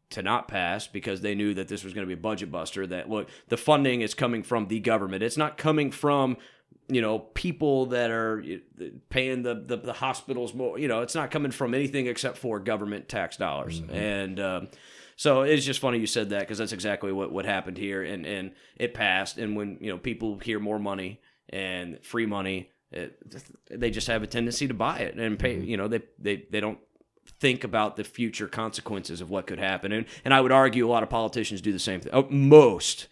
[0.10, 2.88] to not pass because they knew that this was going to be a budget buster.
[2.88, 5.22] That look, the funding is coming from the government.
[5.22, 6.38] It's not coming from
[6.90, 8.44] you know people that are
[9.10, 10.80] paying the, the the hospitals more.
[10.80, 13.82] You know, it's not coming from anything except for government tax dollars.
[13.92, 14.68] And um,
[15.16, 18.04] so it's just funny you said that because that's exactly what what happened here.
[18.04, 19.38] And and it passed.
[19.38, 22.72] And when you know people hear more money and free money.
[22.92, 23.18] It,
[23.70, 25.60] they just have a tendency to buy it and pay.
[25.60, 26.80] You know, they they they don't
[27.40, 29.92] think about the future consequences of what could happen.
[29.92, 32.14] And and I would argue a lot of politicians do the same thing.
[32.14, 33.08] Oh, most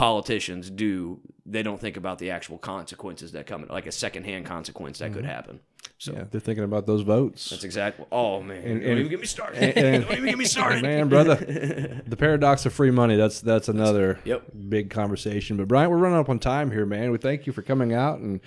[0.00, 1.20] politicians do.
[1.44, 5.26] They don't think about the actual consequences that come, like a secondhand consequence that could
[5.26, 5.60] happen.
[5.98, 7.50] So Yeah, they're thinking about those votes.
[7.50, 8.06] that's exactly.
[8.10, 9.62] Oh man, And- don't even get me started.
[9.62, 11.34] and- and- don't even get me started, Man, brother,
[12.06, 13.16] the paradox of free money.
[13.16, 14.42] That's that's another Yep.
[14.70, 15.58] big conversation.
[15.58, 17.10] But Brian, we're running up on time here, man.
[17.10, 18.40] We thank you for coming out and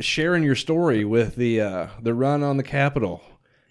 [0.00, 3.22] sharing your story with the uh, the run on the Capitol.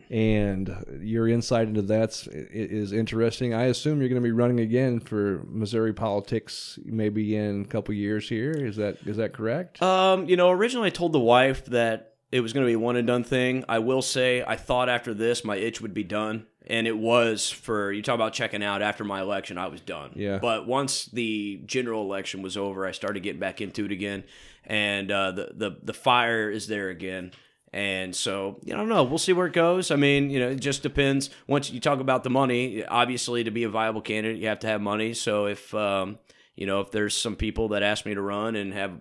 [0.10, 3.54] And your insight into that is interesting.
[3.54, 7.94] I assume you're going to be running again for Missouri politics, maybe in a couple
[7.94, 8.52] years here.
[8.52, 9.82] Is that is that correct?
[9.82, 12.80] Um, you know, originally I told the wife that it was going to be a
[12.80, 13.64] one and done thing.
[13.70, 17.50] I will say I thought after this my itch would be done, and it was
[17.50, 19.58] for you talk about checking out after my election.
[19.58, 20.14] I was done.
[20.16, 20.40] Yeah.
[20.40, 24.24] But once the general election was over, I started getting back into it again,
[24.66, 27.32] and uh, the the the fire is there again.
[27.74, 29.04] And so, you don't know.
[29.04, 29.90] We'll see where it goes.
[29.90, 31.32] I mean, you know, it just depends.
[31.48, 34.68] Once you talk about the money, obviously, to be a viable candidate, you have to
[34.68, 35.16] have money.
[35.16, 36.20] So if, um,
[36.56, 39.00] you know, if there's some people that ask me to run and have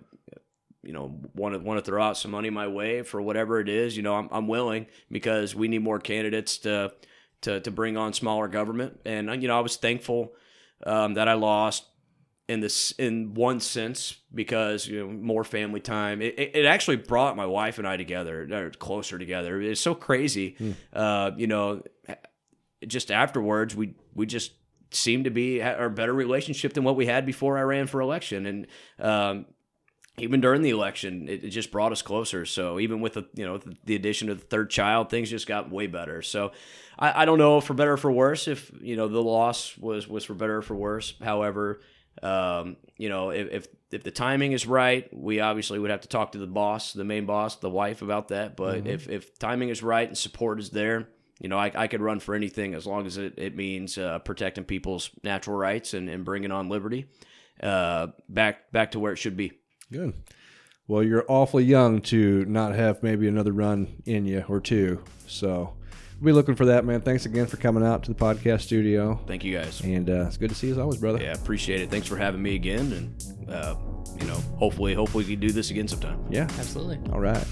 [0.81, 3.69] you know want to want to throw out some money my way for whatever it
[3.69, 6.91] is you know I'm, I'm willing because we need more candidates to
[7.41, 10.33] to to bring on smaller government and you know I was thankful
[10.85, 11.85] um, that I lost
[12.47, 16.97] in this in one sense because you know more family time it, it it actually
[16.97, 20.57] brought my wife and I together or closer together it's so crazy
[20.91, 21.83] uh, you know
[22.85, 24.51] just afterwards we we just
[24.91, 28.45] seemed to be a better relationship than what we had before I ran for election
[28.45, 28.67] and
[28.99, 29.45] um,
[30.19, 32.45] even during the election, it, it just brought us closer.
[32.45, 35.47] So even with the you know the, the addition of the third child, things just
[35.47, 36.21] got way better.
[36.21, 36.51] So
[36.99, 40.07] I, I don't know for better or for worse if you know the loss was
[40.07, 41.15] was for better or for worse.
[41.21, 41.81] However,
[42.21, 46.07] Um, you know, if, if if the timing is right, we obviously would have to
[46.07, 48.55] talk to the boss, the main boss, the wife about that.
[48.55, 51.09] But if if timing is right and support is there,
[51.39, 54.19] you know, I, I could run for anything as long as it, it means uh,
[54.19, 57.07] protecting people's natural rights and, and bringing on liberty
[57.61, 59.51] uh, back back to where it should be.
[59.91, 60.13] Good.
[60.87, 65.01] Well, you're awfully young to not have maybe another run in you or two.
[65.27, 65.75] So
[66.23, 67.01] be looking for that, man.
[67.01, 69.19] Thanks again for coming out to the podcast studio.
[69.27, 69.81] Thank you guys.
[69.81, 71.21] And uh, it's good to see you as always, brother.
[71.21, 71.89] Yeah, appreciate it.
[71.89, 73.75] Thanks for having me again, and uh,
[74.19, 76.23] you know, hopefully, hopefully, we can do this again sometime.
[76.29, 76.43] Yeah.
[76.57, 76.99] Absolutely.
[77.11, 77.45] All right.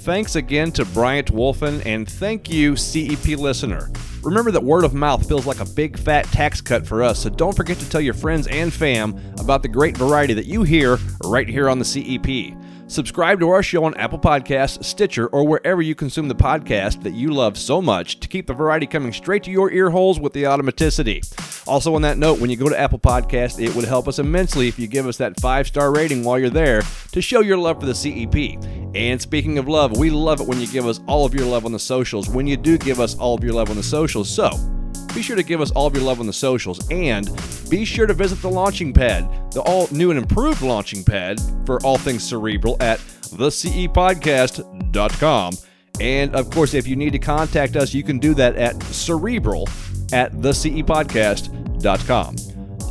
[0.00, 3.90] Thanks again to Bryant Wolfin, and thank you, CEP listener.
[4.22, 7.30] Remember that word of mouth feels like a big fat tax cut for us, so
[7.30, 10.98] don't forget to tell your friends and fam about the great variety that you hear
[11.24, 12.56] right here on the CEP.
[12.88, 17.14] Subscribe to our show on Apple Podcasts, Stitcher, or wherever you consume the podcast that
[17.14, 20.32] you love so much to keep the variety coming straight to your ear holes with
[20.32, 21.20] the automaticity.
[21.66, 24.68] Also, on that note, when you go to Apple Podcasts, it would help us immensely
[24.68, 26.80] if you give us that five star rating while you're there
[27.10, 28.62] to show your love for the CEP.
[28.94, 31.64] And speaking of love, we love it when you give us all of your love
[31.64, 34.30] on the socials, when you do give us all of your love on the socials.
[34.30, 34.50] So,
[35.16, 37.30] be sure to give us all of your love on the socials and
[37.70, 41.82] be sure to visit the launching pad, the all new and improved launching pad for
[41.82, 45.54] all things cerebral at thecepodcast.com.
[45.98, 49.66] And of course, if you need to contact us, you can do that at cerebral
[50.12, 52.36] at thecepodcast.com.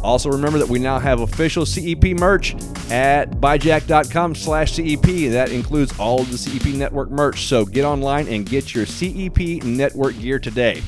[0.02, 2.56] Also, remember that we now have official CEP merch
[2.90, 5.30] at byjack.com slash CEP.
[5.32, 7.46] That includes all of the CEP network merch.
[7.46, 10.82] So get online and get your CEP network gear today.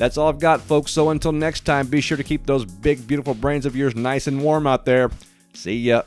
[0.00, 0.92] That's all I've got, folks.
[0.92, 4.26] So until next time, be sure to keep those big, beautiful brains of yours nice
[4.26, 5.10] and warm out there.
[5.52, 6.04] See ya.